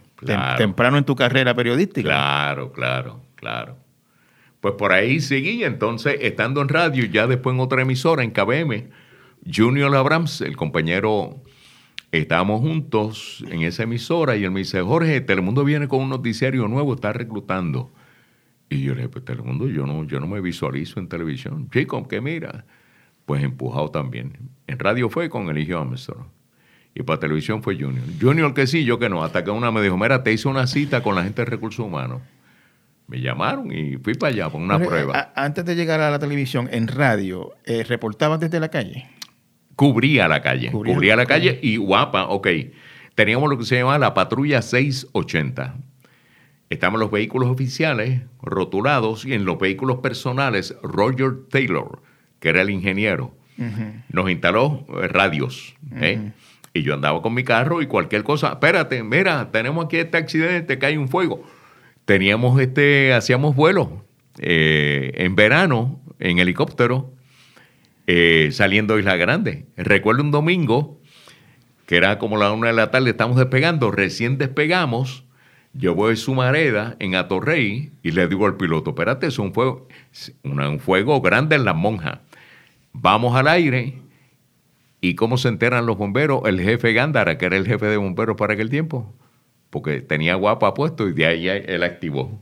temprano 0.57 0.99
en 0.99 1.05
tu 1.05 1.17
carrera 1.17 1.55
periodística. 1.55 2.09
Claro, 2.09 2.73
claro, 2.73 3.23
claro. 3.35 3.77
Pues 4.61 4.75
por 4.75 4.93
ahí 4.93 5.21
seguí, 5.21 5.65
entonces, 5.65 6.19
estando 6.21 6.61
en 6.61 6.69
radio, 6.69 7.07
ya 7.07 7.27
después 7.27 7.55
en 7.55 7.61
otra 7.61 7.83
emisora, 7.83 8.23
en 8.23 8.31
KBM, 8.31 8.91
Junior 9.53 9.95
Abrams, 9.97 10.43
el 10.43 10.57
compañero, 10.57 11.43
estábamos 12.13 12.61
juntos 12.61 13.43
en 13.49 13.63
esa 13.63 13.85
emisora 13.85 14.37
y 14.37 14.45
él 14.45 14.51
me 14.51 14.61
dice, 14.61 14.83
Jorge, 14.83 15.21
Telemundo 15.23 15.65
viene 15.65 15.89
con 15.89 16.01
un 16.01 16.11
noticiario 16.11 16.69
nuevo, 16.69 16.95
está 16.95 17.13
reclutando. 17.13 17.91
Y 18.69 18.83
yo 18.83 18.95
le 18.95 18.99
dije, 18.99 19.09
pues 19.09 19.25
Telemundo, 19.25 19.67
yo 19.69 19.87
no, 19.87 20.05
yo 20.05 20.21
no 20.21 20.27
me 20.27 20.41
visualizo 20.41 21.01
en 21.01 21.09
televisión. 21.09 21.69
Chico, 21.71 22.07
que 22.07 22.21
mira, 22.21 22.67
pues 23.25 23.43
empujado 23.43 23.91
también. 23.91 24.51
En 24.67 24.79
radio 24.79 25.09
fue 25.09 25.31
con 25.31 25.49
Eligio 25.49 25.81
Armstrong. 25.81 26.27
Y 26.95 27.03
para 27.03 27.21
televisión 27.21 27.63
fue 27.63 27.75
Junior. 27.77 28.05
Junior 28.21 28.53
que 28.53 28.67
sí, 28.67 28.85
yo 28.85 28.99
que 28.99 29.09
no. 29.09 29.23
Hasta 29.23 29.45
que 29.45 29.51
una 29.51 29.71
me 29.71 29.81
dijo, 29.83 29.97
mira, 29.97 30.23
te 30.23 30.33
hice 30.33 30.49
una 30.49 30.67
cita 30.67 31.03
con 31.03 31.15
la 31.15 31.23
gente 31.23 31.43
de 31.43 31.47
recursos 31.47 31.85
humanos. 31.85 32.21
Me 33.07 33.21
llamaron 33.21 33.73
y 33.73 33.97
fui 33.97 34.15
para 34.15 34.33
allá 34.33 34.51
por 34.51 34.61
una 34.61 34.79
prueba. 34.79 35.33
antes 35.35 35.65
de 35.65 35.75
llegar 35.75 36.01
a 36.01 36.11
la 36.11 36.19
televisión, 36.19 36.69
en 36.71 36.87
radio, 36.89 37.55
eh, 37.65 37.85
¿reportabas 37.85 38.39
desde 38.39 38.61
la 38.61 38.69
calle? 38.69 39.09
Cubría 39.75 40.29
la 40.29 40.43
calle. 40.43 40.71
Cubría, 40.71 41.17
la 41.17 41.27
calle 41.27 41.59
y 41.63 41.77
guapa, 41.77 42.27
ok. 42.27 42.49
Teníamos 43.15 43.51
lo 43.51 43.59
que 43.59 43.65
se 43.65 43.77
llama 43.77 43.99
la 43.99 44.15
patrulla 44.15 44.63
680. 44.63 45.75
Estaban 46.71 47.01
los 47.01 47.11
vehículos 47.11 47.49
oficiales 47.49 48.21
rotulados 48.41 49.25
y 49.25 49.33
en 49.33 49.45
los 49.45 49.59
vehículos 49.59 49.99
personales 49.99 50.77
Roger 50.83 51.33
Taylor, 51.51 52.03
que 52.39 52.51
era 52.51 52.63
el 52.63 52.71
ingeniero, 52.71 53.35
nos 54.13 54.31
instaló 54.31 54.87
eh, 55.03 55.09
radios. 55.09 55.75
¿eh? 55.97 56.31
Y 56.73 56.83
yo 56.83 56.95
andaba 56.95 57.21
con 57.23 57.35
mi 57.35 57.43
carro 57.43 57.83
y 57.83 57.87
cualquier 57.87 58.23
cosa, 58.23 58.51
espérate, 58.53 59.03
mira, 59.03 59.51
tenemos 59.51 59.85
aquí 59.85 59.97
este 59.97 60.19
accidente, 60.19 60.79
que 60.79 60.87
hay 60.87 60.97
un 60.97 61.09
fuego. 61.09 61.43
Teníamos 62.05 62.61
este, 62.61 63.13
hacíamos 63.13 63.57
vuelos 63.57 63.89
eh, 64.39 65.13
en 65.17 65.35
verano 65.35 66.01
en 66.21 66.39
helicóptero 66.39 67.13
eh, 68.07 68.51
saliendo 68.53 68.95
de 68.95 69.01
Isla 69.01 69.17
Grande. 69.17 69.67
Recuerdo 69.77 70.23
un 70.23 70.31
domingo, 70.31 71.01
que 71.87 71.97
era 71.97 72.19
como 72.19 72.37
la 72.37 72.53
una 72.53 72.69
de 72.69 72.73
la 72.73 72.91
tarde, 72.91 73.11
estamos 73.11 73.37
despegando, 73.37 73.91
recién 73.91 74.39
despegamos, 74.39 75.25
yo 75.73 75.95
voy 75.95 76.15
a 76.15 76.17
Sumareda, 76.17 76.97
en 76.99 77.15
Atorrey, 77.15 77.93
y 78.03 78.11
le 78.11 78.27
digo 78.27 78.47
al 78.47 78.57
piloto, 78.57 78.91
espérate, 78.91 79.29
es 79.29 79.39
un 79.39 79.55
fuego, 79.55 79.87
un 80.43 80.81
fuego 80.81 81.21
grande 81.21 81.57
en 81.57 81.65
la 81.65 81.73
monja. 81.73 82.23
Vamos 82.93 83.37
al 83.37 83.47
aire, 83.47 83.99
¿Y 85.01 85.15
cómo 85.15 85.39
se 85.39 85.49
enteran 85.49 85.87
los 85.87 85.97
bomberos? 85.97 86.43
El 86.45 86.61
jefe 86.61 86.93
Gándara, 86.93 87.39
que 87.39 87.47
era 87.47 87.57
el 87.57 87.67
jefe 87.67 87.87
de 87.87 87.97
bomberos 87.97 88.37
para 88.37 88.55
aquel 88.55 88.69
tiempo, 88.69 89.15
porque 89.71 90.01
tenía 90.01 90.35
guapa 90.35 90.75
puesto 90.75 91.09
y 91.09 91.13
de 91.13 91.27
ahí 91.27 91.49
él 91.49 91.83
activó. 91.83 92.41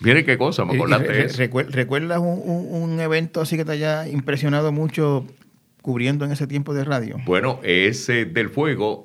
Mire 0.00 0.24
qué 0.24 0.38
cosa, 0.38 0.64
me 0.64 0.74
acordaste 0.74 1.24
eso. 1.24 1.42
¿Recuerdas 1.70 2.20
un, 2.20 3.00
evento 3.00 3.40
así 3.40 3.56
que 3.56 3.64
te 3.64 3.72
haya 3.72 4.08
impresionado 4.08 4.72
mucho 4.72 5.26
cubriendo 5.82 6.24
en 6.24 6.32
ese 6.32 6.46
tiempo 6.46 6.72
de 6.72 6.84
radio? 6.84 7.16
Bueno, 7.24 7.58
ese 7.62 8.24
del 8.24 8.48
fuego, 8.48 9.04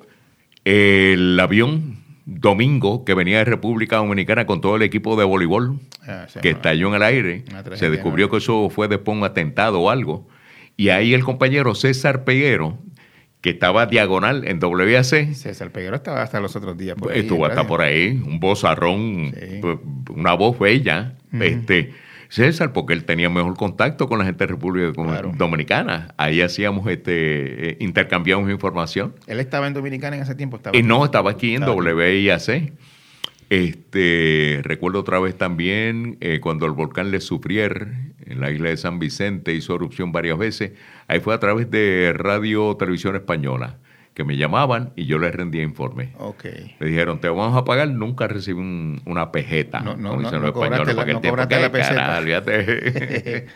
el 0.64 1.38
avión 1.40 1.98
domingo 2.26 3.04
que 3.04 3.12
venía 3.12 3.38
de 3.38 3.44
República 3.44 3.96
Dominicana 3.96 4.46
con 4.46 4.60
todo 4.60 4.76
el 4.76 4.82
equipo 4.82 5.16
de 5.16 5.24
voleibol 5.24 5.78
ah, 6.06 6.26
que 6.40 6.50
estalló 6.50 6.88
en 6.88 6.94
el 6.94 7.02
aire, 7.02 7.44
se 7.74 7.90
descubrió 7.90 8.30
que 8.30 8.38
eso 8.38 8.70
fue 8.70 8.88
después 8.88 9.16
un 9.16 9.24
atentado 9.24 9.80
o 9.80 9.90
algo. 9.90 10.26
Y 10.76 10.88
ahí 10.88 11.12
el 11.12 11.24
compañero 11.24 11.74
César 11.74 12.24
Peguero 12.24 12.78
que 13.44 13.50
estaba 13.50 13.84
diagonal 13.84 14.48
en 14.48 14.58
WAC. 14.58 15.34
César 15.34 15.70
Peguero 15.70 15.96
estaba 15.96 16.22
hasta 16.22 16.40
los 16.40 16.56
otros 16.56 16.78
días 16.78 16.96
por 16.96 17.12
ahí. 17.12 17.20
Estuvo 17.20 17.44
hasta 17.44 17.66
por 17.66 17.82
ahí, 17.82 18.18
un 18.24 18.40
vozarrón, 18.40 19.34
una 20.08 20.32
voz 20.32 20.58
bella. 20.58 21.12
este, 21.30 21.92
César, 22.30 22.72
porque 22.72 22.94
él 22.94 23.04
tenía 23.04 23.28
mejor 23.28 23.54
contacto 23.54 24.08
con 24.08 24.18
la 24.18 24.24
gente 24.24 24.44
de 24.44 24.52
República 24.54 24.98
Dominicana. 25.36 26.14
Ahí 26.16 26.40
hacíamos, 26.40 26.90
este, 26.90 27.72
eh, 27.72 27.76
intercambiamos 27.80 28.50
información. 28.50 29.14
¿Él 29.26 29.40
estaba 29.40 29.66
en 29.66 29.74
Dominicana 29.74 30.16
en 30.16 30.22
ese 30.22 30.34
tiempo? 30.34 30.56
Estaba 30.56 30.74
y 30.74 30.82
no, 30.82 31.04
estaba 31.04 31.32
aquí 31.32 31.54
en 31.54 31.64
WIAC. 31.64 32.72
Este, 33.54 34.60
recuerdo 34.64 34.98
otra 34.98 35.20
vez 35.20 35.38
también 35.38 36.16
eh, 36.20 36.40
cuando 36.40 36.66
el 36.66 36.72
volcán 36.72 37.12
Le 37.12 37.20
Sufrier 37.20 37.86
en 38.26 38.40
la 38.40 38.50
isla 38.50 38.70
de 38.70 38.76
San 38.76 38.98
Vicente 38.98 39.54
hizo 39.54 39.76
erupción 39.76 40.10
varias 40.10 40.36
veces. 40.38 40.72
Ahí 41.06 41.20
fue 41.20 41.34
a 41.34 41.38
través 41.38 41.70
de 41.70 42.12
Radio 42.16 42.76
Televisión 42.76 43.14
Española 43.14 43.78
que 44.12 44.24
me 44.24 44.36
llamaban 44.36 44.92
y 44.96 45.06
yo 45.06 45.18
les 45.18 45.32
rendía 45.32 45.62
informe. 45.62 46.14
Okay. 46.18 46.74
Me 46.80 46.88
dijeron, 46.88 47.20
te 47.20 47.28
vamos 47.28 47.56
a 47.56 47.64
pagar, 47.64 47.88
nunca 47.90 48.26
recibí 48.26 48.60
una 49.04 49.30
pejeta. 49.30 49.80
No, 49.80 49.96
no, 49.96 50.16
no, 50.16 50.30
no 50.32 50.52
cobraste 50.52 50.92
la, 50.92 51.04
no 51.04 51.20
cobraste 51.20 51.60
la 51.60 51.70
peseta. 51.70 52.22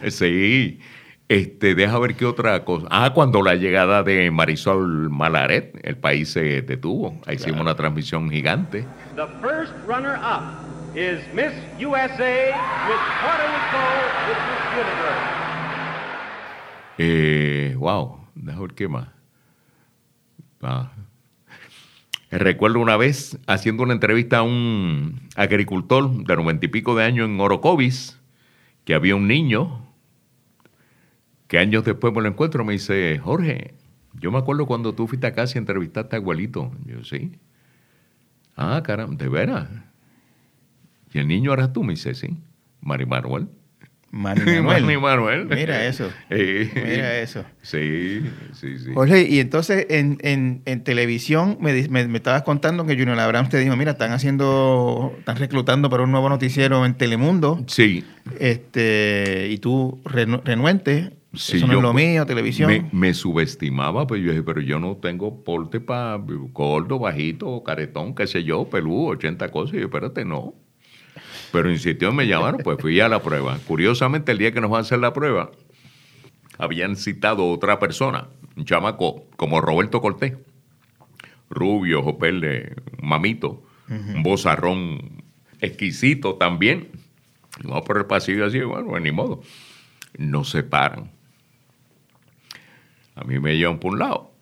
sí. 0.08 0.80
Este, 1.28 1.74
deja 1.74 1.98
ver 1.98 2.16
qué 2.16 2.24
otra 2.24 2.64
cosa. 2.64 2.86
Ah, 2.90 3.12
cuando 3.12 3.42
la 3.42 3.54
llegada 3.54 4.02
de 4.02 4.30
Marisol 4.30 5.10
Malaret, 5.10 5.78
el 5.82 5.98
país 5.98 6.30
se 6.30 6.62
detuvo. 6.62 7.20
Ahí 7.26 7.36
hicimos 7.36 7.60
una 7.60 7.74
transmisión 7.74 8.30
gigante. 8.30 8.86
The 9.14 9.26
first 9.42 9.74
runner 9.86 10.16
up 10.16 10.96
is 10.96 11.18
Miss 11.34 11.52
USA 11.78 12.56
with 12.88 13.02
Puerto 13.20 13.44
Rico 13.44 13.84
with 14.26 14.38
Miss 14.48 14.72
Universe. 14.72 15.38
Eh, 16.96 17.74
wow, 17.76 18.20
deja 18.34 18.60
ver 18.60 18.74
qué 18.74 18.88
más. 18.88 19.08
Ah. 20.62 20.92
Recuerdo 22.30 22.78
una 22.78 22.96
vez 22.96 23.38
haciendo 23.46 23.82
una 23.82 23.92
entrevista 23.92 24.38
a 24.38 24.42
un 24.42 25.28
agricultor 25.36 26.10
de 26.24 26.36
noventa 26.36 26.64
y 26.64 26.68
pico 26.68 26.96
de 26.96 27.04
años 27.04 27.28
en 27.28 27.38
Orocovis, 27.38 28.18
que 28.86 28.94
había 28.94 29.14
un 29.14 29.28
niño 29.28 29.87
que 31.48 31.58
años 31.58 31.84
después 31.84 32.14
me 32.14 32.20
lo 32.20 32.28
encuentro, 32.28 32.64
me 32.64 32.74
dice, 32.74 33.18
Jorge, 33.18 33.74
yo 34.20 34.30
me 34.30 34.38
acuerdo 34.38 34.66
cuando 34.66 34.94
tú 34.94 35.08
fuiste 35.08 35.26
a 35.26 35.32
casa 35.32 35.56
y 35.56 35.58
entrevistaste 35.58 36.14
a 36.14 36.18
abuelito. 36.18 36.70
Yo, 36.84 37.02
sí. 37.04 37.32
Ah, 38.54 38.82
caramba, 38.84 39.16
¿de 39.16 39.28
veras? 39.28 39.68
Y 41.12 41.18
el 41.18 41.26
niño 41.26 41.52
eras 41.54 41.72
tú, 41.72 41.82
me 41.82 41.94
dice, 41.94 42.14
sí. 42.14 42.36
Mari 42.82 43.06
Manuel. 43.06 43.48
Mari 44.10 44.40
Manuel. 45.00 45.46
Mira 45.46 45.86
eso. 45.86 46.10
Mira 46.30 47.18
eso. 47.20 47.44
Sí, 47.62 48.22
sí, 48.52 48.78
sí. 48.78 48.90
Jorge, 48.92 49.22
y 49.28 49.40
entonces 49.40 49.86
en, 49.88 50.18
en, 50.20 50.62
en 50.66 50.84
televisión 50.84 51.56
me, 51.60 51.88
me, 51.88 52.16
estabas 52.16 52.42
contando 52.42 52.84
que 52.84 52.96
Junior 52.96 53.18
Abrams 53.20 53.48
te 53.48 53.58
dijo, 53.58 53.76
mira, 53.76 53.92
están 53.92 54.12
haciendo, 54.12 55.14
están 55.18 55.36
reclutando 55.36 55.88
para 55.88 56.02
un 56.02 56.10
nuevo 56.10 56.28
noticiero 56.28 56.84
en 56.84 56.94
Telemundo. 56.94 57.64
Sí. 57.68 58.04
Este, 58.38 59.48
y 59.50 59.58
tú 59.58 60.00
renuente 60.04 61.17
eso 61.32 61.66
no 61.66 61.74
es 61.74 61.82
lo 61.82 61.92
mío, 61.92 62.24
televisión. 62.24 62.88
Me, 62.92 63.12
subestimaba, 63.12 64.06
pues 64.06 64.22
yo 64.22 64.30
dije, 64.30 64.42
pero 64.42 64.60
yo 64.60 64.78
no 64.78 64.96
tengo 64.96 65.44
porte 65.44 65.78
para 65.78 66.18
gordo, 66.52 66.98
bajito, 66.98 67.62
caretón, 67.62 68.14
qué 68.14 68.26
sé 68.26 68.44
yo, 68.44 68.68
pelú, 68.70 69.08
80 69.08 69.50
cosas. 69.50 69.74
Y 69.74 69.80
yo, 69.80 69.86
espérate, 69.86 70.24
no. 70.24 70.54
Pero 71.52 71.70
insistió, 71.70 72.12
me 72.12 72.26
llamaron, 72.26 72.60
pues 72.62 72.78
fui 72.80 72.98
a 73.00 73.08
la 73.08 73.22
prueba. 73.22 73.58
Curiosamente, 73.66 74.32
el 74.32 74.38
día 74.38 74.52
que 74.52 74.60
nos 74.60 74.70
van 74.70 74.78
a 74.78 74.82
hacer 74.82 75.00
la 75.00 75.12
prueba, 75.12 75.50
habían 76.56 76.96
citado 76.96 77.50
otra 77.50 77.78
persona, 77.78 78.28
un 78.56 78.64
chamaco 78.64 79.26
como 79.36 79.60
Roberto 79.60 80.00
Cortés, 80.00 80.34
rubio, 81.50 82.00
ojo 82.00 82.18
mamito, 83.02 83.62
un 83.88 84.22
bozarrón 84.22 85.22
exquisito 85.60 86.36
también. 86.36 86.88
vamos 87.64 87.84
por 87.84 87.98
el 87.98 88.06
pasillo 88.06 88.46
así, 88.46 88.60
bueno, 88.60 88.98
ni 88.98 89.12
modo. 89.12 89.42
Nos 90.16 90.50
separan 90.50 91.17
a 93.18 93.24
mí 93.24 93.38
me 93.38 93.56
llevan 93.56 93.78
por 93.78 93.92
un 93.92 93.98
lado. 93.98 94.32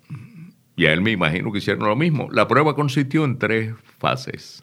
Y 0.77 0.87
a 0.87 0.93
él 0.93 1.01
me 1.01 1.11
imagino 1.11 1.51
que 1.51 1.59
hicieron 1.59 1.89
lo 1.89 1.97
mismo. 1.97 2.29
La 2.31 2.47
prueba 2.47 2.75
consistió 2.75 3.25
en 3.25 3.39
tres 3.39 3.75
fases. 3.99 4.63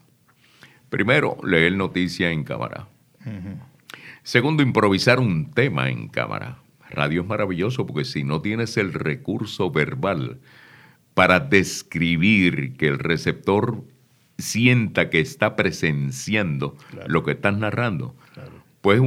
Primero, 0.89 1.38
leer 1.43 1.76
noticia 1.76 2.30
en 2.30 2.43
cámara. 2.43 2.88
Segundo, 4.22 4.61
improvisar 4.61 5.20
un 5.20 5.49
tema 5.51 5.89
en 5.89 6.07
cámara. 6.07 6.59
Radio 6.91 7.22
es 7.24 7.28
maravilloso 7.28 7.88
porque 7.88 8.05
si 8.05 8.24
no 8.24 8.41
tienes 8.41 8.78
el 8.78 8.93
recurso 8.93 9.72
verbal 9.72 10.39
para 11.16 11.39
describir 11.39 12.78
que 12.78 12.88
el 12.88 12.99
receptor 12.99 13.84
sienta 14.38 15.09
que 15.09 15.20
está 15.20 15.55
presenciando 15.55 16.78
lo 17.07 17.24
que 17.24 17.32
estás 17.32 17.57
narrando. 17.57 18.16
Pues 18.82 19.01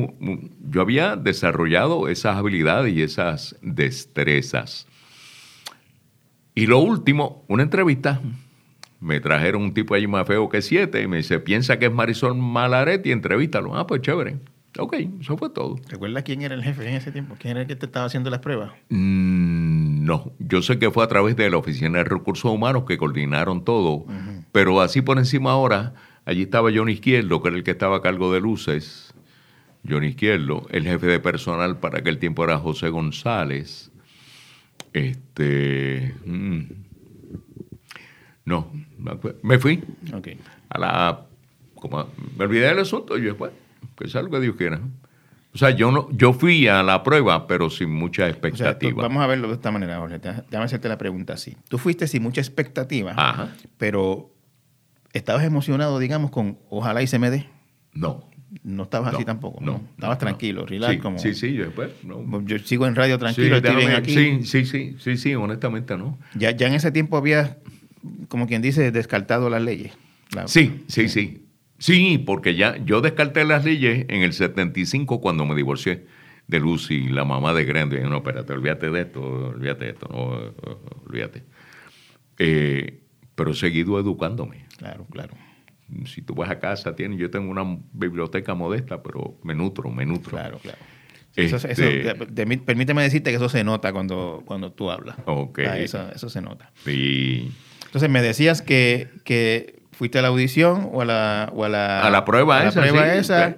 yo 0.70 0.80
había 0.80 1.14
desarrollado 1.14 2.08
esas 2.08 2.36
habilidades 2.36 2.94
y 2.94 3.02
esas 3.02 3.56
destrezas. 3.62 4.88
Y 6.56 6.66
lo 6.66 6.78
último, 6.78 7.44
una 7.48 7.62
entrevista. 7.62 8.18
Me 8.98 9.20
trajeron 9.20 9.60
un 9.60 9.74
tipo 9.74 9.94
allí 9.94 10.06
más 10.06 10.26
feo 10.26 10.48
que 10.48 10.62
siete 10.62 11.02
y 11.02 11.06
me 11.06 11.18
dice, 11.18 11.38
piensa 11.38 11.78
que 11.78 11.84
es 11.84 11.92
Marisol 11.92 12.34
Malaretti, 12.34 13.12
entrevístalo. 13.12 13.76
Ah, 13.76 13.86
pues 13.86 14.00
chévere. 14.00 14.38
Ok, 14.78 14.94
eso 15.20 15.36
fue 15.36 15.50
todo. 15.50 15.76
¿Recuerdas 15.86 16.22
quién 16.22 16.40
era 16.40 16.54
el 16.54 16.62
jefe 16.62 16.88
en 16.88 16.94
ese 16.94 17.12
tiempo? 17.12 17.36
¿Quién 17.38 17.52
era 17.52 17.60
el 17.60 17.66
que 17.66 17.76
te 17.76 17.84
estaba 17.84 18.06
haciendo 18.06 18.30
las 18.30 18.40
pruebas? 18.40 18.72
Mm, 18.88 20.06
no, 20.06 20.32
yo 20.38 20.62
sé 20.62 20.78
que 20.78 20.90
fue 20.90 21.04
a 21.04 21.08
través 21.08 21.36
de 21.36 21.50
la 21.50 21.58
Oficina 21.58 21.98
de 21.98 22.04
Recursos 22.04 22.50
Humanos 22.50 22.84
que 22.88 22.96
coordinaron 22.96 23.62
todo, 23.62 24.06
pero 24.52 24.80
así 24.80 25.02
por 25.02 25.18
encima 25.18 25.50
ahora, 25.50 25.92
allí 26.24 26.42
estaba 26.42 26.70
Johnny 26.74 26.92
Izquierdo, 26.92 27.42
que 27.42 27.48
era 27.48 27.56
el 27.58 27.64
que 27.64 27.72
estaba 27.72 27.98
a 27.98 28.00
cargo 28.00 28.32
de 28.32 28.40
luces. 28.40 29.12
Johnny 29.86 30.08
Izquierdo, 30.08 30.66
el 30.70 30.84
jefe 30.84 31.06
de 31.06 31.20
personal 31.20 31.80
para 31.80 31.98
aquel 31.98 32.18
tiempo 32.18 32.44
era 32.44 32.56
José 32.56 32.88
González. 32.88 33.92
Este. 34.92 36.14
Mm, 36.24 36.62
no, 38.44 38.70
me 39.42 39.58
fui. 39.58 39.82
Okay. 40.14 40.38
A 40.68 40.78
la. 40.78 41.26
Como, 41.74 42.08
me 42.36 42.44
olvidé 42.44 42.68
del 42.68 42.78
asunto 42.78 43.18
y 43.18 43.22
después, 43.22 43.52
que 43.96 44.08
sea 44.08 44.22
lo 44.22 44.30
que 44.30 44.40
Dios 44.40 44.56
quiera. 44.56 44.80
O 45.56 45.58
sea, 45.58 45.70
yo 45.70 45.90
no, 45.90 46.08
yo 46.10 46.34
fui 46.34 46.68
a 46.68 46.82
la 46.82 47.02
prueba, 47.02 47.46
pero 47.46 47.70
sin 47.70 47.90
mucha 47.90 48.28
expectativa. 48.28 49.02
vamos 49.02 49.22
a 49.22 49.26
verlo 49.26 49.48
de 49.48 49.54
esta 49.54 49.70
manera, 49.70 49.98
Jorge. 49.98 50.18
Déjame 50.18 50.64
hacerte 50.64 50.86
la 50.86 50.98
pregunta 50.98 51.32
así. 51.32 51.56
Tú 51.68 51.78
fuiste 51.78 52.06
sin 52.06 52.22
mucha 52.22 52.42
expectativa, 52.42 53.54
pero 53.78 54.30
estabas 55.14 55.44
emocionado, 55.44 55.98
digamos, 55.98 56.30
con 56.30 56.58
ojalá 56.68 57.00
y 57.00 57.06
se 57.06 57.18
me 57.18 57.30
dé. 57.30 57.48
No. 57.94 58.28
No 58.62 58.84
estabas 58.84 59.14
así 59.14 59.24
tampoco. 59.24 59.60
No. 59.60 59.82
Estabas 59.94 60.18
tranquilo, 60.18 60.66
relax. 60.66 60.94
Sí, 60.94 60.98
como, 61.00 61.18
sí, 61.18 61.34
sí, 61.34 61.52
después. 61.52 61.90
Yo 62.44 62.58
sigo 62.60 62.86
en 62.86 62.94
radio 62.94 63.18
tranquilo, 63.18 63.56
estoy 63.56 63.76
bien 63.76 63.92
aquí. 63.92 64.14
Sí, 64.14 64.44
sí, 64.44 64.64
sí, 64.64 64.96
sí, 64.98 65.16
sí, 65.16 65.34
honestamente 65.34 65.96
no. 65.96 66.18
Ya, 66.34 66.52
ya 66.52 66.68
en 66.68 66.74
ese 66.74 66.92
tiempo 66.92 67.16
había, 67.16 67.58
como 68.28 68.46
quien 68.46 68.62
dice, 68.62 68.90
descartado 68.92 69.50
las 69.50 69.62
leyes. 69.62 69.92
sí, 70.46 70.84
sí, 70.88 71.08
sí. 71.08 71.42
Sí, 71.78 72.22
porque 72.24 72.54
ya 72.54 72.78
yo 72.78 73.02
descarté 73.02 73.44
las 73.44 73.64
leyes 73.64 74.06
en 74.08 74.22
el 74.22 74.32
75 74.32 75.20
cuando 75.20 75.44
me 75.44 75.54
divorcié 75.54 76.06
de 76.46 76.58
Lucy, 76.58 77.08
la 77.08 77.26
mamá 77.26 77.52
de 77.52 77.64
Grande. 77.64 78.00
No, 78.00 78.16
espérate, 78.18 78.54
olvídate 78.54 78.90
de 78.90 79.00
esto, 79.02 79.20
olvídate 79.22 79.84
de 79.84 79.90
esto, 79.90 80.08
no, 80.10 80.54
olvídate. 81.04 81.42
Eh, 82.38 83.00
pero 83.34 83.50
he 83.50 83.54
seguido 83.54 83.98
educándome. 83.98 84.64
Claro, 84.78 85.04
claro 85.10 85.34
si 86.04 86.22
tú 86.22 86.34
vas 86.34 86.50
a 86.50 86.58
casa, 86.58 86.94
tienes, 86.94 87.18
yo 87.18 87.30
tengo 87.30 87.50
una 87.50 87.78
biblioteca 87.92 88.54
modesta, 88.54 89.02
pero 89.02 89.38
me 89.42 89.54
nutro, 89.54 89.90
me 89.90 90.04
nutro. 90.04 90.30
Claro, 90.30 90.58
claro. 90.58 90.78
Este 91.34 92.14
permíteme 92.64 93.02
decirte 93.02 93.30
que 93.30 93.36
eso 93.36 93.50
se 93.50 93.62
nota 93.62 93.92
cuando, 93.92 94.42
cuando 94.46 94.72
tú 94.72 94.90
hablas. 94.90 95.16
Ok. 95.26 95.60
Ah, 95.68 95.78
eso, 95.78 96.28
se 96.28 96.40
nota. 96.40 96.72
Sí. 96.84 97.52
Entonces 97.84 98.08
me 98.08 98.22
decías 98.22 98.62
que, 98.62 99.08
que 99.24 99.80
fuiste 99.92 100.18
a 100.18 100.22
la 100.22 100.28
audición 100.28 100.88
o 100.92 101.02
a 101.02 101.04
la, 101.04 101.50
o 101.54 101.64
a 101.64 101.68
la, 101.68 102.00
a 102.00 102.10
la 102.10 102.24
prueba 102.24 102.66
esa. 102.66 102.80
prueba 102.80 103.14
esa 103.14 103.56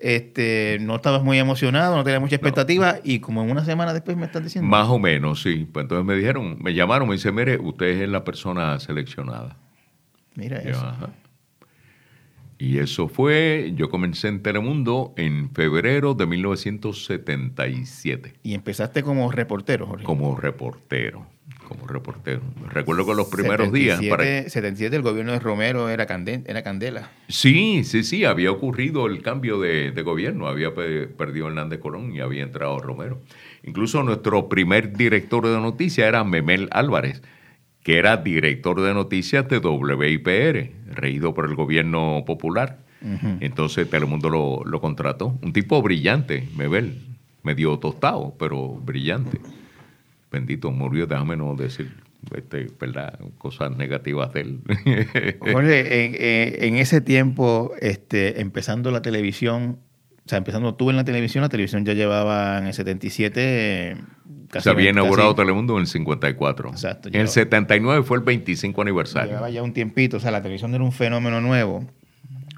este, 0.00 0.78
no 0.80 0.96
estabas 0.96 1.22
muy 1.22 1.38
emocionado, 1.38 1.94
no 1.94 2.02
tenías 2.02 2.22
mucha 2.22 2.36
expectativa 2.36 2.96
y 3.04 3.20
como 3.20 3.42
en 3.42 3.50
una 3.50 3.64
semana 3.64 3.92
después 3.92 4.16
me 4.16 4.24
estás 4.24 4.42
diciendo. 4.42 4.68
Más 4.68 4.88
o 4.88 4.98
menos, 4.98 5.42
sí. 5.42 5.68
Pues 5.70 5.84
entonces 5.84 6.06
me 6.06 6.14
dijeron, 6.14 6.56
me 6.60 6.74
llamaron, 6.74 7.06
me 7.06 7.14
dice, 7.14 7.30
mire, 7.30 7.58
usted 7.58 7.86
es 7.86 8.08
la 8.08 8.24
persona 8.24 8.80
seleccionada. 8.80 9.56
Mira 10.34 10.58
eso. 10.58 10.84
Ajá. 10.84 11.10
Y 12.60 12.78
eso 12.78 13.08
fue, 13.08 13.72
yo 13.74 13.88
comencé 13.88 14.28
en 14.28 14.42
Telemundo 14.42 15.14
en 15.16 15.48
febrero 15.50 16.12
de 16.12 16.26
1977. 16.26 18.34
¿Y 18.42 18.52
empezaste 18.52 19.02
como 19.02 19.32
reportero, 19.32 19.86
Jorge? 19.86 20.04
Como 20.04 20.36
reportero, 20.36 21.26
como 21.66 21.86
reportero. 21.86 22.42
Recuerdo 22.68 23.06
que 23.06 23.14
los 23.14 23.28
primeros 23.28 23.72
días... 23.72 23.98
Para... 24.10 24.24
77 24.24 24.94
el 24.94 25.00
gobierno 25.00 25.32
de 25.32 25.38
Romero 25.38 25.88
era, 25.88 26.04
era 26.04 26.62
candela. 26.62 27.10
Sí, 27.28 27.82
sí, 27.84 28.02
sí, 28.02 28.26
había 28.26 28.52
ocurrido 28.52 29.06
el 29.06 29.22
cambio 29.22 29.58
de, 29.58 29.92
de 29.92 30.02
gobierno. 30.02 30.46
Había 30.46 30.74
perdido 30.74 31.48
Hernández 31.48 31.80
Colón 31.80 32.14
y 32.14 32.20
había 32.20 32.42
entrado 32.42 32.78
Romero. 32.78 33.22
Incluso 33.62 34.02
nuestro 34.02 34.50
primer 34.50 34.94
director 34.94 35.46
de 35.46 35.58
noticias 35.58 36.06
era 36.06 36.24
Memel 36.24 36.68
Álvarez 36.72 37.22
que 37.82 37.98
era 37.98 38.16
director 38.18 38.80
de 38.80 38.94
noticias 38.94 39.48
de 39.48 39.58
WIPR, 39.58 40.72
reído 40.94 41.34
por 41.34 41.46
el 41.46 41.54
gobierno 41.54 42.24
popular. 42.26 42.78
Entonces 43.40 43.88
Telemundo 43.88 44.28
lo, 44.28 44.62
lo 44.64 44.80
contrató. 44.80 45.38
Un 45.40 45.54
tipo 45.54 45.80
brillante, 45.80 46.46
Mebel, 46.56 46.98
medio 47.42 47.78
tostado, 47.78 48.34
pero 48.38 48.74
brillante. 48.74 49.40
Bendito, 50.30 50.70
murió, 50.70 51.06
déjame 51.06 51.36
no 51.36 51.56
decir 51.56 51.90
este, 52.34 52.68
¿verdad? 52.78 53.18
cosas 53.38 53.76
negativas 53.76 54.32
de 54.32 54.40
él. 54.40 54.60
Jorge, 55.40 56.66
en, 56.66 56.76
ese 56.76 57.00
tiempo, 57.00 57.72
este, 57.80 58.40
empezando 58.40 58.90
la 58.90 59.02
televisión, 59.02 59.78
sea, 60.30 60.38
empezando 60.38 60.74
tú 60.74 60.90
en 60.90 60.96
la 60.96 61.04
televisión, 61.04 61.42
la 61.42 61.48
televisión 61.48 61.84
ya 61.84 61.94
llevaba 61.94 62.58
en 62.58 62.66
el 62.66 62.74
77 62.74 63.96
se 64.58 64.70
había 64.70 64.90
inaugurado 64.90 65.34
Telemundo 65.34 65.74
en 65.74 65.82
el 65.82 65.86
54. 65.86 66.70
Exacto. 66.70 67.08
En 67.08 67.20
el 67.20 67.28
79 67.28 68.02
fue 68.02 68.18
el 68.18 68.24
25 68.24 68.82
aniversario. 68.82 69.30
Llevaba 69.30 69.50
ya 69.50 69.62
un 69.62 69.72
tiempito, 69.72 70.16
o 70.16 70.20
sea, 70.20 70.30
la 70.30 70.42
televisión 70.42 70.74
era 70.74 70.82
un 70.82 70.92
fenómeno 70.92 71.40
nuevo, 71.40 71.86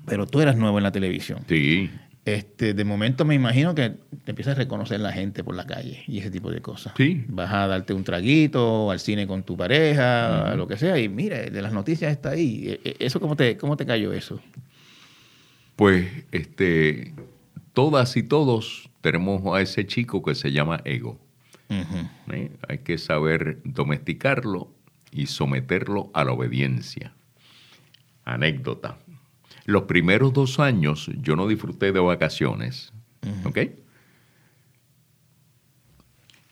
pero 0.06 0.26
tú 0.26 0.40
eras 0.40 0.56
nuevo 0.56 0.78
en 0.78 0.84
la 0.84 0.92
televisión. 0.92 1.40
Sí. 1.48 1.90
Este, 2.24 2.72
de 2.72 2.84
momento 2.84 3.24
me 3.24 3.34
imagino 3.34 3.74
que 3.74 3.90
te 4.24 4.30
empiezas 4.30 4.52
a 4.52 4.58
reconocer 4.58 5.00
la 5.00 5.12
gente 5.12 5.42
por 5.42 5.56
la 5.56 5.66
calle 5.66 6.04
y 6.06 6.18
ese 6.18 6.30
tipo 6.30 6.50
de 6.50 6.60
cosas. 6.60 6.94
Sí. 6.96 7.24
Vas 7.28 7.52
a 7.52 7.66
darte 7.66 7.92
un 7.92 8.04
traguito, 8.04 8.90
al 8.90 9.00
cine 9.00 9.26
con 9.26 9.42
tu 9.42 9.56
pareja, 9.56 10.54
lo 10.54 10.66
que 10.68 10.76
sea, 10.76 10.98
y 10.98 11.08
mira, 11.08 11.38
de 11.38 11.62
las 11.62 11.72
noticias 11.72 12.12
está 12.12 12.30
ahí. 12.30 12.78
E, 12.84 12.90
e, 12.90 12.96
¿Eso 13.00 13.20
cómo 13.20 13.36
te, 13.36 13.56
cómo 13.56 13.76
te 13.76 13.84
cayó 13.84 14.12
eso? 14.12 14.40
Pues, 15.74 16.06
este, 16.30 17.12
todas 17.72 18.16
y 18.16 18.22
todos 18.22 18.90
tenemos 19.00 19.42
a 19.54 19.60
ese 19.60 19.86
chico 19.86 20.22
que 20.22 20.34
se 20.34 20.52
llama 20.52 20.80
ego. 20.84 21.18
¿Eh? 21.68 22.52
Hay 22.68 22.78
que 22.78 22.98
saber 22.98 23.60
domesticarlo 23.64 24.68
y 25.10 25.26
someterlo 25.26 26.10
a 26.12 26.24
la 26.24 26.32
obediencia. 26.32 27.14
Anécdota. 28.24 28.98
Los 29.64 29.84
primeros 29.84 30.32
dos 30.32 30.60
años 30.60 31.10
yo 31.20 31.36
no 31.36 31.48
disfruté 31.48 31.92
de 31.92 32.00
vacaciones. 32.00 32.92
¿Ok? 33.44 33.58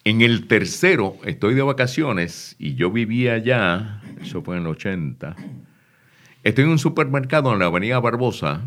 En 0.05 0.23
el 0.23 0.47
tercero 0.47 1.17
estoy 1.25 1.55
de 1.55 1.63
vacaciones 1.63 2.57
y 2.59 2.75
yo 2.75 2.91
vivía 2.91 3.35
allá, 3.35 4.03
eso 4.21 4.43
fue 4.43 4.57
en 4.57 4.63
el 4.63 4.69
80. 4.69 5.37
Estoy 6.43 6.65
en 6.65 6.71
un 6.71 6.79
supermercado 6.79 7.53
en 7.53 7.59
la 7.59 7.67
Avenida 7.67 8.01
Barbosa, 8.01 8.63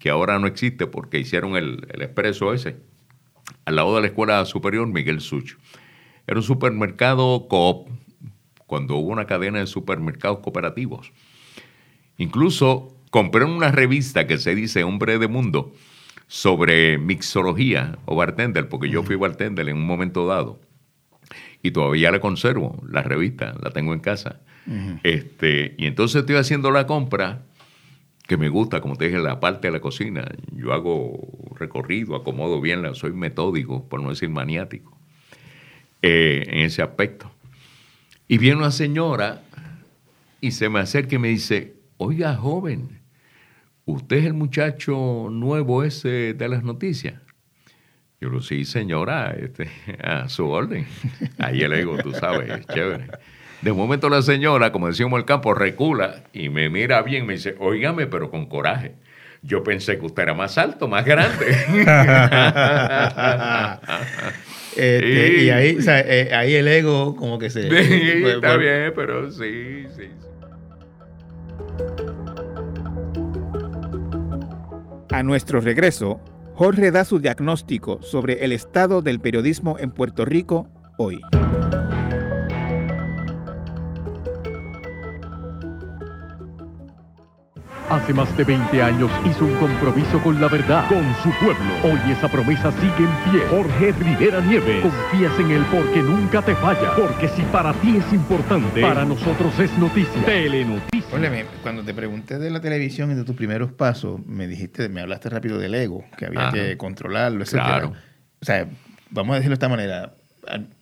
que 0.00 0.10
ahora 0.10 0.40
no 0.40 0.48
existe 0.48 0.88
porque 0.88 1.20
hicieron 1.20 1.56
el, 1.56 1.86
el 1.92 2.02
expreso 2.02 2.52
ese 2.52 2.76
al 3.64 3.76
lado 3.76 3.94
de 3.94 4.00
la 4.00 4.06
Escuela 4.08 4.44
Superior 4.44 4.86
Miguel 4.86 5.20
Such. 5.20 5.52
Era 6.26 6.38
un 6.38 6.42
supermercado 6.42 7.46
coop, 7.48 7.88
cuando 8.66 8.96
hubo 8.96 9.10
una 9.10 9.26
cadena 9.26 9.58
de 9.58 9.66
supermercados 9.66 10.40
cooperativos. 10.40 11.12
Incluso 12.18 12.96
compré 13.10 13.44
una 13.44 13.72
revista 13.72 14.26
que 14.26 14.38
se 14.38 14.54
dice 14.54 14.84
Hombre 14.84 15.18
de 15.18 15.28
Mundo 15.28 15.72
sobre 16.28 16.98
mixología 16.98 17.98
o 18.04 18.14
bartender, 18.14 18.68
porque 18.68 18.88
yo 18.88 19.02
fui 19.02 19.16
bartender 19.16 19.68
en 19.68 19.76
un 19.76 19.86
momento 19.86 20.26
dado. 20.26 20.60
Y 21.62 21.72
todavía 21.72 22.10
la 22.10 22.20
conservo, 22.20 22.82
la 22.88 23.02
revista, 23.02 23.54
la 23.60 23.70
tengo 23.70 23.92
en 23.92 24.00
casa. 24.00 24.40
este, 25.02 25.74
y 25.78 25.86
entonces 25.86 26.20
estoy 26.20 26.36
haciendo 26.36 26.70
la 26.70 26.86
compra 26.86 27.42
que 28.30 28.36
me 28.36 28.48
gusta, 28.48 28.80
como 28.80 28.94
te 28.94 29.06
dije, 29.06 29.18
la 29.18 29.40
parte 29.40 29.66
de 29.66 29.72
la 29.72 29.80
cocina. 29.80 30.24
Yo 30.52 30.72
hago 30.72 31.18
recorrido, 31.56 32.14
acomodo 32.14 32.60
bien, 32.60 32.84
soy 32.94 33.12
metódico, 33.12 33.88
por 33.88 34.00
no 34.00 34.10
decir 34.10 34.28
maniático, 34.28 34.96
eh, 36.00 36.44
en 36.46 36.58
ese 36.58 36.80
aspecto. 36.80 37.28
Y 38.28 38.38
viene 38.38 38.58
una 38.58 38.70
señora 38.70 39.42
y 40.40 40.52
se 40.52 40.68
me 40.68 40.78
acerca 40.78 41.16
y 41.16 41.18
me 41.18 41.26
dice, 41.26 41.74
oiga, 41.96 42.36
joven, 42.36 43.00
¿usted 43.84 44.18
es 44.18 44.26
el 44.26 44.34
muchacho 44.34 45.26
nuevo 45.28 45.82
ese 45.82 46.32
de 46.32 46.48
las 46.48 46.62
noticias? 46.62 47.20
Yo 48.20 48.28
lo 48.28 48.42
sí, 48.42 48.64
señora, 48.64 49.32
este, 49.32 49.68
a 50.04 50.28
su 50.28 50.48
orden. 50.48 50.86
Ahí 51.38 51.62
el 51.62 51.72
ego, 51.72 51.98
tú 51.98 52.12
sabes, 52.12 52.64
chévere. 52.68 53.08
De 53.62 53.72
momento 53.72 54.08
la 54.08 54.22
señora, 54.22 54.72
como 54.72 54.86
decíamos 54.86 55.18
el 55.18 55.26
campo, 55.26 55.54
recula 55.54 56.22
y 56.32 56.48
me 56.48 56.70
mira 56.70 57.02
bien, 57.02 57.26
me 57.26 57.34
dice, 57.34 57.56
óigame, 57.58 58.06
pero 58.06 58.30
con 58.30 58.46
coraje. 58.46 58.94
Yo 59.42 59.62
pensé 59.62 59.98
que 59.98 60.06
usted 60.06 60.24
era 60.24 60.34
más 60.34 60.58
alto, 60.58 60.88
más 60.88 61.04
grande. 61.04 61.46
Este, 64.76 65.42
y 65.42 65.50
ahí, 65.50 65.78
eh, 65.84 66.30
ahí 66.32 66.54
el 66.54 66.68
ego 66.68 67.16
como 67.16 67.40
que 67.40 67.50
se... 67.50 67.66
está 68.34 68.56
bien, 68.56 68.92
pero 68.94 69.28
sí, 69.30 69.84
sí. 69.96 70.08
A 75.10 75.24
nuestro 75.24 75.60
regreso, 75.60 76.20
Jorge 76.54 76.92
da 76.92 77.04
su 77.04 77.18
diagnóstico 77.18 78.00
sobre 78.00 78.44
el 78.44 78.52
estado 78.52 79.02
del 79.02 79.18
periodismo 79.18 79.76
en 79.78 79.90
Puerto 79.90 80.24
Rico 80.24 80.68
hoy. 80.98 81.20
Hace 87.90 88.14
más 88.14 88.34
de 88.36 88.44
20 88.44 88.80
años 88.80 89.10
hizo 89.28 89.44
un 89.44 89.54
compromiso 89.56 90.22
con 90.22 90.40
la 90.40 90.46
verdad, 90.46 90.88
con 90.88 91.02
su 91.24 91.30
pueblo. 91.44 91.64
Hoy 91.82 92.12
esa 92.12 92.28
promesa 92.28 92.70
sigue 92.70 92.86
en 93.04 93.32
pie. 93.32 93.42
Jorge 93.50 93.90
Rivera 93.90 94.40
Nieves. 94.40 94.80
Confías 94.82 95.36
en 95.40 95.50
él 95.50 95.64
porque 95.72 96.00
nunca 96.00 96.40
te 96.40 96.54
falla. 96.54 96.94
Porque 96.94 97.26
si 97.26 97.42
para 97.42 97.72
ti 97.72 97.96
es 97.96 98.12
importante, 98.12 98.80
para 98.80 99.04
nosotros 99.04 99.58
es 99.58 99.76
noticia. 99.76 100.24
Telenoticias. 100.24 101.12
Óyeme, 101.12 101.46
cuando 101.64 101.82
te 101.82 101.92
pregunté 101.92 102.38
de 102.38 102.48
la 102.50 102.60
televisión 102.60 103.10
y 103.10 103.14
de 103.14 103.24
tus 103.24 103.34
primeros 103.34 103.72
pasos, 103.72 104.24
me 104.24 104.46
dijiste, 104.46 104.88
me 104.88 105.00
hablaste 105.00 105.28
rápido 105.28 105.58
del 105.58 105.74
ego, 105.74 106.04
que 106.16 106.26
había 106.26 106.42
Ajá. 106.42 106.52
que 106.52 106.76
controlarlo, 106.76 107.42
etc. 107.42 107.50
Claro. 107.54 107.92
O 108.40 108.44
sea, 108.44 108.68
vamos 109.10 109.32
a 109.32 109.36
decirlo 109.38 109.54
de 109.54 109.54
esta 109.54 109.68
manera. 109.68 110.14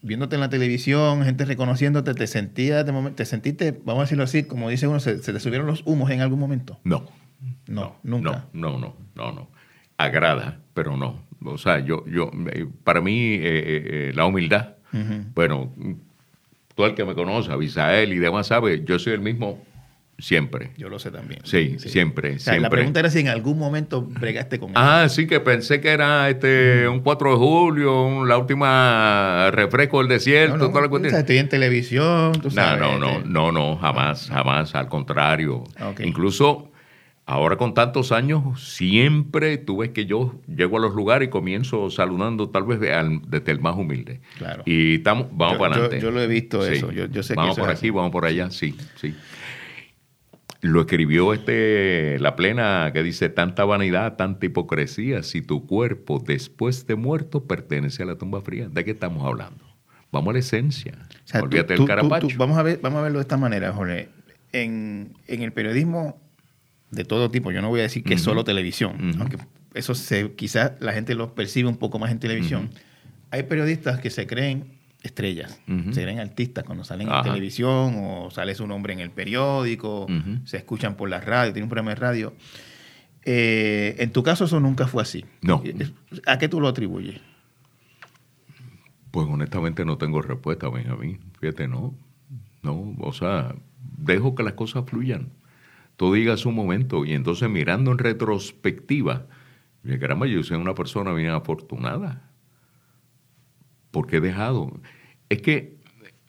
Viéndote 0.03 0.37
en 0.37 0.41
la 0.41 0.49
televisión, 0.49 1.25
gente 1.25 1.45
reconociéndote, 1.45 2.15
te 2.15 2.27
sentías 2.27 2.85
de 2.85 2.93
momento, 2.93 3.17
te 3.17 3.25
sentiste, 3.25 3.73
vamos 3.85 4.03
a 4.03 4.05
decirlo 4.05 4.25
así, 4.25 4.45
como 4.45 4.69
dice 4.69 4.87
uno, 4.87 5.01
se, 5.01 5.23
se 5.23 5.33
te 5.33 5.41
subieron 5.41 5.67
los 5.67 5.83
humos 5.87 6.11
en 6.11 6.21
algún 6.21 6.39
momento. 6.39 6.79
No. 6.85 7.07
No, 7.67 7.97
nunca. 8.03 8.47
No, 8.53 8.71
no, 8.71 8.79
no, 8.79 8.97
no, 9.15 9.33
no. 9.33 9.49
Agrada, 9.97 10.61
pero 10.75 10.97
no. 10.97 11.23
O 11.45 11.59
sea, 11.59 11.81
yo, 11.81 12.05
yo, 12.07 12.31
eh, 12.53 12.67
para 12.85 13.01
mí, 13.01 13.35
eh, 13.35 13.41
eh, 13.43 13.83
eh, 13.87 14.13
la 14.15 14.27
humildad, 14.27 14.75
bueno, 15.35 15.73
tú 16.75 16.85
el 16.85 16.95
que 16.95 17.05
me 17.05 17.15
conoce, 17.15 17.53
Abisael 17.53 18.13
y 18.13 18.19
demás 18.19 18.47
sabe, 18.47 18.83
yo 18.85 18.99
soy 18.99 19.13
el 19.13 19.21
mismo 19.21 19.63
siempre. 20.19 20.71
Yo 20.77 20.89
lo 20.89 20.99
sé 20.99 21.11
también. 21.11 21.41
Sí, 21.45 21.77
siempre, 21.79 22.35
O 22.37 22.39
sea, 22.41 22.59
la 22.59 22.69
pregunta 22.71 22.99
era 23.01 23.09
si 23.11 23.21
en 23.21 23.29
algún 23.29 23.59
momento 23.59 24.03
bregaste 24.03 24.59
con 24.59 24.71
eso. 24.71 24.79
Ah, 24.79 25.09
sí, 25.09 25.27
que 25.27 25.39
pensé 25.41 25.81
que 25.81 25.91
era 25.91 26.29
este 26.29 26.89
un 26.89 27.01
4 27.01 27.31
de 27.31 27.37
julio, 27.37 28.03
un- 28.05 28.29
la 28.29 28.37
última 28.39 29.51
refresco 29.53 29.99
del 30.01 30.09
desierto, 30.09 30.57
No, 30.57 30.65
no, 30.65 30.71
toda 30.71 30.83
la 30.83 30.89
cuestión. 30.89 31.15
estoy 31.15 31.39
en 31.39 31.49
televisión, 31.49 32.33
tú 32.33 32.49
No, 32.49 32.51
sabes. 32.51 32.81
no, 32.81 32.99
no, 32.99 33.11
este, 33.11 33.29
no, 33.29 33.53
no, 33.53 33.77
jamás, 33.77 34.29
jamás, 34.29 34.75
al 34.75 34.89
contrario. 34.89 35.65
Incluso 36.05 36.71
ahora 37.25 37.57
con 37.57 37.75
tantos 37.75 38.11
años, 38.11 38.75
siempre 38.75 39.59
tú 39.59 39.77
ves 39.79 39.91
que 39.91 40.07
yo 40.07 40.35
llego 40.49 40.79
a 40.79 40.81
los 40.81 40.95
lugares 40.95 41.29
y 41.29 41.31
comienzo 41.31 41.91
saludando 41.91 42.49
tal 42.49 42.65
vez 42.65 42.81
al- 42.91 43.21
desde 43.29 43.53
el 43.53 43.61
más 43.61 43.77
humilde. 43.77 44.21
Claro. 44.39 44.63
Y 44.67 44.95
estamos, 44.97 45.27
vamos 45.31 45.55
Yo- 45.55 45.59
para 45.61 45.75
adelante. 45.75 46.01
yo 46.01 46.11
lo 46.11 46.21
he 46.23 46.27
visto 46.27 46.67
eso, 46.67 46.91
yo- 46.91 47.07
yo 47.07 47.23
sé 47.23 47.35
que 47.35 47.37
Vamos 47.37 47.53
eso 47.57 47.61
por 47.63 47.71
es 47.71 47.77
aquí, 47.79 47.87
así. 47.89 47.91
vamos 47.91 48.11
por 48.11 48.25
allá, 48.25 48.51
sí, 48.51 48.75
sí. 48.97 49.15
Lo 50.61 50.81
escribió 50.81 51.33
este, 51.35 52.19
la 52.19 52.35
plena 52.35 52.91
que 52.93 53.03
dice, 53.05 53.29
tanta 53.29 53.65
vanidad, 53.65 54.17
tanta 54.17 54.47
hipocresía, 54.47 55.23
si 55.23 55.41
tu 55.41 55.67
cuerpo 55.67 56.23
después 56.25 56.87
de 56.87 56.97
muerto 56.97 57.45
pertenece 57.45 58.03
a 58.03 58.07
la 58.07 58.17
tumba 58.17 58.41
fría. 58.43 58.69
¿De 58.69 58.85
qué 58.85 58.91
estamos 58.91 59.25
hablando? 59.25 59.65
Vamos 60.11 60.31
a 60.31 60.33
la 60.33 60.39
esencia. 60.41 60.95
O 61.01 61.29
sea, 61.29 61.41
tú- 61.41 61.47
Olvídate 61.47 61.75
tú- 61.77 61.83
del 61.83 61.89
carapacho. 61.89 62.27
tú- 62.29 62.35
vamos, 62.37 62.59
a 62.59 62.63
ver, 62.65 62.81
vamos 62.83 62.99
a 62.99 63.03
verlo 63.03 63.19
de 63.19 63.23
esta 63.23 63.37
manera, 63.37 63.73
Jorge. 63.73 64.09
En, 64.53 65.13
en 65.29 65.43
el 65.43 65.53
periodismo 65.53 66.21
de 66.91 67.05
todo 67.05 67.31
tipo, 67.31 67.53
yo 67.53 67.61
no 67.63 67.69
voy 67.69 67.81
a 67.81 67.83
decir 67.85 68.03
que 68.03 68.15
es 68.15 68.23
solo 68.23 68.43
televisión, 68.45 69.13
aunque 69.21 69.37
eso 69.75 69.95
se, 69.95 70.33
quizás 70.33 70.73
la 70.81 70.93
gente 70.95 71.15
lo 71.15 71.35
percibe 71.35 71.69
un 71.69 71.77
poco 71.77 71.99
más 71.99 72.11
en 72.11 72.19
televisión. 72.19 72.71
Hay 73.31 73.43
periodistas 73.45 74.01
que 74.01 74.09
se 74.11 74.27
creen 74.27 74.78
estrellas, 75.09 75.61
Ujú. 75.69 75.93
se 75.93 76.03
creen 76.03 76.21
artistas 76.21 76.65
cuando 76.65 76.85
salen 76.85 77.09
Ajá. 77.09 77.19
en 77.19 77.25
televisión 77.25 77.95
o 77.99 78.31
sale 78.31 78.55
su 78.55 78.67
nombre 78.67 78.93
en 78.93 79.01
el 79.01 79.11
periódico, 79.11 80.07
se 80.45 80.57
escuchan 80.59 80.97
por 80.97 81.09
la 81.11 81.21
radio, 81.21 81.53
tienen 81.53 81.65
un 81.65 81.71
programa 81.71 81.91
de 81.91 81.97
radio. 81.97 82.33
Eh, 83.25 83.97
en 83.99 84.13
tu 84.13 84.23
caso 84.23 84.45
eso 84.47 84.59
nunca 84.61 84.87
fue 84.87 85.03
así. 85.03 85.25
No. 85.43 85.63
¿A 86.27 86.39
qué 86.39 86.49
tú 86.49 86.61
lo 86.61 86.69
atribuyes? 86.69 87.21
Pues 89.11 89.27
honestamente 89.29 89.85
no 89.85 89.99
tengo 89.99 90.23
respuesta, 90.23 90.69
Benjamín. 90.69 91.21
Fíjate, 91.41 91.67
no. 91.69 91.95
No, 92.63 92.95
o 93.01 93.13
sea, 93.13 93.55
dejo 93.99 94.35
que 94.35 94.43
las 94.43 94.53
cosas 94.55 94.85
fluyan. 94.87 95.31
Todo 95.97 96.13
diga 96.15 96.37
su 96.37 96.53
momento. 96.53 97.05
Y 97.05 97.13
entonces 97.13 97.49
mirando 97.51 97.91
en 97.93 97.99
retrospectiva, 97.99 99.27
dije, 99.83 99.99
caramba, 99.99 100.27
yo 100.27 100.43
soy 100.43 100.57
una 100.57 100.75
persona 100.75 101.13
bien 101.13 101.31
afortunada. 101.31 102.31
Porque 103.91 104.19
he 104.19 104.21
dejado. 104.21 104.79
Es 105.29 105.43
que 105.43 105.77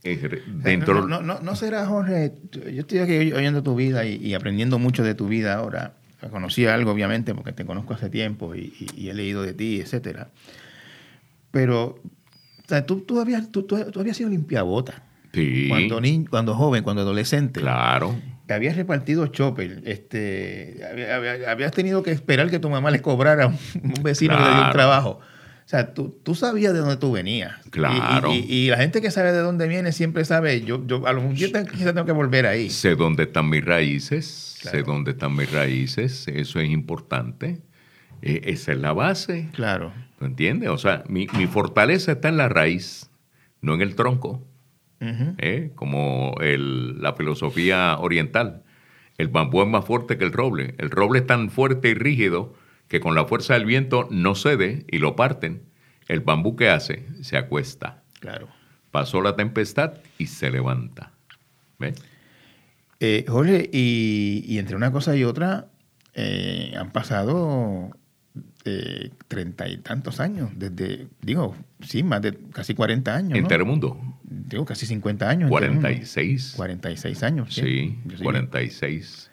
eh, 0.04 0.42
dentro. 0.48 1.02
No, 1.02 1.08
no, 1.08 1.22
no, 1.22 1.40
no 1.42 1.56
será, 1.56 1.86
Jorge. 1.86 2.34
Yo 2.52 2.82
estoy 2.82 3.00
aquí 3.00 3.32
oyendo 3.34 3.64
tu 3.64 3.76
vida 3.76 4.06
y, 4.06 4.16
y 4.16 4.34
aprendiendo 4.34 4.80
mucho 4.80 5.04
de 5.04 5.16
tu 5.16 5.28
vida 5.28 5.56
ahora. 5.56 5.94
Conocí 6.32 6.66
algo, 6.66 6.92
obviamente, 6.92 7.34
porque 7.34 7.54
te 7.54 7.66
conozco 7.66 7.94
hace 7.94 8.10
tiempo 8.10 8.54
y, 8.56 8.74
y- 8.80 9.04
y 9.06 9.10
he 9.10 9.14
leído 9.14 9.42
de 9.42 9.54
ti, 9.54 9.80
etcétera. 9.80 10.28
Pero 11.52 11.86
o 11.86 12.68
sea, 12.68 12.86
tú, 12.86 13.02
tú, 13.02 13.20
habías, 13.20 13.52
tú, 13.52 13.64
tú- 13.64 13.84
tú 13.92 14.00
habías 14.00 14.18
sido 14.18 14.30
limpiabota. 14.30 15.04
Sí, 15.34 15.68
Cuando, 15.70 16.02
ni, 16.02 16.26
cuando 16.26 16.56
joven, 16.56 16.84
cuando 16.84 17.02
adolescente. 17.04 17.60
claro. 17.62 18.16
Te 18.48 18.56
habías 18.56 18.76
repartido 18.76 19.28
chopper. 19.28 19.84
Este, 19.86 20.82
había- 20.92 21.16
había- 21.16 21.52
habías 21.52 21.72
tenido 21.72 22.02
que 22.02 22.12
esperar 22.12 22.50
que 22.50 22.58
tu 22.60 22.68
mamá 22.70 22.90
le 22.90 23.00
cobrara 23.02 23.44
a 23.46 23.48
un, 23.48 24.04
vecino 24.04 24.36
que 24.36 24.44
le 24.44 24.50
dio 24.56 24.66
un 24.66 24.72
trabajo. 24.72 25.20
O 25.70 25.72
sea, 25.72 25.94
tú, 25.94 26.20
tú 26.24 26.34
sabías 26.34 26.74
de 26.74 26.80
dónde 26.80 26.98
tú 26.98 27.12
venías. 27.12 27.54
Claro. 27.70 28.34
Y, 28.34 28.38
y- 28.40 28.54
y 28.66 28.68
la 28.70 28.78
gente 28.78 29.02
que 29.04 29.12
sabe 29.12 29.32
de 29.32 29.38
dónde 29.38 29.68
viene 29.68 29.92
siempre 29.92 30.26
sabe. 30.26 30.62
Yo, 30.62 30.84
yo 30.88 31.06
a 31.06 31.14
lo 31.14 31.22
mejor 31.22 31.36
yo 31.36 31.48
quizás 31.52 31.94
tengo 31.94 32.06
que 32.06 32.12
volver 32.12 32.48
ahí. 32.48 32.72
Sé 32.72 32.96
dónde 32.96 33.24
están 33.24 33.50
mis 33.52 33.64
raíces, 33.64 34.26
sé 34.26 34.82
dónde 34.82 35.12
están 35.12 35.36
mis 35.36 35.52
raíces, 35.52 36.28
eso 36.28 36.60
es 36.60 36.70
importante. 36.72 37.62
Eh, 38.24 38.42
esa 38.46 38.72
es 38.72 38.80
la 38.80 38.94
base. 38.94 39.50
Claro. 39.54 39.94
¿Tú 40.18 40.26
entiendes? 40.26 40.70
O 40.70 40.80
sea, 40.80 41.04
mi, 41.08 41.28
mi 41.38 41.46
fortaleza 41.46 42.14
está 42.14 42.30
en 42.30 42.38
la 42.38 42.50
raíz, 42.50 43.12
no 43.62 43.76
en 43.76 43.82
el 43.82 43.94
tronco. 43.94 44.44
¿eh? 45.02 45.72
como 45.76 46.34
el- 46.42 47.00
la 47.00 47.14
filosofía 47.14 47.96
oriental. 48.00 48.64
El 49.20 49.28
bambú 49.28 49.62
es 49.62 49.68
más 49.68 49.86
fuerte 49.86 50.18
que 50.18 50.26
el 50.26 50.32
roble. 50.34 50.74
El 50.80 50.90
roble 50.90 51.20
es 51.20 51.28
tan 51.28 51.52
fuerte 51.52 51.90
y 51.90 51.94
rígido 51.94 52.56
que 52.90 53.00
con 53.00 53.16
la 53.16 53.26
fuerza 53.26 53.54
del 53.54 53.66
viento 53.66 54.08
no 54.12 54.36
cede 54.36 54.86
y 54.92 54.98
lo 54.98 55.16
parten. 55.16 55.62
El 56.08 56.20
bambú 56.20 56.56
que 56.56 56.70
hace 56.70 57.06
se 57.22 57.38
acuesta. 57.38 58.04
Claro. 58.20 58.50
Pasó 58.92 59.22
la 59.22 59.36
tempestad 59.36 59.94
y 60.18 60.26
se 60.26 60.50
levanta. 60.52 61.12
¿Ves? 61.78 62.04
Eh, 63.00 63.24
Jorge, 63.28 63.70
y, 63.72 64.44
y 64.46 64.58
entre 64.58 64.76
una 64.76 64.92
cosa 64.92 65.16
y 65.16 65.24
otra, 65.24 65.68
eh, 66.16 66.74
han 66.76 66.92
pasado 66.92 67.92
eh, 68.66 69.12
treinta 69.28 69.70
y 69.70 69.78
tantos 69.78 70.20
años, 70.20 70.50
desde, 70.56 71.08
digo, 71.22 71.56
sí, 71.82 72.04
más 72.04 72.22
de 72.22 72.38
casi 72.52 72.74
40 72.74 73.16
años. 73.16 73.38
En 73.38 73.44
¿no? 73.44 73.48
Telemundo, 73.48 74.02
Digo, 74.24 74.66
casi 74.66 74.86
50 74.86 75.30
años. 75.30 75.50
en 75.52 75.56
Telemundo. 75.56 75.80
46. 75.82 76.54
46 76.58 77.24
años. 77.24 77.54
Sí, 77.54 77.98
sí. 78.18 78.24
46. 78.24 79.29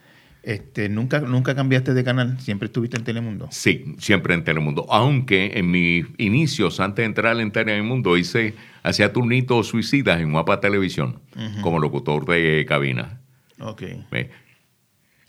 Este, 0.47 0.89
¿nunca, 0.89 1.19
¿Nunca 1.19 1.57
cambiaste 1.57 1.93
de 1.93 2.05
canal? 2.05 2.39
¿Siempre 2.39 2.67
estuviste 2.67 2.97
en 2.97 3.03
Telemundo? 3.03 3.49
Sí, 3.51 3.97
siempre 3.99 4.33
en 4.33 4.45
Telemundo. 4.45 4.87
Aunque 4.91 5.51
en 5.59 5.73
mis 5.73 6.07
inicios, 6.19 6.79
antes 6.79 7.03
de 7.03 7.07
entrar 7.07 7.41
en 7.41 7.51
Telemundo, 7.51 8.17
hice, 8.17 8.55
hacía 8.85 9.13
turnitos 9.13 9.67
suicidas 9.67 10.21
en 10.21 10.31
Guapa 10.31 10.61
Televisión, 10.61 11.19
como 11.63 11.81
locutor 11.81 12.27
de 12.27 12.65
cabina. 12.69 13.21
Ok. 13.59 13.83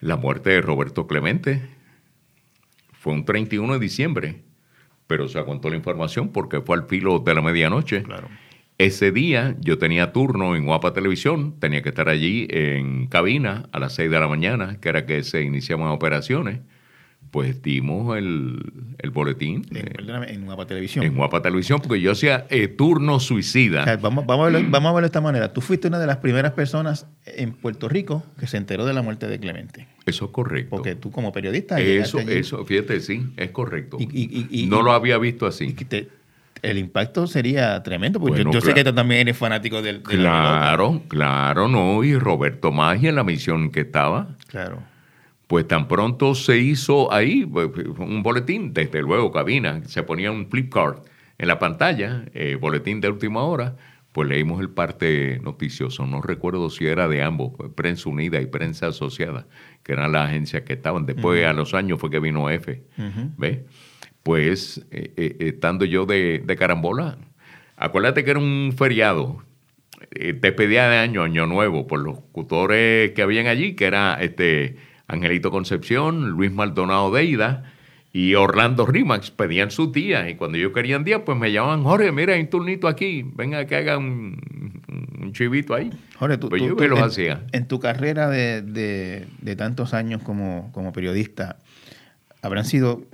La 0.02 0.18
muerte 0.18 0.52
de 0.52 0.62
Roberto 0.62 1.08
Clemente 1.08 1.64
fue 2.92 3.14
un 3.14 3.26
31 3.26 3.74
de 3.74 3.80
diciembre, 3.80 4.44
pero 5.08 5.28
se 5.28 5.40
aguantó 5.40 5.72
la 5.72 5.78
información 5.78 6.32
porque 6.32 6.62
fue 6.62 6.78
al 6.78 6.86
filo 6.86 7.18
de 7.18 7.34
la 7.34 7.42
medianoche. 7.42 8.04
Claro. 8.04 8.28
Ese 8.78 9.12
día 9.12 9.56
yo 9.60 9.80
tenía 9.80 10.12
turno 10.14 10.56
en 10.56 10.66
Guapa 10.66 10.94
Televisión, 10.94 11.56
tenía 11.60 11.82
que 11.82 11.90
estar 11.90 12.10
allí 12.10 12.46
en 12.52 13.08
cabina 13.08 13.68
a 13.72 13.80
las 13.80 13.94
6 13.96 14.12
de 14.12 14.20
la 14.20 14.28
mañana, 14.28 14.78
que 14.80 14.90
era 14.90 15.06
que 15.08 15.24
se 15.24 15.42
iniciaban 15.42 15.88
operaciones. 15.88 16.60
Pues 17.32 17.62
dimos 17.62 18.18
el, 18.18 18.72
el 19.00 19.10
boletín 19.10 19.66
En, 19.72 19.78
eh, 19.78 19.92
perdóname, 19.96 20.32
en 20.32 20.46
Guapa 20.46 20.66
Televisión. 20.66 21.04
en 21.06 21.16
Guapa 21.16 21.42
Televisión, 21.42 21.82
porque 21.84 22.00
yo 22.00 22.12
hacía 22.14 22.46
eh, 22.50 22.70
turno 22.70 23.16
O 23.16 23.20
suicida. 23.20 23.84
sea, 23.84 23.98
vamos, 23.98 24.26
vamos, 24.26 24.48
a 24.48 24.52
verlo, 24.52 24.70
vamos 24.72 24.90
a 24.92 24.94
verlo 24.94 25.02
de 25.02 25.08
esta 25.08 25.22
manera. 25.22 25.52
Tú 25.52 25.60
fuiste 25.60 25.88
una 25.90 26.00
de 26.00 26.08
las 26.08 26.18
primeras 26.18 26.54
personas 26.54 27.06
en 27.26 27.52
Puerto 27.52 27.90
Rico 27.90 28.24
que 28.40 28.48
se 28.48 28.56
enteró 28.56 28.86
de 28.86 28.94
la 28.94 29.02
muerte 29.02 29.28
de 29.28 29.40
Clemente. 29.40 29.88
Eso 30.06 30.26
es 30.26 30.32
correcto. 30.32 30.70
Porque 30.70 30.96
tú 30.96 31.12
como 31.12 31.34
periodista... 31.34 31.80
Eso, 31.82 32.20
eso, 32.20 32.64
fíjate, 32.64 33.02
sí, 33.02 33.34
es 33.36 33.50
correcto. 33.52 33.98
Y- 34.00 34.04
y- 34.06 34.48
y- 34.50 34.68
no 34.68 34.82
lo 34.82 34.94
había 34.94 35.18
visto 35.18 35.46
así. 35.48 35.74
te- 35.74 36.08
el 36.62 36.78
impacto 36.78 37.28
sería 37.28 37.82
tremendo. 37.84 38.20
Porque 38.20 38.40
yo- 38.40 38.44
Bueno, 38.46 38.52
yo, 38.54 38.62
sé 38.62 38.68
claro. 38.68 38.76
que 38.76 38.84
tú 38.92 38.96
también 38.96 39.22
eres 39.22 39.38
fanático 39.38 39.82
del... 39.82 39.98
de. 39.98 40.04
Claro, 40.04 41.02
claro, 41.08 41.68
no. 41.68 42.04
Y 42.04 42.16
Roberto 42.18 42.72
Magia 42.72 43.10
en 43.10 43.16
la 43.16 43.24
misión 43.24 43.72
que 43.72 43.82
estaba. 43.82 44.36
Claro. 44.48 44.82
Pues 45.48 45.68
tan 45.68 45.88
pronto 45.88 46.36
se 46.36 46.58
hizo 46.58 47.12
ahí 47.14 47.46
pues, 47.46 47.70
un 48.00 48.22
boletín, 48.22 48.74
desde 48.74 49.02
luego 49.02 49.32
cabina, 49.32 49.82
se 49.86 50.04
ponía 50.04 50.30
un 50.32 50.50
flip 50.50 50.74
card 50.74 50.98
en 51.38 51.48
la 51.48 51.58
pantalla, 51.58 52.26
eh, 52.34 52.56
boletín 52.60 53.00
de 53.00 53.08
última 53.10 53.44
hora, 53.44 53.76
pues 54.12 54.28
leímos 54.28 54.60
el 54.60 54.70
parte 54.72 55.40
noticioso. 55.44 56.06
No 56.06 56.22
recuerdo 56.22 56.70
si 56.70 56.88
era 56.88 57.08
de 57.08 57.22
ambos, 57.22 57.54
pues, 57.56 57.70
Prensa 57.74 58.10
Unida 58.10 58.42
y 58.42 58.48
Prensa 58.48 58.88
Asociada, 58.88 59.46
que 59.84 59.94
eran 59.94 60.12
las 60.12 60.28
agencias 60.30 60.64
que 60.64 60.74
estaban. 60.74 61.06
Después, 61.06 61.46
a 61.46 61.54
los 61.54 61.74
años, 61.74 62.00
fue 62.00 62.10
que 62.10 62.20
vino 62.20 62.50
F. 62.50 62.84
¿Ves? 63.38 63.60
Pues, 64.28 64.86
eh, 64.92 65.14
eh, 65.16 65.38
estando 65.40 65.86
yo 65.86 66.06
de, 66.06 66.44
de, 66.46 66.56
carambola, 66.58 67.18
acuérdate 67.78 68.26
que 68.26 68.32
era 68.32 68.40
un 68.42 68.74
feriado, 68.78 69.42
eh, 70.12 70.34
despedida 70.34 70.90
de 70.90 70.98
año, 70.98 71.24
año 71.24 71.46
nuevo, 71.46 71.88
por 71.88 72.02
los 72.02 72.18
tutores 72.34 73.12
que 73.12 73.22
habían 73.22 73.48
allí, 73.48 73.74
que 73.74 73.86
era 73.86 74.18
este 74.20 74.76
Angelito 75.08 75.50
Concepción, 75.50 76.32
Luis 76.32 76.52
Maldonado 76.52 77.10
Deida 77.10 77.72
y 78.12 78.36
Orlando 78.36 78.86
Rimax 78.86 79.32
pedían 79.32 79.72
sus 79.72 79.94
días 79.94 80.30
y 80.30 80.36
cuando 80.36 80.58
yo 80.58 80.74
querían 80.74 81.06
días, 81.06 81.22
pues 81.26 81.38
me 81.38 81.54
llamaban, 81.54 81.84
Jorge, 81.84 82.12
mira, 82.12 82.34
hay 82.34 82.42
un 82.42 82.50
turnito 82.50 82.90
aquí, 82.90 83.24
venga 83.34 83.66
que 83.66 83.78
haga 83.78 83.98
un, 83.98 84.42
chivito 85.32 85.74
ahí. 85.74 85.90
Jorge, 86.20 86.38
tú, 86.38 86.50
pues 86.50 86.62
yo 86.62 86.76
los 86.76 87.00
hacía. 87.00 87.46
En 87.54 87.66
tu 87.66 87.80
carrera 87.80 88.28
de, 88.28 89.56
tantos 89.58 89.94
años 89.94 90.22
como, 90.22 90.70
como, 90.74 90.92
periodista, 90.92 91.60
habrán 92.42 92.66
sido 92.66 93.06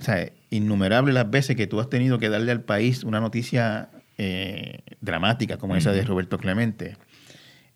innumerables 0.54 1.14
las 1.14 1.28
veces 1.30 1.56
que 1.56 1.66
tú 1.66 1.80
has 1.80 1.90
tenido 1.90 2.18
que 2.18 2.28
darle 2.28 2.52
al 2.52 2.62
país 2.62 3.02
una 3.04 3.20
noticia 3.20 3.90
eh, 4.16 4.78
dramática 5.00 5.58
como 5.58 5.74
esa 5.74 5.90
de 5.92 6.02
Roberto 6.02 6.38
Clemente. 6.38 6.96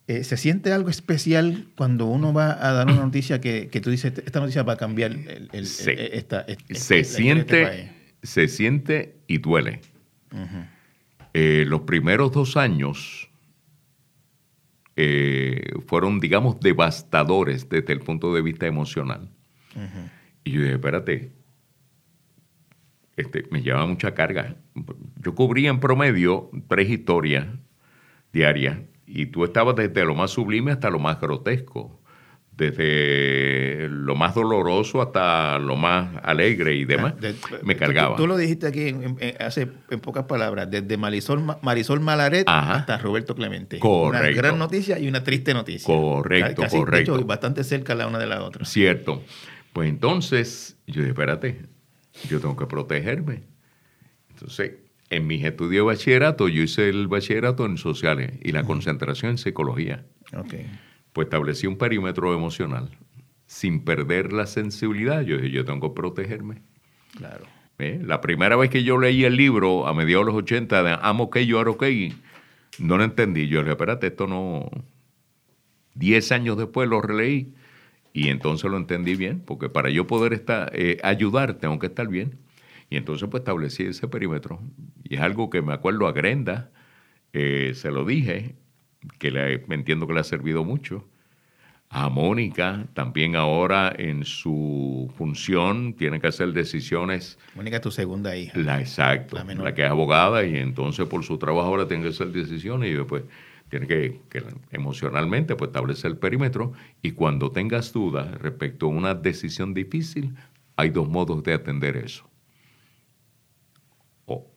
Eh, 0.07 0.23
¿Se 0.25 0.37
siente 0.37 0.73
algo 0.73 0.89
especial 0.89 1.67
cuando 1.77 2.07
uno 2.07 2.33
va 2.33 2.53
a 2.53 2.73
dar 2.73 2.87
una 2.87 3.03
noticia 3.05 3.41
que, 3.41 3.67
tú 3.83 3.91
dices, 3.91 4.13
esta 4.25 4.41
noticia 4.41 4.63
va 4.63 4.75
a 4.75 4.77
cambiar 4.77 5.11
el, 5.13 5.51
e, 5.53 6.11
esta, 6.13 6.47
se, 6.71 7.05
siente, 7.05 7.63
este 7.63 7.91
se 8.23 8.49
siente 8.49 9.17
y 9.27 9.39
duele. 9.39 9.81
Eh, 11.35 11.65
los 11.67 11.83
primeros 11.83 12.33
dos 12.33 12.57
años 12.57 13.29
fueron, 15.87 16.19
digamos, 16.19 16.59
devastadores 16.59 17.69
desde 17.69 17.93
el 17.93 18.01
punto 18.01 18.35
de 18.35 18.43
vista 18.43 18.67
emocional. 18.67 19.29
Y 20.43 20.53
yo 20.53 20.61
dije, 20.61 20.75
espérate, 20.75 21.38
este, 23.19 23.45
me 23.51 23.63
lleva 23.63 23.85
mucha 23.85 24.15
carga. 24.15 24.57
Yo 25.17 25.35
cubría 25.35 25.71
en 25.71 25.81
promedio 25.81 26.51
tres 26.69 26.89
historias 26.89 27.49
diarias 28.33 28.79
y 29.07 29.27
tú 29.27 29.43
estabas 29.43 29.75
desde 29.75 30.05
lo 30.05 30.15
más 30.15 30.31
sublime 30.31 30.71
hasta 30.71 30.89
lo 30.89 31.01
más 31.01 31.21
grotesco, 31.21 32.01
desde 32.53 33.89
lo 33.89 34.15
más 34.15 34.37
doloroso 34.37 35.03
hasta 35.03 35.59
lo 35.59 35.75
más 35.75 36.11
alegre 36.23 36.77
y 36.77 36.85
demás. 36.85 37.15
me 37.65 37.75
cargaba. 37.75 38.15
Tú, 38.15 38.29
lo 38.29 38.37
dijiste 38.37 38.69
aquí 38.69 38.95
hace 39.41 39.69
en 39.91 39.99
pocas 39.99 40.27
palabras, 40.27 40.71
desde 40.71 40.97
Marisol, 40.97 41.43
Marisol 41.61 41.99
Malaret 41.99 42.45
hasta 42.47 42.99
Roberto 42.99 43.35
Clemente. 43.35 43.81
Correcto. 43.81 44.29
Una 44.29 44.37
gran 44.37 44.59
noticia 44.61 44.97
y 45.01 45.09
una 45.09 45.25
triste 45.25 45.55
noticia. 45.55 45.93
Correcto, 45.93 46.63
correcto. 46.71 47.15
De 47.15 47.19
hecho, 47.19 47.27
bastante 47.27 47.65
cerca 47.65 47.97
la 47.97 48.07
una 48.07 48.21
de 48.21 48.27
la 48.27 48.45
otra. 48.45 48.65
Cierto. 48.65 49.25
Pues 49.73 49.89
entonces, 49.89 50.77
yo 50.87 51.01
dije, 51.01 51.09
espérate, 51.09 51.78
yo 52.29 52.41
tengo 52.41 52.57
que 52.57 52.67
protegerme. 52.67 53.43
Entonces, 54.31 54.73
en 55.11 55.27
mis 55.27 55.45
estudios 55.45 55.85
de 55.85 55.93
bachillerato, 55.93 56.49
yo 56.49 56.63
hice 56.63 56.89
el 56.89 57.09
bachillerato 57.09 57.65
en 57.67 57.79
sociales 57.79 58.33
y 58.43 58.53
la 58.53 58.65
concentración 58.65 59.33
en 59.33 59.39
psicología. 59.39 60.05
Okay. 60.37 60.67
Pues 61.13 61.27
establecí 61.27 61.67
un 61.67 61.79
perímetro 61.79 62.35
emocional. 62.35 62.91
Sin 63.47 63.85
perder 63.85 64.33
la 64.33 64.47
sensibilidad, 64.47 65.23
yo 65.23 65.39
dije, 65.39 65.51
yo 65.51 65.65
tengo 65.65 65.89
que 65.89 66.01
protegerme. 66.01 66.63
Claro. 67.17 67.47
¿Eh? 67.79 68.01
La 68.05 68.21
primera 68.21 68.57
vez 68.57 68.71
que 68.71 68.83
yo 68.83 68.99
leí 68.99 69.25
el 69.25 69.37
libro, 69.37 69.87
a 69.87 69.95
mediados 69.95 70.27
de 70.27 70.33
los 70.33 70.43
80, 70.43 70.83
de 70.83 70.99
Amo 71.01 71.31
que 71.31 71.47
yo 71.47 71.61
ok, 71.61 71.85
no 72.79 72.99
lo 72.99 73.05
entendí. 73.05 73.49
Yo 73.49 73.59
le 73.59 73.65
dije, 73.65 73.73
espérate, 73.73 74.09
esto 74.09 74.27
no... 74.27 74.69
Diez 75.95 76.31
años 76.31 76.57
después 76.59 76.89
lo 76.89 77.01
releí 77.01 77.55
y 78.19 78.31
entonces 78.31 78.69
lo 78.69 78.77
entendí 78.77 79.15
bien, 79.15 79.39
porque 79.39 79.69
para 79.69 79.91
yo 79.91 80.09
poder 80.09 80.33
estar, 80.33 80.73
eh, 80.75 80.99
ayudar 81.05 81.55
tengo 81.55 81.79
que 81.79 81.87
estar 81.87 82.09
bien. 82.09 82.37
Y 82.91 82.97
entonces 82.97 83.29
pues 83.31 83.43
establecí 83.43 83.85
ese 83.85 84.09
perímetro. 84.09 84.61
Y 85.05 85.15
es 85.15 85.21
algo 85.21 85.51
que 85.51 85.63
me 85.63 85.73
acuerdo 85.73 86.09
a 86.09 86.13
Grenda, 86.13 86.71
eh, 87.33 87.73
se 87.77 87.93
lo 87.93 88.05
dije, 88.05 88.57
que 89.19 89.31
le, 89.31 89.65
me 89.69 89.77
entiendo 89.77 90.09
que 90.09 90.15
le 90.15 90.21
ha 90.21 90.25
servido 90.25 90.65
mucho. 90.65 91.07
A 91.91 92.09
Mónica, 92.09 92.87
también 92.93 93.37
ahora 93.37 93.95
en 93.97 94.25
su 94.25 95.13
función, 95.17 95.95
tiene 95.95 96.21
que 96.21 96.27
hacer 96.27 96.53
decisiones. 96.53 97.39
Mónica, 97.55 97.81
tu 97.81 97.93
segunda 97.93 98.37
hija. 98.37 98.59
La 98.59 98.81
exacto, 98.81 99.39
la, 99.45 99.75
que 99.75 99.85
es 99.85 99.91
abogada 99.91 100.45
y 100.45 100.57
entonces 100.57 101.07
por 101.07 101.25
su 101.25 101.39
trabajo 101.39 101.69
ahora 101.69 101.87
tiene 101.87 102.03
que 102.03 102.09
hacer 102.09 102.33
decisiones 102.33 102.91
y 102.91 102.95
después 102.95 103.23
tiene 103.69 103.87
que, 103.87 104.21
que, 104.29 104.43
emocionalmente 104.71 105.57
pues 105.57 105.69
establecer 105.69 106.11
el 106.13 106.19
perímetro 106.19 106.73
y 107.03 107.13
cuando 107.13 107.51
tengas 107.53 107.93
dudas 107.93 108.31
respecto 108.41 108.87
a 108.87 108.91
una 108.91 109.15
decisión 109.15 109.75
difícil, 109.75 110.35
hay 110.77 110.91
dos 110.91 111.09
modos 111.09 111.43
de 111.43 111.55
atender 111.55 111.97
eso 111.97 112.29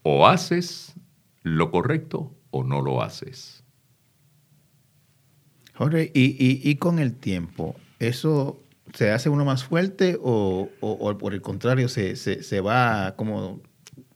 o, 0.03 0.27
haces 0.27 0.93
lo 1.43 1.71
correcto 1.71 2.35
o 2.51 2.63
no 2.63 2.81
lo 2.81 3.01
haces. 3.01 3.63
Jorge, 5.73 6.11
y, 6.13 6.75
con 6.75 6.99
el 6.99 7.15
tiempo, 7.15 7.75
¿eso 7.99 8.61
se 8.93 9.09
hace 9.11 9.29
uno 9.29 9.45
más 9.45 9.63
fuerte 9.63 10.17
o, 10.21 10.69
por 11.19 11.33
el 11.33 11.41
contrario 11.41 11.87
se, 11.87 12.61
va 12.61 13.15
como 13.15 13.61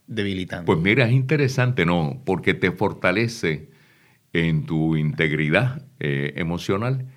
debilitando? 0.06 0.66
Pues 0.66 0.80
mira, 0.80 1.06
es 1.08 1.14
interesante, 1.14 1.86
¿no? 1.86 2.22
Porque 2.26 2.54
te 2.54 2.72
fortalece 2.72 3.70
en 4.36 4.66
tu 4.66 4.98
integridad 4.98 5.82
eh, 6.00 6.34
emocional, 6.36 7.08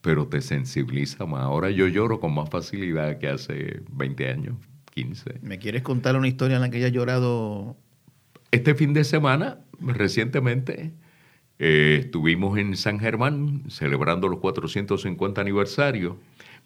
pero 0.00 0.26
te 0.26 0.40
sensibiliza 0.40 1.24
más. 1.24 1.42
Ahora 1.42 1.70
yo 1.70 1.86
lloro 1.86 2.18
con 2.18 2.34
más 2.34 2.50
facilidad 2.50 3.18
que 3.18 3.28
hace 3.28 3.82
20 3.90 4.28
años. 4.28 4.56
¿Me 5.42 5.58
quieres 5.58 5.82
contar 5.82 6.16
una 6.16 6.26
historia 6.26 6.56
en 6.56 6.62
la 6.62 6.70
que 6.70 6.78
haya 6.78 6.88
llorado? 6.88 7.76
Este 8.50 8.74
fin 8.74 8.94
de 8.94 9.04
semana, 9.04 9.60
recientemente, 9.80 10.92
eh, 11.58 11.98
estuvimos 12.00 12.58
en 12.58 12.76
San 12.76 12.98
Germán 12.98 13.62
celebrando 13.68 14.28
los 14.28 14.40
450 14.40 15.40
aniversarios. 15.40 16.16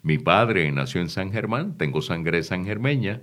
Mi 0.01 0.17
padre 0.17 0.71
nació 0.71 1.01
en 1.01 1.09
San 1.09 1.31
Germán, 1.31 1.77
tengo 1.77 2.01
sangre 2.01 2.41
sangermeña, 2.41 3.21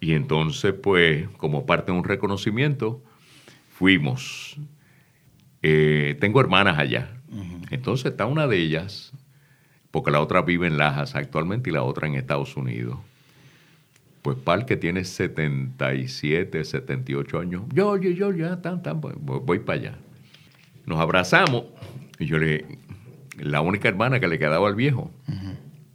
y 0.00 0.12
entonces, 0.14 0.72
pues, 0.72 1.28
como 1.36 1.66
parte 1.66 1.92
de 1.92 1.98
un 1.98 2.04
reconocimiento, 2.04 3.04
fuimos. 3.68 4.58
Eh, 5.62 6.16
tengo 6.20 6.40
hermanas 6.40 6.78
allá. 6.78 7.16
Entonces 7.70 8.06
está 8.06 8.26
una 8.26 8.48
de 8.48 8.58
ellas, 8.58 9.12
porque 9.90 10.10
la 10.10 10.20
otra 10.20 10.42
vive 10.42 10.66
en 10.66 10.76
Lajas 10.76 11.14
actualmente 11.14 11.70
y 11.70 11.72
la 11.72 11.82
otra 11.82 12.08
en 12.08 12.14
Estados 12.14 12.56
Unidos. 12.56 12.98
Pues 14.22 14.36
Pal, 14.36 14.66
que 14.66 14.76
tiene 14.76 15.04
77, 15.04 16.64
78 16.64 17.38
años, 17.38 17.62
yo, 17.72 17.96
yo, 17.96 18.10
yo, 18.10 18.32
ya, 18.32 18.60
tan, 18.60 18.82
tan, 18.82 19.00
voy, 19.00 19.14
voy 19.16 19.60
para 19.60 19.78
allá. 19.78 19.98
Nos 20.84 20.98
abrazamos 20.98 21.64
y 22.18 22.26
yo 22.26 22.38
le, 22.38 22.66
la 23.38 23.60
única 23.60 23.88
hermana 23.88 24.20
que 24.20 24.28
le 24.28 24.38
quedaba 24.38 24.68
al 24.68 24.74
viejo, 24.74 25.10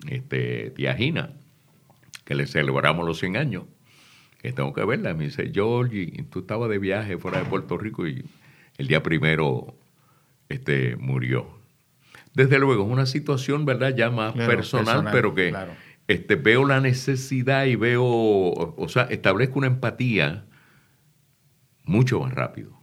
este, 0.08 0.72
tía 0.72 0.96
Gina, 0.96 1.34
que 2.24 2.36
le 2.36 2.48
celebramos 2.48 3.06
los 3.06 3.20
100 3.20 3.38
años, 3.38 3.64
que 4.42 4.52
tengo 4.52 4.74
que 4.74 4.84
verla, 4.86 5.14
me 5.14 5.26
dice, 5.26 5.52
Georgie, 5.54 6.26
tú 6.30 6.40
estabas 6.40 6.70
de 6.70 6.80
viaje 6.80 7.18
fuera 7.18 7.40
de 7.40 7.46
Puerto 7.46 7.78
Rico 7.78 8.08
y 8.08 8.26
el 8.78 8.88
día 8.88 9.04
primero 9.04 9.76
este, 10.50 10.96
murió. 10.98 11.48
Desde 12.34 12.60
luego, 12.60 12.84
es 12.84 12.92
una 12.92 13.06
situación, 13.06 13.66
¿verdad?, 13.66 13.96
ya 13.96 14.10
más 14.10 14.34
personal, 14.34 15.08
pero 15.12 15.34
que 15.34 15.54
este, 16.08 16.36
veo 16.36 16.66
la 16.66 16.82
necesidad 16.82 17.66
y 17.66 17.76
veo, 17.76 18.04
o, 18.06 18.88
sea, 18.90 19.04
establezco 19.04 19.58
una 19.58 19.68
empatía 19.68 20.46
mucho 21.86 22.20
más 22.20 22.34
rápido. 22.34 22.76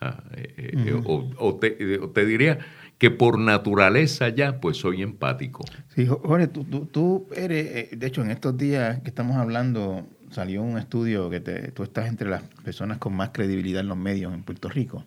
Ah, 0.00 0.22
eh, 0.36 0.72
eh, 0.76 1.02
o, 1.04 1.56
te, 1.56 2.26
diría 2.26 2.58
que 2.98 3.10
por 3.10 3.38
naturaleza 3.38 4.28
ya, 4.28 4.60
pues 4.60 4.76
soy 4.76 5.02
empático. 5.02 5.64
Sí, 5.94 6.06
Jorge, 6.06 6.48
tú, 6.48 7.28
eres, 7.34 7.66
eh, 7.66 7.96
de 7.96 8.06
hecho, 8.06 8.22
en 8.22 8.30
estos 8.30 8.56
días 8.56 9.00
que 9.00 9.08
estamos 9.08 9.36
hablando, 9.36 10.06
salió 10.30 10.62
un 10.62 10.78
estudio 10.78 11.30
que 11.30 11.40
te, 11.40 11.72
tú 11.72 11.82
estás 11.84 12.08
entre 12.08 12.28
las 12.28 12.42
personas 12.64 12.98
con 12.98 13.14
más 13.14 13.30
credibilidad 13.30 13.80
en 13.80 13.88
los 13.88 13.96
medios 13.96 14.34
en 14.34 14.42
Puerto 14.42 14.68
Rico. 14.68 15.04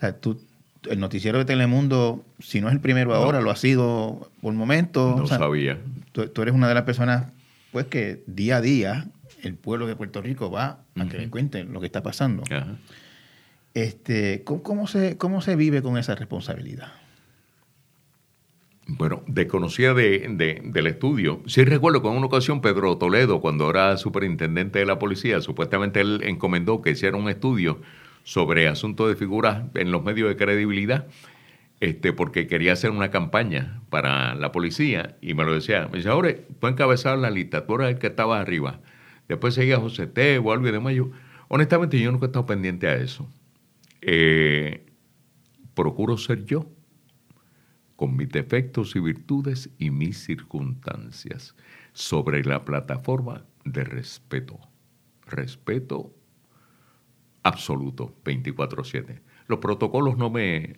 O 0.00 0.02
sea, 0.02 0.18
tú, 0.18 0.40
el 0.88 0.98
noticiero 0.98 1.36
de 1.36 1.44
Telemundo, 1.44 2.24
si 2.38 2.62
no 2.62 2.68
es 2.68 2.72
el 2.72 2.80
primero 2.80 3.14
ahora, 3.14 3.42
lo 3.42 3.50
ha 3.50 3.56
sido 3.56 4.30
por 4.40 4.54
momento. 4.54 5.14
No 5.18 5.26
sabía 5.26 5.78
tú, 6.12 6.42
eres 6.42 6.54
una 6.54 6.68
de 6.68 6.74
las 6.74 6.84
personas 6.84 7.26
pues 7.70 7.86
que 7.86 8.22
día 8.26 8.56
a 8.56 8.60
día 8.60 9.06
el 9.42 9.54
pueblo 9.56 9.86
de 9.86 9.94
Puerto 9.94 10.22
Rico 10.22 10.50
va 10.50 10.80
a 10.96 11.06
que 11.06 11.18
le 11.18 11.28
cuenten 11.28 11.72
lo 11.72 11.80
que 11.80 11.86
está 11.86 12.02
pasando. 12.02 12.42
Este, 13.74 14.42
¿cómo, 14.44 14.86
se, 14.86 15.16
¿Cómo 15.18 15.42
se 15.42 15.54
vive 15.54 15.82
con 15.82 15.96
esa 15.96 16.14
responsabilidad? 16.14 16.92
Bueno, 18.86 19.22
desconocía 19.26 19.92
de, 19.92 20.60
del 20.64 20.86
estudio. 20.86 21.42
Sí 21.46 21.64
recuerdo 21.64 22.02
que 22.02 22.08
en 22.08 22.16
una 22.16 22.26
ocasión 22.26 22.60
Pedro 22.60 22.96
Toledo, 22.96 23.40
cuando 23.40 23.68
era 23.68 23.96
superintendente 23.98 24.80
de 24.80 24.86
la 24.86 24.98
policía, 24.98 25.40
supuestamente 25.40 26.00
él 26.00 26.22
encomendó 26.24 26.82
que 26.82 26.90
hiciera 26.90 27.16
un 27.16 27.28
estudio 27.28 27.80
sobre 28.22 28.68
asuntos 28.68 29.08
de 29.08 29.16
figuras 29.16 29.64
en 29.74 29.90
los 29.90 30.04
medios 30.04 30.28
de 30.28 30.36
credibilidad, 30.36 31.06
este, 31.80 32.12
porque 32.12 32.46
quería 32.46 32.74
hacer 32.74 32.90
una 32.90 33.10
campaña 33.10 33.82
para 33.88 34.34
la 34.34 34.52
policía 34.52 35.16
y 35.20 35.34
me 35.34 35.44
lo 35.44 35.54
decía. 35.54 35.88
Me 35.90 35.98
dice, 35.98 36.10
ahora, 36.10 36.34
tú 36.60 36.66
encabezar 36.66 37.18
la 37.18 37.30
lista, 37.30 37.66
tú 37.66 37.76
eras 37.76 37.90
el 37.90 37.98
que 37.98 38.08
estaba 38.08 38.40
arriba. 38.40 38.80
Después 39.28 39.54
seguía 39.54 39.78
José 39.78 40.06
Tebo, 40.06 40.52
algo 40.52 40.68
y 40.68 40.72
demás. 40.72 40.94
Yo, 40.94 41.10
honestamente, 41.48 41.98
yo 41.98 42.12
nunca 42.12 42.26
he 42.26 42.28
estado 42.28 42.46
pendiente 42.46 42.86
a 42.88 42.96
eso. 42.96 43.28
Eh, 44.02 44.86
procuro 45.74 46.18
ser 46.18 46.44
yo, 46.44 46.70
con 47.96 48.16
mis 48.16 48.28
defectos 48.28 48.94
y 48.96 49.00
virtudes 49.00 49.70
y 49.78 49.90
mis 49.90 50.22
circunstancias, 50.22 51.54
sobre 51.92 52.44
la 52.44 52.64
plataforma 52.64 53.44
de 53.64 53.84
respeto. 53.84 54.58
Respeto 55.26 56.14
absoluto, 57.42 58.14
24/7. 58.24 59.20
Los 59.46 59.58
protocolos 59.58 60.16
no 60.16 60.30
me... 60.30 60.76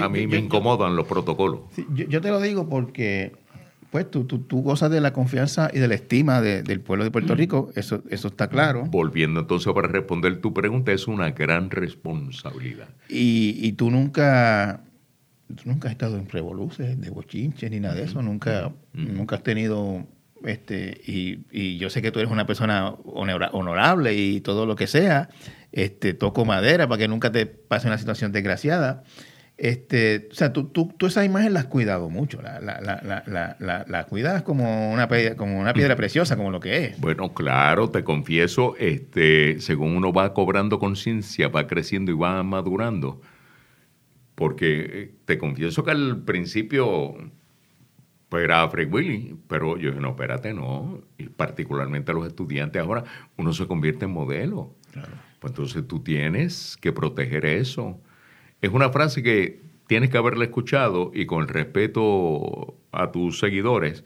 a 0.00 0.08
mí 0.08 0.26
me 0.26 0.38
incomodan 0.38 0.96
los 0.96 1.06
protocolos. 1.06 1.60
yo, 1.94 2.20
te 2.20 2.30
lo 2.30 2.40
digo 2.40 2.68
porque 2.68 3.32
pues 3.90 4.10
tú, 4.10 4.24
tú, 4.24 4.62
gozas 4.62 4.90
de 4.90 5.00
la 5.00 5.12
confianza 5.12 5.70
y 5.72 5.78
de 5.78 5.88
la 5.88 5.94
estima 5.94 6.40
del 6.40 6.80
pueblo 6.80 7.04
de 7.04 7.10
Puerto 7.10 7.34
mm. 7.34 7.36
Rico, 7.36 7.70
eso, 7.74 8.02
eso 8.08 8.28
está 8.28 8.48
claro. 8.48 8.84
Volviendo 8.84 9.40
entonces 9.40 9.72
para 9.72 9.88
responder 9.88 10.40
tu 10.40 10.54
pregunta, 10.54 10.92
es 10.92 11.08
una 11.08 11.30
gran 11.30 11.70
responsabilidad. 11.70 12.88
Y, 13.08 13.58
y 13.60 13.72
tú 13.72 13.90
nunca, 13.90 14.84
nunca 15.64 15.88
has 15.88 15.92
estado 15.92 16.18
en 16.18 16.28
revoluciones, 16.28 17.00
de 17.00 17.10
bochinches, 17.10 17.70
ni 17.70 17.80
nada 17.80 17.96
de 17.96 18.04
eso, 18.04 18.22
nunca, 18.22 18.72
nunca 18.92 19.36
has 19.36 19.42
tenido 19.42 20.06
este, 20.44 21.00
y, 21.06 21.40
y, 21.50 21.76
yo 21.76 21.90
sé 21.90 22.00
que 22.00 22.10
tú 22.10 22.18
eres 22.18 22.32
una 22.32 22.46
persona 22.46 22.94
honorable 23.04 24.14
y 24.14 24.40
todo 24.40 24.64
lo 24.64 24.74
que 24.74 24.86
sea, 24.86 25.28
este, 25.72 26.14
toco 26.14 26.44
madera 26.44 26.88
para 26.88 26.98
que 26.98 27.08
nunca 27.08 27.30
te 27.32 27.46
pase 27.46 27.86
una 27.86 27.98
situación 27.98 28.32
desgraciada. 28.32 29.02
Este, 29.56 30.28
o 30.30 30.34
sea, 30.34 30.54
tú, 30.54 30.68
tú, 30.68 30.90
tú 30.96 31.06
esa 31.06 31.22
imagen 31.22 31.52
la 31.52 31.60
has 31.60 31.66
cuidado 31.66 32.08
mucho, 32.08 32.40
la, 32.40 32.60
la, 32.60 32.80
la, 32.80 33.84
la, 33.86 34.04
cuidas 34.04 34.42
como 34.42 34.90
una, 34.90 35.06
como 35.36 35.60
una 35.60 35.74
piedra 35.74 35.96
preciosa, 35.96 36.34
como 36.36 36.50
lo 36.50 36.60
que 36.60 36.86
es. 36.86 37.00
Bueno, 37.00 37.34
claro, 37.34 37.90
te 37.90 38.02
confieso, 38.02 38.74
este, 38.78 39.60
según 39.60 39.96
uno 39.96 40.14
va 40.14 40.32
cobrando 40.32 40.78
conciencia, 40.78 41.48
va 41.48 41.66
creciendo 41.66 42.10
y 42.10 42.14
va 42.14 42.42
madurando. 42.42 43.20
Porque 44.34 44.80
eh, 44.80 45.14
te 45.26 45.36
confieso 45.36 45.84
que 45.84 45.90
al 45.90 46.22
principio 46.24 47.16
pues 48.30 48.44
era 48.44 48.66
Fred 48.70 48.90
Willy, 48.90 49.36
pero 49.48 49.76
yo 49.76 49.90
dije, 49.90 50.00
no, 50.00 50.10
espérate, 50.10 50.54
no. 50.54 51.02
Y 51.18 51.24
particularmente 51.24 52.12
a 52.12 52.14
los 52.14 52.26
estudiantes 52.26 52.80
ahora, 52.80 53.04
uno 53.36 53.52
se 53.52 53.66
convierte 53.66 54.06
en 54.06 54.12
modelo. 54.12 54.74
Pues 55.40 55.52
entonces 55.52 55.88
tú 55.88 56.00
tienes 56.00 56.76
que 56.80 56.92
proteger 56.92 57.46
eso. 57.46 57.98
Es 58.60 58.70
una 58.70 58.90
frase 58.90 59.22
que 59.22 59.62
tienes 59.86 60.10
que 60.10 60.18
haberla 60.18 60.44
escuchado 60.44 61.10
y 61.14 61.26
con 61.26 61.48
respeto 61.48 62.78
a 62.92 63.10
tus 63.10 63.40
seguidores, 63.40 64.04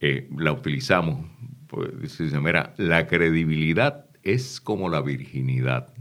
eh, 0.00 0.30
la 0.38 0.52
utilizamos. 0.52 1.28
Pues 1.66 2.18
dice, 2.18 2.40
mira, 2.40 2.72
la 2.78 3.06
credibilidad 3.06 4.06
es 4.22 4.60
como 4.60 4.88
la 4.88 5.02
virginidad. 5.02 5.92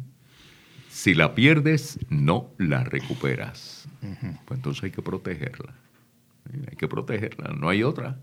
Si 0.89 1.13
la 1.13 1.34
pierdes, 1.34 1.99
no 2.09 2.51
la 2.57 2.84
recuperas. 2.84 3.89
Pues 4.45 4.57
entonces 4.57 4.84
hay 4.84 4.91
que 4.91 5.01
protegerla. 5.01 5.74
Hay 6.69 6.76
que 6.76 6.88
protegerla, 6.88 7.55
no 7.57 7.69
hay 7.69 7.84
otra. 7.84 8.19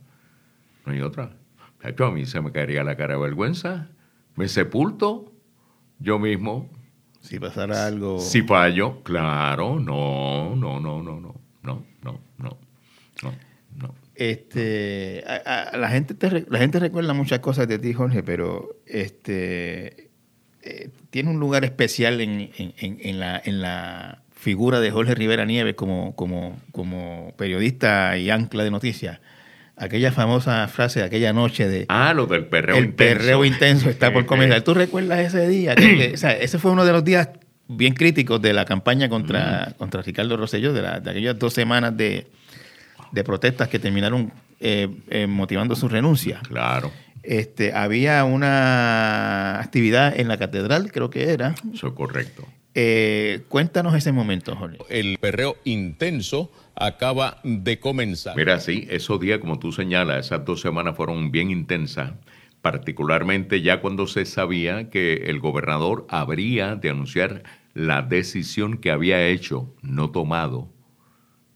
No 0.87 0.93
hay 0.93 1.01
otra. 1.01 1.37
a 1.83 2.11
mí 2.11 2.27
se 2.27 2.41
me 2.41 2.53
caería 2.53 2.85
la 2.85 2.97
cara 2.97 3.15
de 3.15 3.21
vergüenza. 3.21 3.91
Me 4.37 4.49
sepulto 4.49 5.33
yo 5.99 6.19
mismo. 6.19 6.69
Si 7.21 7.39
pasara 7.39 7.87
algo. 7.87 8.21
Si 8.21 8.43
fallo, 8.43 9.03
claro, 9.03 9.79
no, 9.79 10.57
no, 10.57 10.81
no, 10.81 11.03
no, 11.03 11.21
no, 11.21 11.35
no, 11.63 11.85
no, 12.03 12.21
no, 12.39 12.59
no. 13.77 13.95
Este, 14.15 15.23
la, 15.25 15.89
gente 15.91 16.17
la 16.49 16.59
gente 16.59 16.81
recuerda 16.81 17.13
muchas 17.13 17.39
cosas 17.39 17.69
de 17.69 17.79
ti, 17.79 17.93
Jorge, 17.93 18.25
pero 18.25 18.81
este, 18.87 20.11
eh, 20.63 20.91
tiene 21.11 21.31
un 21.31 21.39
lugar 21.39 21.65
especial 21.65 22.21
en, 22.21 22.51
en, 22.57 23.21
la, 23.21 23.41
en 23.45 23.63
la 23.63 24.23
figura 24.33 24.81
de 24.81 24.91
Jorge 24.91 25.15
Rivera 25.15 25.45
Nieves 25.45 25.75
como, 25.75 26.17
como, 26.17 26.59
como 26.73 27.33
periodista 27.37 28.19
y 28.19 28.31
ancla 28.31 28.65
de 28.65 28.71
noticias. 28.73 29.21
Aquella 29.81 30.13
famosa 30.13 30.67
frase 30.69 31.01
de 31.01 31.07
aquella 31.07 31.33
noche 31.33 31.69
de... 31.69 31.87
Ah, 31.89 32.13
lo 32.15 32.27
del 32.27 32.47
perreo 32.47 32.77
el 32.77 32.87
intenso. 32.87 33.13
El 33.13 33.19
perreo 33.19 33.45
intenso 33.45 33.91
está 33.91 34.13
por 34.13 34.27
comenzar. 34.27 34.63
¿Tú 34.63 34.75
recuerdas 34.75 35.21
ese 35.21 35.47
día? 35.49 35.75
ese 35.75 36.59
fue 36.59 36.71
uno 36.71 36.85
de 36.85 36.93
los 36.93 37.05
días 37.05 37.29
bien 37.69 37.95
críticos 37.95 38.41
de 38.43 38.53
la 38.53 38.65
campaña 38.65 39.09
contra, 39.09 39.69
mm. 39.71 39.79
contra 39.79 40.03
Ricardo 40.03 40.37
Rosselló, 40.37 40.73
de, 40.73 40.83
de 40.83 41.11
aquellas 41.11 41.39
dos 41.39 41.53
semanas 41.53 41.97
de, 41.97 42.27
protestas 43.25 43.69
que 43.69 43.79
terminaron 43.79 44.33
eh, 44.61 44.89
eh, 45.11 45.27
motivando 45.27 45.77
su 45.77 45.89
renuncia. 45.89 46.41
Claro. 46.49 46.91
Este, 47.23 47.75
había 47.75 48.25
una 48.25 49.61
actividad 49.61 50.19
en 50.19 50.29
la 50.29 50.39
catedral, 50.39 50.91
creo 50.91 51.11
que 51.11 51.31
era. 51.31 51.55
Eso 51.73 51.89
es 51.89 51.93
correcto. 51.93 52.47
Eh, 52.75 53.43
cuéntanos 53.49 53.95
ese 53.95 54.13
momento, 54.13 54.55
Jorge. 54.57 54.79
El 54.89 55.19
perreo 55.19 55.57
intenso 55.65 56.51
acaba 56.79 57.39
de 57.43 57.79
comenzar. 57.79 58.37
Mira, 58.37 58.61
sí, 58.61 58.87
esos 58.91 59.21
días, 59.21 59.39
como 59.39 59.59
tú 59.59 59.73
señalas, 59.73 60.27
esas 60.27 60.45
dos 60.45 60.61
semanas 60.61 60.97
fueron 60.97 61.31
bien 61.31 61.51
intensas, 61.51 62.13
particularmente 62.63 63.63
ya 63.63 63.81
cuando 63.81 64.07
se 64.07 64.25
sabía 64.25 64.91
que 64.91 65.25
el 65.27 65.41
gobernador 65.41 66.07
habría 66.09 66.77
de 66.77 66.91
anunciar 66.91 67.43
la 67.75 68.03
decisión 68.03 68.79
que 68.79 68.91
había 68.91 69.27
hecho, 69.27 69.75
no 69.83 70.11
tomado. 70.11 70.69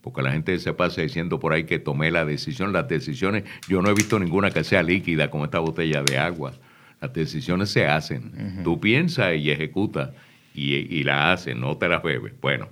Porque 0.01 0.21
la 0.21 0.31
gente 0.31 0.59
se 0.59 0.73
pasa 0.73 1.01
diciendo 1.01 1.39
por 1.39 1.53
ahí 1.53 1.63
que 1.63 1.79
tomé 1.79 2.11
la 2.11 2.25
decisión. 2.25 2.73
Las 2.73 2.89
decisiones, 2.89 3.45
yo 3.69 3.81
no 3.81 3.89
he 3.89 3.93
visto 3.93 4.19
ninguna 4.19 4.51
que 4.51 4.65
sea 4.65 4.83
líquida 4.83 5.29
como 5.29 5.45
esta 5.45 5.59
botella 5.59 6.03
de 6.03 6.17
agua. 6.17 6.53
Las 6.99 7.13
decisiones 7.13 7.69
se 7.69 7.87
hacen. 7.87 8.63
Tú 8.63 8.81
piensas 8.81 9.35
y 9.37 9.49
ejecutas 9.49 10.09
y, 10.53 11.03
la 11.03 11.31
hace, 11.31 11.55
no 11.55 11.77
te 11.77 11.87
la 11.87 11.99
bebes. 11.99 12.33
Bueno, 12.41 12.67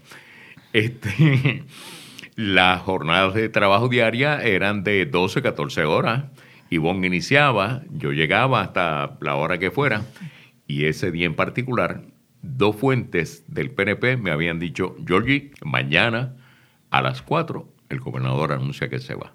este, 0.73 1.63
las 2.41 2.81
jornadas 2.81 3.35
de 3.35 3.49
trabajo 3.49 3.87
diaria 3.87 4.41
eran 4.41 4.83
de 4.83 5.05
12, 5.05 5.43
14 5.43 5.85
horas. 5.85 6.23
Ivonne 6.71 7.05
iniciaba, 7.05 7.83
yo 7.91 8.13
llegaba 8.13 8.61
hasta 8.61 9.17
la 9.21 9.35
hora 9.35 9.59
que 9.59 9.69
fuera, 9.69 10.01
y 10.65 10.85
ese 10.85 11.11
día 11.11 11.27
en 11.27 11.35
particular, 11.35 12.01
dos 12.41 12.75
fuentes 12.75 13.43
del 13.47 13.69
PNP 13.69 14.17
me 14.17 14.31
habían 14.31 14.57
dicho, 14.57 14.95
Georgie, 15.05 15.51
mañana 15.63 16.35
a 16.89 17.03
las 17.03 17.21
4 17.21 17.71
el 17.89 17.99
gobernador 17.99 18.53
anuncia 18.53 18.89
que 18.89 18.99
se 18.99 19.13
va. 19.13 19.33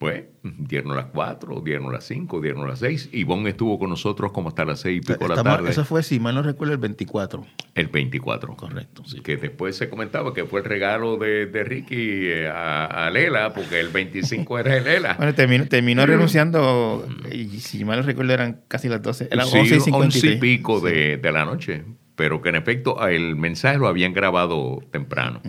Pues 0.00 0.24
dieron 0.42 0.96
las 0.96 1.08
4, 1.12 1.60
dieron 1.60 1.92
las 1.92 2.04
5, 2.04 2.40
dieron 2.40 2.66
las 2.66 2.78
6. 2.78 3.10
Ivonne 3.12 3.50
estuvo 3.50 3.78
con 3.78 3.90
nosotros 3.90 4.32
como 4.32 4.48
hasta 4.48 4.64
las 4.64 4.80
6 4.80 4.96
y 4.96 5.00
pico 5.06 5.28
de 5.28 5.36
la 5.36 5.42
tarde. 5.42 5.68
Eso 5.68 5.84
fue, 5.84 6.02
si 6.02 6.18
mal 6.18 6.34
no 6.34 6.42
recuerdo, 6.42 6.72
el 6.72 6.78
24. 6.78 7.44
El 7.74 7.88
24. 7.88 8.56
Correcto, 8.56 9.04
sí. 9.04 9.20
Que 9.20 9.36
después 9.36 9.76
se 9.76 9.90
comentaba 9.90 10.32
que 10.32 10.46
fue 10.46 10.60
el 10.60 10.64
regalo 10.64 11.18
de, 11.18 11.44
de 11.44 11.64
Ricky 11.64 12.28
eh, 12.28 12.48
a, 12.48 13.10
Lela, 13.12 13.52
porque 13.52 13.78
el 13.78 13.90
25 13.90 14.58
era 14.60 14.78
el 14.78 14.84
Lela. 14.84 15.16
Bueno, 15.18 15.34
terminó, 15.34 15.66
terminó 15.66 16.06
renunciando, 16.06 17.06
y 17.30 17.60
si 17.60 17.84
mal 17.84 17.98
no 18.00 18.06
recuerdo, 18.06 18.32
eran 18.32 18.62
casi 18.68 18.88
las 18.88 19.02
12. 19.02 19.28
Eran 19.30 19.46
sí, 19.48 19.58
11 19.58 19.74
y 19.74 19.92
11 19.92 20.26
y 20.28 20.36
pico 20.36 20.80
de, 20.80 21.18
de, 21.18 21.30
la 21.30 21.44
noche. 21.44 21.84
Pero 22.16 22.40
que 22.40 22.48
en 22.48 22.54
efecto 22.54 23.06
el 23.06 23.36
mensaje 23.36 23.76
lo 23.76 23.86
habían 23.86 24.14
grabado 24.14 24.78
temprano. 24.90 25.42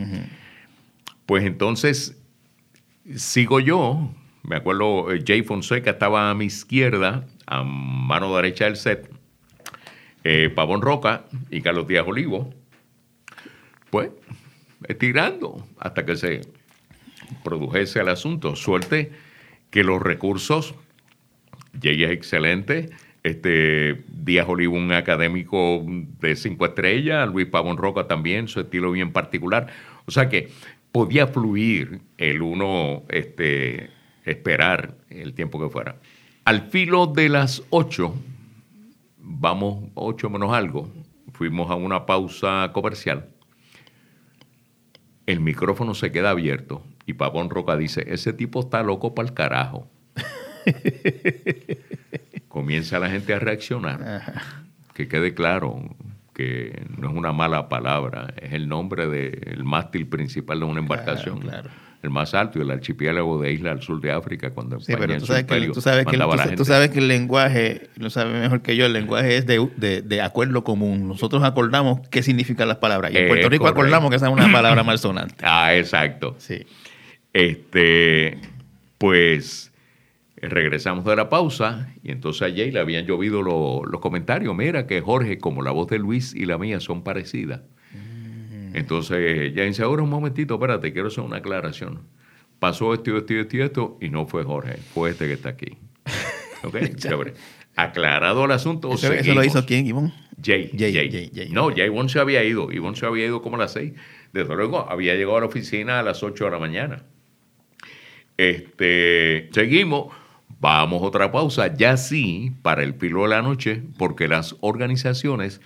Pues 1.25 1.45
entonces 1.45 2.21
sigo 3.15 3.61
yo 3.61 4.13
me 4.43 4.55
acuerdo, 4.55 5.11
eh, 5.11 5.23
Jay 5.25 5.43
Fonseca 5.43 5.91
estaba 5.91 6.29
a 6.29 6.35
mi 6.35 6.45
izquierda, 6.45 7.25
a 7.45 7.63
mano 7.63 8.35
derecha 8.35 8.65
del 8.65 8.75
set, 8.75 9.09
eh, 10.23 10.51
Pavón 10.53 10.81
Roca 10.81 11.25
y 11.49 11.61
Carlos 11.61 11.87
Díaz 11.87 12.05
Olivo. 12.07 12.53
Pues, 13.89 14.09
estirando 14.87 15.65
hasta 15.79 16.05
que 16.05 16.15
se 16.15 16.41
produjese 17.43 17.99
el 17.99 18.09
asunto. 18.09 18.55
Suerte 18.55 19.11
que 19.69 19.83
los 19.83 20.01
recursos, 20.01 20.75
Jay 21.81 22.03
es 22.03 22.11
excelente, 22.11 22.89
este 23.23 24.03
Díaz 24.07 24.47
Olivo 24.49 24.75
un 24.75 24.91
académico 24.91 25.85
de 26.19 26.35
cinco 26.35 26.65
estrellas, 26.65 27.29
Luis 27.29 27.47
Pavón 27.47 27.77
Roca 27.77 28.07
también, 28.07 28.47
su 28.47 28.61
estilo 28.61 28.91
bien 28.91 29.11
particular. 29.11 29.67
O 30.05 30.11
sea 30.11 30.29
que 30.29 30.49
podía 30.91 31.27
fluir 31.27 32.01
el 32.17 32.41
uno 32.41 33.03
este, 33.09 33.91
esperar 34.25 34.95
el 35.09 35.33
tiempo 35.33 35.59
que 35.59 35.69
fuera. 35.69 35.97
Al 36.45 36.61
filo 36.69 37.07
de 37.07 37.29
las 37.29 37.63
8, 37.69 38.13
vamos 39.17 39.89
8 39.93 40.29
menos 40.29 40.53
algo, 40.53 40.91
fuimos 41.33 41.69
a 41.71 41.75
una 41.75 42.05
pausa 42.05 42.71
comercial. 42.73 43.29
El 45.25 45.39
micrófono 45.39 45.93
se 45.93 46.11
queda 46.11 46.31
abierto 46.31 46.83
y 47.05 47.13
Pavón 47.13 47.49
Roca 47.49 47.77
dice, 47.77 48.05
ese 48.07 48.33
tipo 48.33 48.61
está 48.61 48.83
loco 48.83 49.13
para 49.15 49.27
el 49.27 49.33
carajo. 49.33 49.87
Comienza 52.47 52.99
la 52.99 53.09
gente 53.09 53.33
a 53.33 53.39
reaccionar. 53.39 54.33
Que 54.93 55.07
quede 55.07 55.33
claro, 55.33 55.95
que 56.33 56.85
no 56.97 57.09
es 57.09 57.15
una 57.15 57.31
mala 57.31 57.69
palabra, 57.69 58.33
es 58.37 58.53
el 58.53 58.67
nombre 58.67 59.07
del 59.07 59.63
mástil 59.63 60.07
principal 60.07 60.59
de 60.59 60.65
una 60.65 60.79
embarcación. 60.79 61.39
Claro, 61.39 61.69
claro. 61.69 61.90
El 62.03 62.09
más 62.09 62.33
alto 62.33 62.57
y 62.57 62.63
el 62.63 62.71
archipiélago 62.71 63.39
de 63.39 63.51
isla 63.53 63.71
al 63.71 63.81
sur 63.83 64.01
de 64.01 64.11
África, 64.11 64.49
cuando 64.49 64.77
Sí, 64.79 64.91
España 64.91 64.99
pero 65.01 65.13
en 65.13 65.19
tú 65.19 65.25
su 65.27 65.33
sabes, 65.33 65.45
que, 65.45 65.67
tú, 65.67 65.81
sabes 65.81 66.05
que, 66.07 66.17
la 66.17 66.25
tú- 66.25 66.31
gente- 66.37 66.65
sabes 66.65 66.89
que 66.89 66.97
el 66.97 67.07
lenguaje, 67.07 67.89
lo 67.97 68.09
sabes 68.09 68.33
mejor 68.41 68.61
que 68.63 68.75
yo, 68.75 68.87
el 68.87 68.93
lenguaje 68.93 69.37
es 69.37 69.45
de, 69.45 69.69
de- 69.77 70.01
de 70.01 70.21
acuerdo 70.21 70.63
común. 70.63 71.07
Nosotros 71.07 71.43
acordamos 71.43 71.99
qué 72.09 72.23
significan 72.23 72.67
las 72.67 72.77
palabras. 72.77 73.11
Y 73.13 73.17
en 73.17 73.27
Puerto 73.27 73.49
Rico 73.49 73.63
correcto. 73.65 73.81
acordamos 73.81 74.09
que 74.09 74.15
esa 74.15 74.27
es 74.27 74.33
una 74.33 74.51
palabra 74.51 74.81
malsonante. 74.83 75.35
Ah, 75.43 75.75
exacto. 75.75 76.35
Sí. 76.39 76.65
Este, 77.33 78.39
pues 78.97 79.71
regresamos 80.37 81.05
de 81.05 81.15
la 81.15 81.29
pausa 81.29 81.89
y 82.03 82.11
entonces 82.11 82.41
a 82.41 82.45
Jay 82.55 82.71
le 82.71 82.79
habían 82.79 83.05
llovido 83.05 83.43
lo- 83.43 83.83
los 83.85 84.01
comentarios. 84.01 84.55
Mira 84.55 84.87
que 84.87 85.01
Jorge, 85.01 85.37
como 85.37 85.61
la 85.61 85.69
voz 85.71 85.87
de 85.89 85.99
Luis 85.99 86.33
y 86.35 86.45
la 86.45 86.57
mía 86.57 86.79
son 86.79 87.03
parecidas. 87.03 87.61
Entonces 88.73 89.53
ya 89.53 89.63
dice, 89.63 89.83
ahora 89.83 90.03
un 90.03 90.09
momentito, 90.09 90.55
espérate, 90.55 90.93
quiero 90.93 91.07
hacer 91.07 91.23
una 91.23 91.37
aclaración. 91.37 92.01
Pasó 92.59 92.93
esto, 92.93 93.17
esto, 93.17 93.33
esto 93.33 93.57
y 93.57 93.61
esto 93.61 93.97
y 94.01 94.09
no 94.09 94.27
fue 94.27 94.43
Jorge, 94.43 94.77
fue 94.93 95.11
este 95.11 95.27
que 95.27 95.33
está 95.33 95.49
aquí. 95.49 95.77
¿Ok? 96.63 96.75
Aclarado 97.75 98.45
el 98.45 98.51
asunto, 98.51 98.93
¿Eso, 98.93 99.11
eso 99.13 99.33
lo 99.33 99.43
hizo 99.43 99.65
quién, 99.65 99.87
Ivonne? 99.87 100.13
Jay, 100.43 100.71
Jay, 100.77 100.93
Jay, 100.93 101.11
Jay, 101.11 101.31
Jay. 101.33 101.49
No, 101.49 101.69
Jay 101.73 101.89
Won 101.89 102.09
se 102.09 102.19
había 102.19 102.43
ido. 102.43 102.71
Ivonne 102.71 102.97
se 102.97 103.05
había 103.05 103.25
ido 103.25 103.41
como 103.41 103.55
a 103.55 103.59
las 103.59 103.73
seis. 103.73 103.93
Desde 104.33 104.55
luego, 104.55 104.89
había 104.89 105.15
llegado 105.15 105.37
a 105.37 105.41
la 105.41 105.45
oficina 105.47 105.99
a 105.99 106.03
las 106.03 106.23
8 106.23 106.45
de 106.45 106.51
la 106.51 106.59
mañana. 106.59 107.03
Este, 108.37 109.49
seguimos. 109.51 110.13
Vamos 110.59 111.01
a 111.01 111.05
otra 111.05 111.31
pausa, 111.31 111.75
ya 111.75 111.97
sí, 111.97 112.51
para 112.61 112.83
el 112.83 112.93
filo 112.93 113.23
de 113.23 113.29
la 113.29 113.41
noche, 113.41 113.81
porque 113.97 114.27
las 114.27 114.55
organizaciones 114.59 115.59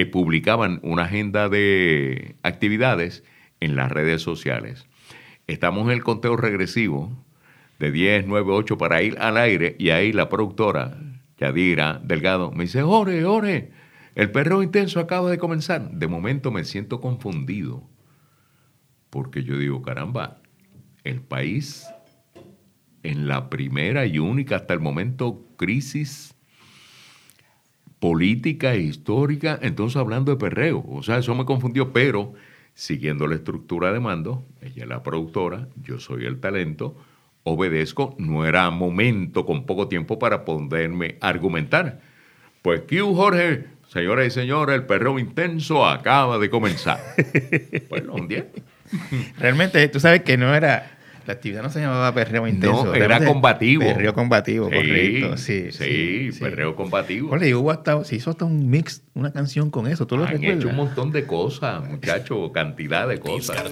eh, 0.00 0.06
publicaban 0.06 0.78
una 0.84 1.02
agenda 1.02 1.48
de 1.48 2.36
actividades 2.44 3.24
en 3.58 3.74
las 3.74 3.90
redes 3.90 4.22
sociales. 4.22 4.86
Estamos 5.48 5.86
en 5.86 5.90
el 5.90 6.04
conteo 6.04 6.36
regresivo 6.36 7.10
de 7.80 7.90
10, 7.90 8.28
9, 8.28 8.52
8 8.52 8.78
para 8.78 9.02
ir 9.02 9.18
al 9.18 9.36
aire 9.36 9.74
y 9.76 9.90
ahí 9.90 10.12
la 10.12 10.28
productora, 10.28 10.96
Yadira 11.38 12.00
Delgado, 12.04 12.52
me 12.52 12.64
dice, 12.64 12.80
Jorge, 12.82 13.24
Jorge, 13.24 13.72
el 14.14 14.30
perro 14.30 14.62
intenso 14.62 15.00
acaba 15.00 15.32
de 15.32 15.38
comenzar. 15.38 15.90
De 15.90 16.06
momento 16.06 16.52
me 16.52 16.62
siento 16.62 17.00
confundido 17.00 17.82
porque 19.10 19.42
yo 19.42 19.58
digo, 19.58 19.82
caramba, 19.82 20.42
el 21.02 21.22
país 21.22 21.88
en 23.02 23.26
la 23.26 23.50
primera 23.50 24.06
y 24.06 24.20
única 24.20 24.54
hasta 24.54 24.74
el 24.74 24.80
momento 24.80 25.44
crisis 25.56 26.36
política 28.00 28.74
e 28.74 28.80
histórica, 28.80 29.58
entonces 29.62 29.96
hablando 29.96 30.32
de 30.32 30.38
perreo. 30.38 30.84
O 30.88 31.02
sea, 31.02 31.18
eso 31.18 31.34
me 31.34 31.44
confundió, 31.44 31.92
pero 31.92 32.34
siguiendo 32.74 33.26
la 33.26 33.34
estructura 33.34 33.92
de 33.92 34.00
mando, 34.00 34.44
ella 34.62 34.84
es 34.84 34.88
la 34.88 35.02
productora, 35.02 35.68
yo 35.82 35.98
soy 35.98 36.26
el 36.26 36.38
talento, 36.38 36.96
obedezco, 37.42 38.14
no 38.18 38.46
era 38.46 38.70
momento 38.70 39.44
con 39.44 39.66
poco 39.66 39.88
tiempo 39.88 40.18
para 40.18 40.44
poderme 40.44 41.16
argumentar. 41.20 42.00
Pues 42.62 42.82
Q, 42.82 43.14
Jorge, 43.14 43.64
señoras 43.88 44.26
y 44.26 44.30
señores, 44.30 44.76
el 44.76 44.86
perreo 44.86 45.18
intenso 45.18 45.86
acaba 45.86 46.38
de 46.38 46.50
comenzar. 46.50 47.00
bueno, 47.88 48.14
un 48.14 48.28
día. 48.28 48.46
Realmente, 49.38 49.86
tú 49.88 50.00
sabes 50.00 50.22
que 50.22 50.36
no 50.36 50.54
era. 50.54 50.97
La 51.28 51.34
actividad 51.34 51.62
no 51.62 51.68
se 51.68 51.80
llamaba 51.80 52.10
perreo 52.14 52.48
intenso. 52.48 52.86
No, 52.86 52.94
era 52.94 53.22
combativo. 53.22 53.82
Perreo 53.82 54.14
combativo, 54.14 54.70
Sí, 54.70 54.74
correcto. 54.76 55.36
Sí, 55.36 55.72
sí, 55.72 56.30
perreo 56.40 56.74
combativo. 56.74 57.30
Oye, 57.34 57.54
hubo 57.54 57.70
hasta, 57.70 58.02
se 58.04 58.16
hizo 58.16 58.30
hasta 58.30 58.46
un 58.46 58.70
mix, 58.70 59.02
una 59.12 59.30
canción 59.30 59.70
con 59.70 59.86
eso. 59.86 60.06
¿Tú 60.06 60.16
lo 60.16 60.24
Han 60.24 60.30
recuerdas? 60.30 60.56
hecho 60.60 60.68
un 60.70 60.76
montón 60.76 61.12
de 61.12 61.26
cosas, 61.26 61.86
muchachos, 61.86 62.50
cantidad 62.54 63.06
de 63.06 63.20
cosas. 63.20 63.62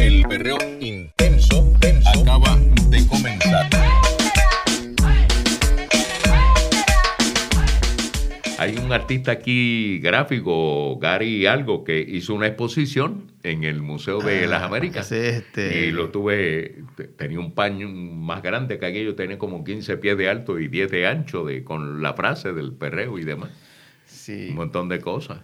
El 0.00 0.22
perreo 0.28 0.58
intenso 0.78 1.72
acaba 2.20 2.56
de 2.90 3.04
comenzar. 3.08 3.68
Hay 8.64 8.78
un 8.78 8.90
artista 8.92 9.32
aquí 9.32 9.98
gráfico, 9.98 10.98
Gary 10.98 11.44
Algo, 11.44 11.84
que 11.84 12.00
hizo 12.00 12.32
una 12.34 12.46
exposición 12.46 13.30
en 13.42 13.62
el 13.62 13.82
Museo 13.82 14.20
de 14.20 14.44
Ah, 14.44 14.46
las 14.46 14.62
Américas. 14.62 15.12
es 15.12 15.36
este- 15.36 15.86
Y 15.86 15.92
lo 15.92 16.08
tuve, 16.08 16.76
te- 16.96 17.04
tenía 17.08 17.40
un 17.40 17.52
paño 17.52 17.88
más 17.90 18.42
grande 18.42 18.78
que 18.78 18.86
aquello, 18.86 19.14
tenía 19.14 19.36
como 19.36 19.62
15 19.64 19.98
pies 19.98 20.16
de 20.16 20.30
alto 20.30 20.58
y 20.58 20.68
10 20.68 20.90
de 20.90 21.06
ancho, 21.06 21.44
de, 21.44 21.62
con 21.62 22.00
la 22.00 22.14
frase 22.14 22.54
del 22.54 22.72
perreo 22.72 23.18
y 23.18 23.24
demás. 23.24 23.50
Sí. 24.06 24.48
Un 24.50 24.56
montón 24.56 24.88
de 24.88 24.98
cosas. 25.00 25.40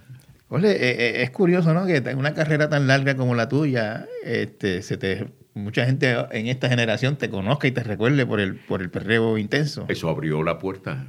Oye, 0.49 0.71
eh, 0.73 0.97
eh, 1.18 1.23
es 1.23 1.31
curioso, 1.31 1.75
¿no? 1.75 1.85
Que 1.87 2.01
una 2.16 2.33
carrera 2.33 2.71
tan 2.71 2.87
larga 2.87 3.16
como 3.16 3.35
la 3.35 3.51
tuya, 3.51 4.07
este, 4.25 4.81
se 4.81 4.97
te, 4.97 5.27
mucha 5.53 5.85
gente 5.85 6.16
en 6.33 6.47
esta 6.47 6.71
generación 6.71 7.16
te 7.16 7.29
conozca 7.29 7.68
y 7.68 7.73
te 7.73 7.83
recuerde 7.83 8.25
por 8.25 8.41
el, 8.41 8.55
por 8.55 8.81
el 8.81 8.89
perreo 8.89 9.37
intenso. 9.37 9.85
Eso 9.89 10.09
abrió 10.09 10.43
la 10.43 10.59
puerta, 10.59 11.07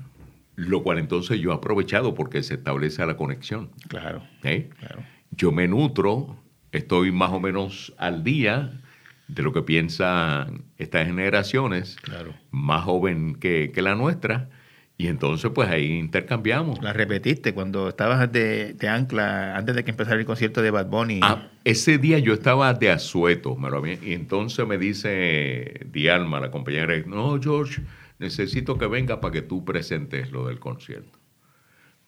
lo 0.56 0.84
cual 0.84 1.00
entonces 1.00 1.40
yo 1.40 1.52
he 1.52 1.56
aprovechado 1.56 2.14
porque 2.14 2.44
se 2.44 2.56
establece 2.56 3.06
la 3.06 3.18
conexión. 3.18 3.70
Claro, 3.88 4.24
¿eh? 4.44 4.70
claro. 4.80 5.04
Yo 5.32 5.52
me 5.52 5.68
nutro, 5.68 6.36
estoy 6.72 7.12
más 7.12 7.32
o 7.32 7.40
menos 7.40 7.94
al 7.98 8.24
día 8.24 8.74
de 9.28 9.44
lo 9.44 9.54
que 9.54 9.62
piensan 9.62 10.64
estas 10.78 11.08
generaciones, 11.08 11.96
Claro. 12.02 12.34
más 12.52 12.84
joven 12.84 13.36
que, 13.36 13.72
que 13.74 13.82
la 13.82 13.96
nuestra, 13.96 14.50
y 14.98 15.08
entonces 15.08 15.50
pues 15.56 15.70
ahí 15.70 15.98
intercambiamos. 15.98 16.84
La 16.84 16.94
repetiste 16.94 17.54
cuando 17.54 17.90
estabas 17.90 18.30
de, 18.32 18.74
de 18.74 18.88
ancla 18.90 19.56
antes 19.56 19.74
de 19.76 19.84
que 19.84 19.92
empezara 19.92 20.20
el 20.20 20.26
concierto 20.26 20.62
de 20.62 20.70
Bad 20.70 20.88
Bunny. 20.88 21.22
Ah, 21.24 21.48
ese 21.64 21.98
día 21.98 22.20
yo 22.20 22.34
estaba 22.34 22.74
de 22.74 22.92
asueto, 22.92 23.56
me 23.56 23.70
lo 23.70 23.78
había- 23.78 23.98
y 24.04 24.14
entonces 24.14 24.68
me 24.68 24.78
dice 24.78 25.88
Dialma, 25.92 26.40
la 26.42 26.52
compañera, 26.52 26.94
no, 27.08 27.40
George, 27.42 27.82
necesito 28.22 28.78
que 28.78 28.86
venga 28.88 29.20
para 29.20 29.34
que 29.34 29.42
tú 29.42 29.66
presentes 29.66 30.32
lo 30.32 30.48
del 30.48 30.60
concierto. 30.60 31.20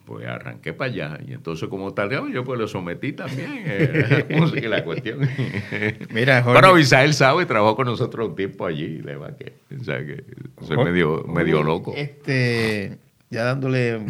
Pues 0.05 0.28
arranqué 0.28 0.74
para 0.74 0.91
allá, 0.91 1.20
y 1.26 1.34
entonces 1.34 1.70
como 1.70 1.93
tal, 1.93 2.09
yo 2.32 2.43
pues 2.43 2.59
lo 2.59 2.68
sometí 2.68 3.14
también, 3.14 3.64
eh, 3.66 4.26
la 4.30 4.38
música 4.39 4.66
y 4.66 4.70
la 4.70 4.84
cuestión. 4.84 5.28
Mira, 6.14 6.43
Jorge. 6.43 6.61
Bueno, 6.61 6.78
Isael 6.78 7.14
sabe, 7.14 7.45
trabajó 7.45 7.76
con 7.78 7.88
nosotros 7.88 8.30
un 8.30 8.36
tiempo 8.36 8.66
allí, 8.66 8.97
de 8.97 9.16
verdad 9.16 9.38
que, 9.38 9.53
o 9.80 9.84
sea, 9.84 10.05
que 10.05 10.24
soy 10.61 10.78
medio, 10.84 11.24
medio 11.24 11.64
loco. 11.64 11.93
Este, 11.95 12.97
ya 13.30 13.45
dándole 13.45 14.01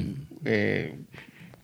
eh, 0.45 0.95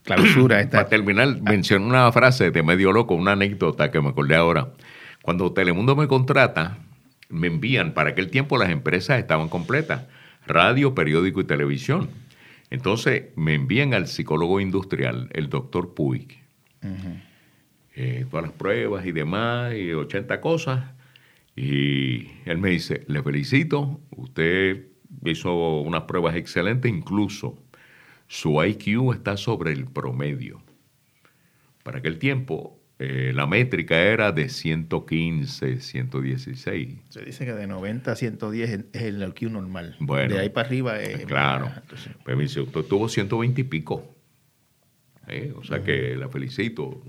clausura 0.03 0.59
esta. 0.61 0.77
Para 0.77 0.89
terminar, 0.89 1.41
mencioné 1.41 1.85
una 1.85 2.11
frase 2.11 2.51
de 2.51 2.63
medio 2.63 2.91
loco, 2.91 3.15
una 3.15 3.31
anécdota 3.31 3.89
que 3.89 3.99
me 3.99 4.09
acordé 4.09 4.35
ahora. 4.35 4.69
Cuando 5.23 5.51
Telemundo 5.53 5.95
me 5.95 6.07
contrata, 6.07 6.77
me 7.29 7.47
envían, 7.47 7.93
para 7.93 8.11
aquel 8.11 8.29
tiempo 8.29 8.59
las 8.59 8.69
empresas 8.69 9.19
estaban 9.19 9.49
completas, 9.49 10.03
radio, 10.45 10.95
periódico 10.95 11.41
y 11.41 11.45
televisión. 11.45 12.09
Entonces 12.69 13.25
me 13.35 13.55
envían 13.55 13.93
al 13.93 14.07
psicólogo 14.07 14.59
industrial, 14.59 15.29
el 15.33 15.49
doctor 15.49 15.93
Puig. 15.93 16.39
Eh, 17.95 18.25
todas 18.29 18.45
las 18.45 18.53
pruebas 18.53 19.05
y 19.05 19.11
demás, 19.11 19.73
y 19.75 19.91
80 19.91 20.39
cosas. 20.39 20.85
Y 21.55 22.27
él 22.45 22.57
me 22.57 22.69
dice, 22.69 23.03
le 23.07 23.21
felicito, 23.21 23.99
usted 24.11 24.85
hizo 25.25 25.81
unas 25.81 26.03
pruebas 26.03 26.35
excelentes, 26.35 26.89
incluso 26.91 27.57
su 28.27 28.63
IQ 28.63 29.13
está 29.13 29.35
sobre 29.35 29.73
el 29.73 29.85
promedio. 29.85 30.61
Para 31.83 31.99
aquel 31.99 32.19
tiempo, 32.19 32.78
eh, 32.99 33.31
la 33.33 33.47
métrica 33.47 33.97
era 33.97 34.31
de 34.33 34.49
115, 34.49 35.79
116. 35.79 36.97
Se 37.09 37.21
dice 37.23 37.45
que 37.45 37.53
de 37.53 37.65
90 37.65 38.11
a 38.11 38.15
110 38.15 38.69
es- 38.69 39.01
el 39.01 39.23
IQ 39.23 39.49
normal. 39.49 39.95
Bueno, 39.99 40.35
de 40.35 40.41
ahí 40.41 40.49
para 40.49 40.67
arriba 40.67 40.99
es. 41.01 41.25
Claro. 41.25 41.65
más 41.67 41.77
alto, 41.77 41.97
sí. 41.97 42.09
Pero 42.25 42.37
me 42.37 42.43
dice, 42.43 42.59
usted 42.61 42.81
tuvo 42.83 43.07
120 43.07 43.61
y 43.61 43.63
pico. 43.63 44.15
Eh, 45.27 45.53
O 45.55 45.63
sea 45.63 45.81
que 45.83 46.15
la 46.15 46.27
felicito. 46.29 47.01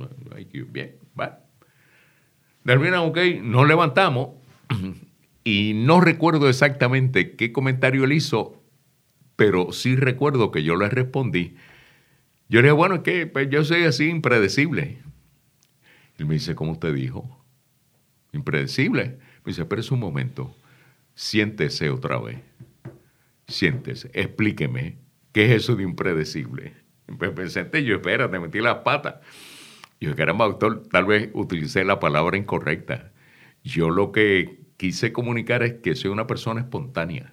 Bien, 0.70 0.94
va. 1.18 1.40
Termina, 2.64 3.02
ok, 3.02 3.18
nos 3.42 3.66
levantamos 3.66 4.30
y 5.42 5.72
no 5.74 6.00
recuerdo 6.00 6.48
exactamente 6.48 7.32
qué 7.34 7.50
comentario 7.50 8.04
él 8.04 8.12
hizo, 8.12 8.62
pero 9.36 9.72
sí 9.72 9.96
recuerdo 9.96 10.50
que 10.50 10.62
yo 10.62 10.76
le 10.76 10.88
respondí. 10.90 11.56
Yo 12.48 12.60
le 12.60 12.68
dije, 12.68 12.72
bueno, 12.72 12.96
es 12.96 13.00
que 13.00 13.26
pues, 13.26 13.48
yo 13.50 13.64
soy 13.64 13.84
así 13.84 14.08
impredecible. 14.08 14.98
Él 16.20 16.26
me 16.26 16.34
dice, 16.34 16.54
¿cómo 16.54 16.72
usted 16.72 16.92
dijo? 16.92 17.42
Impredecible. 18.34 19.18
Me 19.42 19.52
dice, 19.52 19.64
pero 19.64 19.80
un 19.90 20.00
momento. 20.00 20.54
Siéntese 21.14 21.88
otra 21.88 22.18
vez. 22.18 22.40
Siéntese. 23.48 24.10
Explíqueme. 24.12 24.98
¿Qué 25.32 25.46
es 25.46 25.62
eso 25.62 25.76
de 25.76 25.82
impredecible? 25.82 26.74
Me 27.06 27.16
yo, 27.84 27.94
espérate, 27.94 28.38
metí 28.38 28.60
las 28.60 28.76
patas. 28.80 29.14
Y 29.98 30.06
yo, 30.06 30.14
caramba, 30.14 30.44
doctor, 30.44 30.82
tal 30.88 31.06
vez 31.06 31.30
utilicé 31.32 31.84
la 31.84 31.98
palabra 31.98 32.36
incorrecta. 32.36 33.12
Yo 33.64 33.88
lo 33.88 34.12
que 34.12 34.60
quise 34.76 35.14
comunicar 35.14 35.62
es 35.62 35.72
que 35.82 35.96
soy 35.96 36.10
una 36.10 36.26
persona 36.26 36.60
espontánea. 36.60 37.32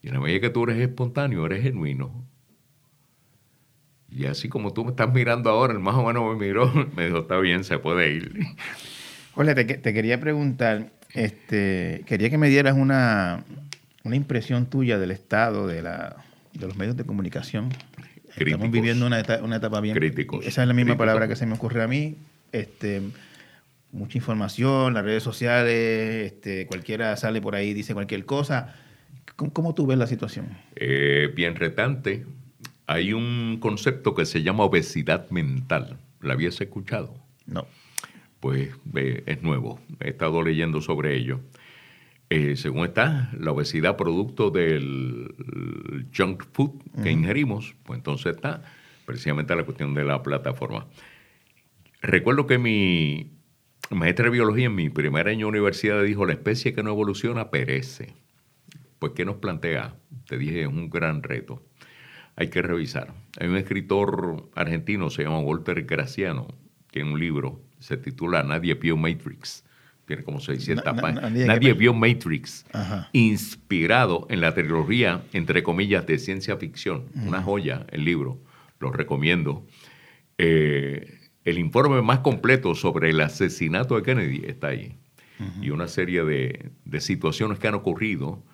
Y 0.00 0.08
en 0.08 0.14
la 0.14 0.20
medida 0.20 0.38
que 0.38 0.50
tú 0.50 0.62
eres 0.62 0.78
espontáneo, 0.78 1.44
eres 1.44 1.64
genuino. 1.64 2.24
Y 4.14 4.26
así 4.26 4.48
como 4.48 4.72
tú 4.72 4.84
me 4.84 4.90
estás 4.90 5.12
mirando 5.12 5.50
ahora, 5.50 5.72
el 5.72 5.78
más 5.78 5.94
o 5.94 6.04
menos 6.06 6.36
me 6.36 6.46
miró, 6.46 6.72
me 6.96 7.06
dijo, 7.06 7.18
está 7.18 7.38
bien, 7.38 7.64
se 7.64 7.78
puede 7.78 8.12
ir. 8.12 8.32
Jorge, 9.32 9.54
te, 9.54 9.64
te 9.64 9.94
quería 9.94 10.20
preguntar, 10.20 10.90
este, 11.14 12.02
quería 12.06 12.28
que 12.30 12.38
me 12.38 12.48
dieras 12.48 12.76
una, 12.76 13.44
una 14.04 14.16
impresión 14.16 14.66
tuya 14.66 14.98
del 14.98 15.10
estado 15.10 15.66
de, 15.66 15.82
la, 15.82 16.16
de 16.52 16.66
los 16.66 16.76
medios 16.76 16.96
de 16.96 17.04
comunicación. 17.04 17.70
Estamos 18.36 18.70
viviendo 18.70 19.06
una, 19.06 19.20
etapa, 19.20 19.42
una 19.44 19.56
etapa 19.56 19.80
bien... 19.80 19.94
Críticos. 19.94 20.44
Esa 20.46 20.62
es 20.62 20.68
la 20.68 20.74
misma 20.74 20.90
Críticos. 20.92 20.98
palabra 21.06 21.28
que 21.28 21.36
se 21.36 21.46
me 21.46 21.54
ocurre 21.54 21.82
a 21.82 21.88
mí. 21.88 22.16
Este, 22.50 23.02
mucha 23.92 24.18
información, 24.18 24.94
las 24.94 25.04
redes 25.04 25.22
sociales, 25.22 26.32
este, 26.32 26.66
cualquiera 26.66 27.16
sale 27.16 27.40
por 27.40 27.54
ahí 27.54 27.68
y 27.68 27.74
dice 27.74 27.94
cualquier 27.94 28.24
cosa. 28.24 28.74
¿Cómo, 29.36 29.52
cómo 29.52 29.74
tú 29.74 29.86
ves 29.86 29.98
la 29.98 30.06
situación? 30.06 30.48
Eh, 30.76 31.30
bien 31.34 31.56
retante. 31.56 32.24
Hay 32.92 33.14
un 33.14 33.56
concepto 33.58 34.14
que 34.14 34.26
se 34.26 34.42
llama 34.42 34.64
obesidad 34.64 35.30
mental. 35.30 35.98
¿La 36.20 36.34
habías 36.34 36.60
escuchado? 36.60 37.14
No. 37.46 37.66
Pues 38.38 38.68
eh, 38.94 39.22
es 39.24 39.42
nuevo. 39.42 39.80
He 40.00 40.10
estado 40.10 40.42
leyendo 40.42 40.82
sobre 40.82 41.16
ello. 41.16 41.40
Eh, 42.28 42.54
según 42.54 42.84
está, 42.84 43.30
la 43.38 43.52
obesidad 43.52 43.96
producto 43.96 44.50
del 44.50 45.34
junk 46.14 46.44
food 46.52 46.82
que 47.02 47.10
ingerimos, 47.10 47.74
pues 47.82 47.96
entonces 47.96 48.36
está 48.36 48.62
precisamente 49.06 49.56
la 49.56 49.64
cuestión 49.64 49.94
de 49.94 50.04
la 50.04 50.22
plataforma. 50.22 50.86
Recuerdo 52.02 52.46
que 52.46 52.58
mi 52.58 53.30
maestra 53.88 54.26
de 54.26 54.32
biología 54.32 54.66
en 54.66 54.74
mi 54.74 54.90
primer 54.90 55.28
año 55.28 55.46
de 55.46 55.50
universidad 55.50 56.02
dijo, 56.02 56.26
la 56.26 56.34
especie 56.34 56.74
que 56.74 56.82
no 56.82 56.90
evoluciona 56.90 57.50
perece. 57.50 58.12
Pues, 58.98 59.14
¿qué 59.14 59.24
nos 59.24 59.36
plantea? 59.36 59.94
Te 60.28 60.36
dije, 60.36 60.60
es 60.60 60.68
un 60.68 60.90
gran 60.90 61.22
reto. 61.22 61.62
Hay 62.36 62.48
que 62.48 62.62
revisar. 62.62 63.12
Hay 63.38 63.48
un 63.48 63.56
escritor 63.56 64.48
argentino, 64.54 65.10
se 65.10 65.22
llama 65.22 65.40
Walter 65.40 65.82
Graciano, 65.84 66.48
tiene 66.90 67.12
un 67.12 67.20
libro, 67.20 67.60
se 67.78 67.96
titula 67.96 68.42
Nadie 68.42 68.74
vio 68.74 68.96
Matrix. 68.96 69.64
Tiene 70.06 70.24
como 70.24 70.40
600 70.40 70.84
Na- 70.84 70.92
na- 70.92 71.00
páginas. 71.02 71.22
nadie- 71.30 71.46
Nadie 71.46 71.72
vio 71.74 71.94
Matrix, 71.94 72.66
Ajá. 72.72 73.08
inspirado 73.12 74.26
en 74.30 74.40
la 74.40 74.52
trilogía, 74.52 75.22
entre 75.32 75.62
comillas, 75.62 76.06
de 76.06 76.18
ciencia 76.18 76.56
ficción. 76.56 77.04
Una 77.14 77.40
joya 77.42 77.86
el 77.90 78.04
libro, 78.04 78.40
lo 78.80 78.90
recomiendo. 78.90 79.64
Eh, 80.38 81.18
el 81.44 81.58
informe 81.58 82.02
más 82.02 82.18
completo 82.20 82.74
sobre 82.74 83.10
el 83.10 83.20
asesinato 83.20 83.96
de 83.96 84.02
Kennedy 84.02 84.42
está 84.46 84.68
ahí. 84.68 84.96
Y 85.60 85.70
una 85.70 85.88
serie 85.88 86.22
de, 86.24 86.70
de 86.84 87.00
situaciones 87.00 87.58
que 87.58 87.66
han 87.66 87.74
ocurrido 87.74 88.44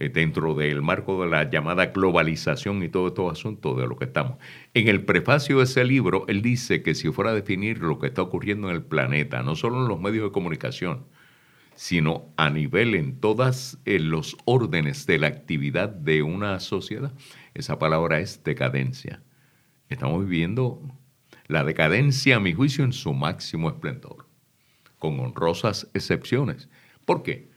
eh, 0.00 0.08
dentro 0.08 0.54
del 0.54 0.82
marco 0.82 1.22
de 1.22 1.30
la 1.30 1.50
llamada 1.50 1.86
globalización 1.86 2.82
y 2.82 2.88
todos 2.88 3.08
estos 3.08 3.32
asuntos 3.32 3.76
de 3.76 3.86
lo 3.86 3.96
que 3.96 4.04
estamos. 4.04 4.38
En 4.74 4.86
el 4.86 5.04
prefacio 5.04 5.58
de 5.58 5.64
ese 5.64 5.84
libro, 5.84 6.24
él 6.28 6.40
dice 6.40 6.82
que 6.82 6.94
si 6.94 7.10
fuera 7.10 7.30
a 7.30 7.34
definir 7.34 7.78
lo 7.78 7.98
que 7.98 8.06
está 8.06 8.22
ocurriendo 8.22 8.68
en 8.68 8.76
el 8.76 8.82
planeta, 8.82 9.42
no 9.42 9.56
solo 9.56 9.82
en 9.82 9.88
los 9.88 10.00
medios 10.00 10.24
de 10.24 10.32
comunicación, 10.32 11.06
sino 11.74 12.32
a 12.36 12.50
nivel 12.50 12.94
en 12.94 13.20
todos 13.20 13.78
los 13.84 14.36
órdenes 14.44 15.06
de 15.06 15.18
la 15.18 15.28
actividad 15.28 15.88
de 15.88 16.22
una 16.22 16.60
sociedad, 16.60 17.12
esa 17.54 17.78
palabra 17.78 18.20
es 18.20 18.42
decadencia. 18.44 19.22
Estamos 19.88 20.24
viviendo 20.24 20.80
la 21.46 21.64
decadencia, 21.64 22.36
a 22.36 22.40
mi 22.40 22.52
juicio, 22.52 22.84
en 22.84 22.92
su 22.92 23.14
máximo 23.14 23.68
esplendor, 23.68 24.26
con 24.98 25.18
honrosas 25.18 25.88
excepciones. 25.94 26.68
¿Por 27.04 27.22
qué? 27.22 27.48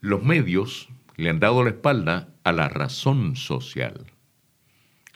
Los 0.00 0.22
medios 0.22 0.88
le 1.18 1.30
han 1.30 1.40
dado 1.40 1.64
la 1.64 1.70
espalda 1.70 2.28
a 2.44 2.52
la 2.52 2.68
razón 2.68 3.34
social. 3.34 4.06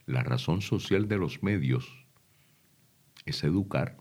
La 0.04 0.24
razón 0.24 0.60
social 0.60 1.06
de 1.06 1.16
los 1.16 1.44
medios 1.44 1.88
es 3.24 3.44
educar. 3.44 3.96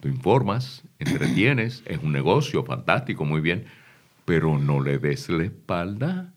Tú 0.00 0.08
informas, 0.08 0.82
entretienes, 0.98 1.84
es 1.86 2.02
un 2.02 2.12
negocio 2.12 2.64
fantástico, 2.64 3.24
muy 3.24 3.40
bien, 3.40 3.66
pero 4.24 4.58
no 4.58 4.82
le 4.82 4.98
des 4.98 5.28
la 5.30 5.44
espalda. 5.44 6.34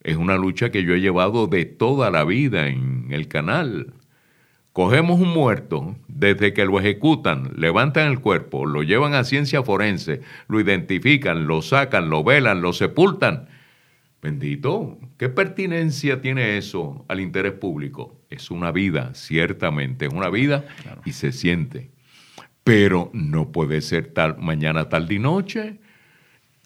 Es 0.00 0.16
una 0.16 0.36
lucha 0.36 0.72
que 0.72 0.82
yo 0.82 0.94
he 0.94 1.00
llevado 1.00 1.46
de 1.46 1.64
toda 1.64 2.10
la 2.10 2.24
vida 2.24 2.66
en 2.66 3.06
el 3.10 3.28
canal. 3.28 3.94
Cogemos 4.72 5.20
un 5.20 5.28
muerto, 5.28 5.96
desde 6.08 6.54
que 6.54 6.64
lo 6.64 6.80
ejecutan, 6.80 7.50
levantan 7.56 8.10
el 8.10 8.20
cuerpo, 8.20 8.64
lo 8.64 8.82
llevan 8.82 9.12
a 9.12 9.24
ciencia 9.24 9.62
forense, 9.62 10.22
lo 10.48 10.60
identifican, 10.60 11.46
lo 11.46 11.60
sacan, 11.60 12.08
lo 12.08 12.24
velan, 12.24 12.62
lo 12.62 12.72
sepultan. 12.72 13.48
Bendito, 14.22 14.98
¿qué 15.18 15.28
pertinencia 15.28 16.22
tiene 16.22 16.56
eso 16.56 17.04
al 17.08 17.20
interés 17.20 17.52
público? 17.52 18.16
Es 18.30 18.50
una 18.50 18.72
vida, 18.72 19.10
ciertamente, 19.14 20.06
es 20.06 20.12
una 20.12 20.30
vida 20.30 20.64
y 21.04 21.12
se 21.12 21.32
siente. 21.32 21.90
Pero 22.64 23.10
no 23.12 23.52
puede 23.52 23.82
ser 23.82 24.14
tal 24.14 24.38
mañana, 24.38 24.88
tarde 24.88 25.16
y 25.16 25.18
noche. 25.18 25.80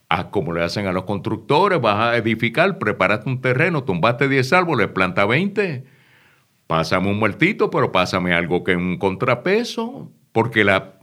Ah, 0.08 0.30
como 0.30 0.52
le 0.52 0.62
hacen 0.62 0.86
a 0.86 0.92
los 0.92 1.04
constructores, 1.04 1.80
vas 1.80 1.96
a 1.96 2.16
edificar, 2.16 2.78
preparaste 2.78 3.28
un 3.28 3.40
terreno, 3.40 3.82
tumbaste 3.82 4.28
10 4.28 4.52
árboles, 4.52 4.88
planta 4.88 5.24
20. 5.24 5.95
Pásame 6.66 7.10
un 7.10 7.18
muertito, 7.18 7.70
pero 7.70 7.92
pásame 7.92 8.32
algo 8.32 8.64
que 8.64 8.74
un 8.74 8.98
contrapeso, 8.98 10.10
porque 10.32 10.64
la, 10.64 10.98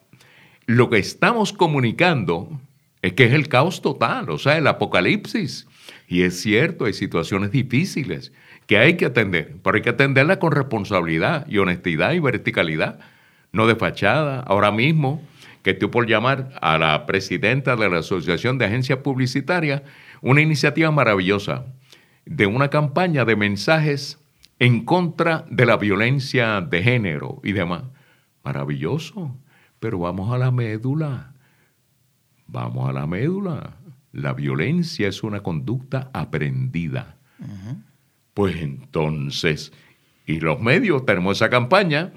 lo 0.66 0.89
que 0.89 0.97
estamos 0.97 1.53
comunicando 1.53 2.59
es 3.01 3.14
que 3.14 3.26
es 3.26 3.34
el 3.34 3.47
caos 3.47 3.82
total, 3.82 4.30
o 4.30 4.38
sea, 4.38 4.57
el 4.57 4.68
apocalipsis. 4.68 5.68
Y 6.07 6.24
es 6.24 6.41
cierto, 6.41 6.86
hay 6.86 6.93
situaciones 6.93 7.51
difíciles 7.51 8.32
que 8.68 8.78
hay 8.78 8.95
que 8.95 9.05
atender, 9.05 9.55
pero 9.64 9.76
hay 9.76 9.82
que 9.82 9.89
atenderlas 9.89 10.38
con 10.38 10.51
responsabilidad 10.51 11.45
y 11.47 11.57
honestidad 11.57 12.14
y 12.14 12.20
verticalidad, 12.20 12.99
no 13.51 13.68
de 13.68 13.76
fachada. 13.76 14.41
Ahora 14.41 14.72
mismo, 14.72 15.22
que 15.64 15.72
estoy 15.72 15.89
por 15.89 16.07
llamar 16.07 16.51
a 16.61 16.78
la 16.78 17.05
presidenta 17.05 17.76
de 17.76 17.89
la 17.89 17.99
Asociación 17.99 18.57
de 18.57 18.66
Agencias 18.66 18.99
Publicitarias, 18.99 19.82
una 20.22 20.41
iniciativa 20.41 20.91
maravillosa 20.91 21.66
de 22.26 22.45
una 22.45 22.70
campaña 22.70 23.26
de 23.26 23.36
mensajes 23.36 24.20
en 24.60 24.86
contra 24.86 25.45
de 25.49 25.66
la 25.66 25.78
violencia 25.78 26.62
de 26.62 26.84
género 26.84 27.41
y 27.43 27.51
demás. 27.54 27.84
Maravilloso, 28.43 29.36
pero 29.80 29.99
vamos 29.99 30.34
a 30.34 30.38
la 30.38 30.51
médula. 30.51 31.34
Vamos 32.47 32.89
a 32.89 32.93
la 32.93 33.08
médula. 33.08 33.78
La 34.12 34.34
violencia 34.34 35.08
es 35.08 35.24
una 35.24 35.41
conducta 35.41 36.10
aprendida. 36.14 37.18
Pues 38.34 38.56
entonces, 38.58 39.72
y 40.26 40.39
los 40.39 40.60
medios 40.62 41.06
tenemos 41.06 41.38
esa 41.38 41.49
campaña, 41.49 42.14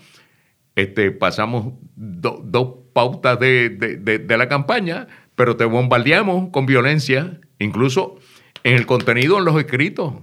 este, 0.75 1.11
pasamos 1.11 1.75
do- 1.95 2.43
dos 2.45 2.75
pautas 2.93 3.39
de, 3.41 3.71
de- 3.71 3.97
de- 3.97 4.19
de 4.19 4.37
la 4.39 4.49
campaña, 4.49 5.07
pero 5.35 5.57
te 5.57 5.65
bombardeamos 5.65 6.51
con 6.51 6.67
violencia, 6.67 7.41
incluso 7.59 8.17
en 8.65 8.75
el 8.77 8.87
contenido, 8.87 9.39
en 9.39 9.45
los 9.45 9.59
escritos. 9.59 10.15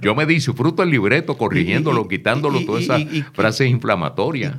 Yo 0.00 0.14
me 0.14 0.26
disfruto 0.26 0.82
el 0.82 0.90
libreto, 0.90 1.36
corrigiéndolo, 1.36 2.02
Y- 2.02 2.04
y- 2.04 2.08
quitándolo, 2.08 2.60
todas 2.64 2.82
esas 2.84 3.02
frases 3.32 3.68
inflamatorias. 3.68 4.54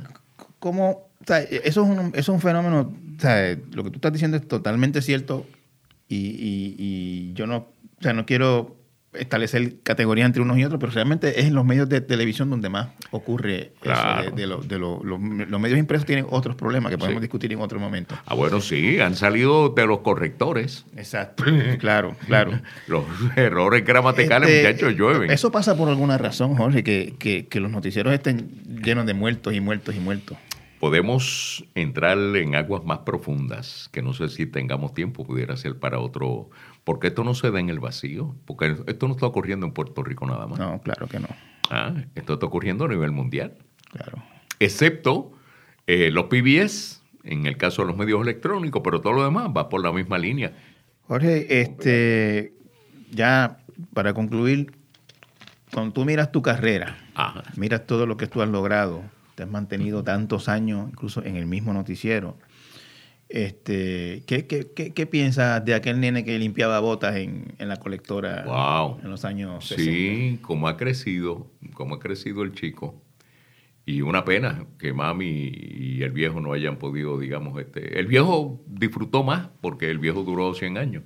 ¿Cómo? 0.58 0.90
o 1.20 1.24
sea, 1.26 1.40
eso, 1.40 1.82
es 1.82 1.88
un, 1.88 1.98
eso 2.08 2.12
es 2.16 2.28
un 2.28 2.40
fenómeno, 2.40 2.92
o 3.16 3.20
sea, 3.20 3.56
lo 3.72 3.84
que 3.84 3.90
tú 3.90 3.96
estás 3.96 4.12
diciendo 4.12 4.36
es 4.38 4.48
totalmente 4.48 5.02
cierto 5.02 5.46
y, 6.08 6.16
y- 6.16 6.74
y 6.78 7.32
yo 7.34 7.46
no, 7.46 7.56
o 7.58 8.02
sea, 8.02 8.12
no 8.14 8.24
quiero 8.24 8.76
establecer 9.12 9.80
categorías 9.82 10.26
entre 10.26 10.40
unos 10.42 10.56
y 10.58 10.64
otros, 10.64 10.78
pero 10.78 10.92
realmente 10.92 11.40
es 11.40 11.46
en 11.46 11.54
los 11.54 11.64
medios 11.64 11.88
de 11.88 12.00
televisión 12.00 12.48
donde 12.48 12.68
más 12.68 12.90
ocurre 13.10 13.72
Claro. 13.80 14.22
eso. 14.22 14.30
De, 14.30 14.40
de 14.42 14.46
lo- 14.46 14.62
de 14.62 14.78
lo- 14.78 15.02
los, 15.02 15.20
los 15.20 15.60
medios 15.60 15.78
impresos 15.78 16.06
tienen 16.06 16.26
otros 16.30 16.54
problemas 16.56 16.90
que 16.90 16.98
podemos 16.98 17.18
Sí. 17.20 17.22
discutir 17.22 17.52
en 17.52 17.60
otro 17.60 17.80
momento. 17.80 18.14
Ah, 18.26 18.34
bueno, 18.34 18.60
sí, 18.60 19.00
han 19.00 19.16
salido 19.16 19.70
de 19.70 19.86
los 19.86 19.98
correctores. 20.00 20.84
Exacto, 20.96 21.42
claro, 21.78 22.14
claro. 22.26 22.52
Los 22.86 23.04
errores 23.36 23.84
gramaticales, 23.84 24.48
Este, 24.48 24.68
muchachos, 24.72 24.94
llueven. 24.96 25.30
Eso 25.30 25.50
pasa 25.50 25.76
por 25.76 25.88
alguna 25.88 26.16
razón, 26.16 26.54
Jorge, 26.56 26.84
que, 26.84 27.14
que- 27.18 27.46
que 27.48 27.58
los 27.60 27.70
noticieros 27.72 28.12
estén 28.14 28.48
llenos 28.84 29.06
de 29.06 29.14
muertos 29.14 29.54
y 29.54 29.60
muertos 29.60 29.94
y 29.96 29.98
muertos. 30.00 30.38
Podemos 30.78 31.62
entrar 31.74 32.16
en 32.36 32.54
aguas 32.54 32.84
más 32.84 33.00
profundas, 33.00 33.90
que 33.92 34.00
no 34.00 34.14
sé 34.14 34.30
si 34.30 34.46
tengamos 34.46 34.94
tiempo, 34.94 35.26
pudiera 35.26 35.54
ser 35.58 35.78
para 35.78 35.98
otro, 35.98 36.48
porque 36.84 37.08
esto 37.08 37.24
no 37.24 37.34
se 37.34 37.50
da 37.50 37.60
en 37.60 37.68
el 37.70 37.78
vacío, 37.80 38.34
porque 38.46 38.76
esto 38.86 39.06
no 39.08 39.14
está 39.14 39.26
ocurriendo 39.26 39.66
en 39.66 39.72
Puerto 39.72 40.02
Rico 40.02 40.26
nada 40.26 40.46
más. 40.46 40.58
No, 40.58 40.80
claro 40.80 41.06
que 41.08 41.18
no, 41.20 41.28
Ah, 41.70 41.94
esto 42.14 42.34
está 42.34 42.46
ocurriendo 42.46 42.84
a 42.84 42.88
nivel 42.88 43.12
mundial, 43.12 43.54
claro. 43.92 44.22
excepto 44.58 45.32
eh, 45.86 46.10
los 46.10 46.24
PBS, 46.24 47.00
en 47.24 47.46
el 47.46 47.56
caso 47.56 47.82
de 47.82 47.88
los 47.88 47.96
medios 47.96 48.20
electrónicos, 48.22 48.82
pero 48.84 49.00
todo 49.00 49.12
lo 49.12 49.24
demás 49.24 49.48
va 49.56 49.68
por 49.68 49.82
la 49.82 49.92
misma 49.92 50.18
línea. 50.18 50.52
Jorge, 51.06 51.60
este, 51.60 52.54
ya 53.10 53.58
para 53.94 54.14
concluir, 54.14 54.72
cuando 55.72 55.92
tú 55.92 56.04
miras 56.04 56.32
tu 56.32 56.42
carrera, 56.42 56.96
Ajá. 57.14 57.42
miras 57.56 57.86
todo 57.86 58.06
lo 58.06 58.16
que 58.16 58.26
tú 58.26 58.42
has 58.42 58.48
logrado, 58.48 59.02
te 59.36 59.42
has 59.44 59.48
mantenido 59.48 60.02
tantos 60.02 60.48
años, 60.48 60.88
incluso 60.90 61.22
en 61.24 61.36
el 61.36 61.46
mismo 61.46 61.72
noticiero, 61.72 62.36
este, 63.30 64.24
¿qué, 64.26 64.46
qué, 64.46 64.68
qué- 64.74 64.92
qué 64.92 65.06
piensas 65.06 65.64
de 65.64 65.74
aquel 65.74 66.00
nene 66.00 66.24
que 66.24 66.38
limpiaba 66.38 66.80
botas 66.80 67.16
en, 67.16 67.54
en 67.58 67.68
la 67.68 67.76
colectora 67.76 68.44
Wow. 68.46 69.00
en 69.04 69.10
los 69.10 69.24
años 69.24 69.64
60? 69.66 69.84
Sí, 69.92 70.38
cómo 70.42 70.68
ha 70.68 70.76
crecido, 70.76 71.50
cómo 71.74 71.94
ha 71.94 72.00
crecido 72.00 72.42
el 72.42 72.52
chico. 72.52 73.02
Y 73.86 74.02
una 74.02 74.24
pena 74.24 74.66
que 74.78 74.92
mami 74.92 75.50
y 75.52 76.02
el 76.02 76.12
viejo 76.12 76.40
no 76.40 76.52
hayan 76.52 76.76
podido, 76.76 77.18
digamos, 77.18 77.58
este... 77.60 77.98
El 77.98 78.06
viejo 78.06 78.60
disfrutó 78.66 79.24
más 79.24 79.48
porque 79.60 79.90
el 79.90 79.98
viejo 79.98 80.22
duró 80.22 80.54
100 80.54 80.76
años. 80.76 81.02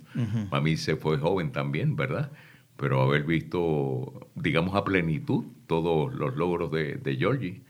Mami 0.51 0.77
se 0.77 0.97
fue 0.97 1.17
joven 1.19 1.53
también, 1.53 1.95
¿verdad? 1.97 2.33
Pero 2.77 3.01
haber 3.03 3.23
visto, 3.25 4.29
digamos, 4.35 4.75
a 4.75 4.85
plenitud 4.85 5.45
todos 5.67 6.13
los 6.15 6.35
logros 6.37 6.71
de, 6.73 6.97
de 6.97 7.17
Georgie 7.17 7.63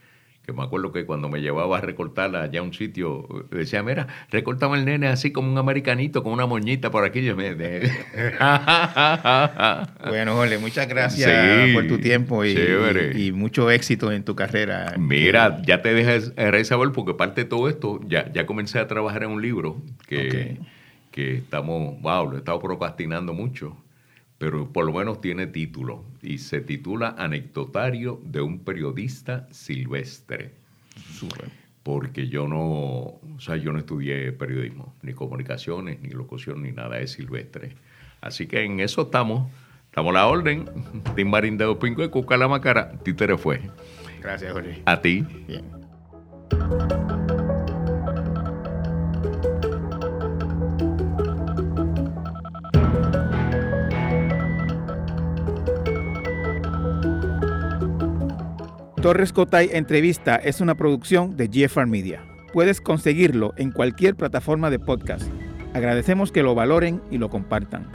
que 0.45 0.53
me 0.53 0.63
acuerdo 0.63 0.91
que 0.91 1.05
cuando 1.05 1.27
me 1.27 1.41
llevaba 1.41 1.79
a 1.79 1.81
recortarla 1.81 2.43
allá 2.43 2.59
a 2.59 2.63
un 2.63 2.73
sitio, 2.73 3.27
decía, 3.49 3.81
mira, 3.81 4.05
recortame 4.29 4.77
el 4.77 4.85
nene 4.85 5.07
así 5.07 5.31
como 5.31 5.51
un 5.51 5.57
americanito, 5.57 6.21
con 6.21 6.33
una 6.33 6.45
moñita 6.45 6.91
por 6.91 7.03
aquí. 7.03 7.23
Yo 7.23 7.35
me... 7.35 7.55
bueno, 10.07 10.35
Jorge, 10.35 10.59
muchas 10.59 10.87
gracias 10.87 11.73
por 11.73 11.87
tu 11.87 11.97
tiempo 11.97 12.45
y, 12.45 13.31
mucho 13.31 13.71
éxito 13.71 14.11
en 14.11 14.23
tu 14.23 14.35
carrera. 14.35 14.93
Mira, 14.99 15.61
ya 15.65 15.81
te 15.81 15.93
dejé 15.93 16.65
saber 16.65 16.91
porque 16.91 17.15
parte 17.15 17.43
de 17.43 17.49
todo 17.49 17.67
esto, 17.67 17.99
ya, 18.07 18.31
ya 18.31 18.45
comencé 18.45 18.77
a 18.79 18.87
trabajar 18.87 19.23
en 19.23 19.31
un 19.31 19.41
libro 19.41 19.81
que, 20.07 20.59
que 21.11 21.37
estamos, 21.37 21.99
wow, 22.01 22.29
lo 22.29 22.35
he 22.35 22.39
estado 22.39 22.59
procrastinando 22.59 23.33
mucho 23.33 23.75
pero 24.37 24.71
por 24.71 24.85
lo 24.85 24.93
menos 24.93 25.21
tiene 25.21 25.47
título 25.47 26.03
y 26.21 26.39
se 26.39 26.61
titula 26.61 27.15
Anecdotario 27.17 28.21
de 28.23 28.41
un 28.41 28.59
periodista 28.59 29.47
silvestre. 29.51 30.51
Porque 31.83 32.27
yo 32.27 32.47
no, 32.47 32.59
o 32.59 33.39
sea, 33.39 33.57
yo 33.57 33.71
no 33.71 33.79
estudié 33.79 34.31
periodismo, 34.31 34.95
ni 35.03 35.13
comunicaciones, 35.13 36.01
ni 36.01 36.09
locución, 36.09 36.63
ni 36.63 36.71
nada, 36.71 36.99
es 36.99 37.11
silvestre. 37.11 37.75
Así 38.21 38.47
que 38.47 38.63
en 38.63 38.79
eso 38.79 39.03
estamos, 39.03 39.51
estamos 39.85 40.11
a 40.11 40.13
la 40.13 40.27
orden. 40.27 40.65
Tim 41.15 41.29
Marín 41.29 41.57
de 41.57 41.75
Pinco 41.75 42.03
y 42.03 42.09
Cuca 42.09 42.37
la 42.37 42.47
Macara, 42.47 42.91
títere 43.03 43.37
fue. 43.37 43.61
Gracias, 44.19 44.51
Jorge. 44.51 44.81
A 44.85 44.99
ti. 44.99 45.23
Bien. 45.47 47.04
Torres 59.05 59.33
Cotay 59.33 59.69
Entrevista 59.71 60.35
es 60.35 60.61
una 60.61 60.73
producción 60.73 61.37
de 61.37 61.47
GFR 61.47 61.85
Media. 61.85 62.25
Puedes 62.53 62.81
conseguirlo 62.81 63.53
en 63.55 63.71
cualquier 63.71 64.15
plataforma 64.15 64.71
de 64.71 64.79
podcast. 64.79 65.29
Agradecemos 65.75 66.31
que 66.31 66.41
lo 66.41 66.55
valoren 66.55 67.03
y 67.11 67.19
lo 67.19 67.29
compartan. 67.29 67.87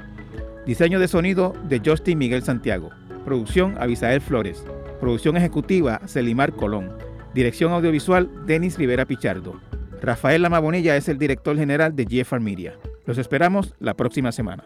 Diseño 0.67 1.01
de 1.01 1.09
sonido 1.09 1.53
de 1.69 1.83
Justin 1.85 2.17
Miguel 2.17 2.45
Santiago. 2.45 2.91
Producción 3.25 3.77
Abisael 3.81 4.21
Flores. 4.21 4.65
Producción 5.01 5.37
ejecutiva 5.37 6.01
Celimar 6.07 6.53
Colón. 6.53 6.93
Dirección 7.35 7.73
audiovisual 7.73 8.31
Denis 8.47 8.79
Rivera 8.79 9.05
Pichardo. 9.05 9.61
Rafael 10.01 10.43
Lamabonilla 10.43 10.97
es 10.97 11.09
el 11.09 11.19
director 11.19 11.57
general 11.57 11.97
de 11.97 12.05
GFR 12.05 12.39
Media. 12.39 12.75
Los 13.05 13.19
esperamos 13.19 13.75
la 13.81 13.95
próxima 13.95 14.31
semana. 14.31 14.63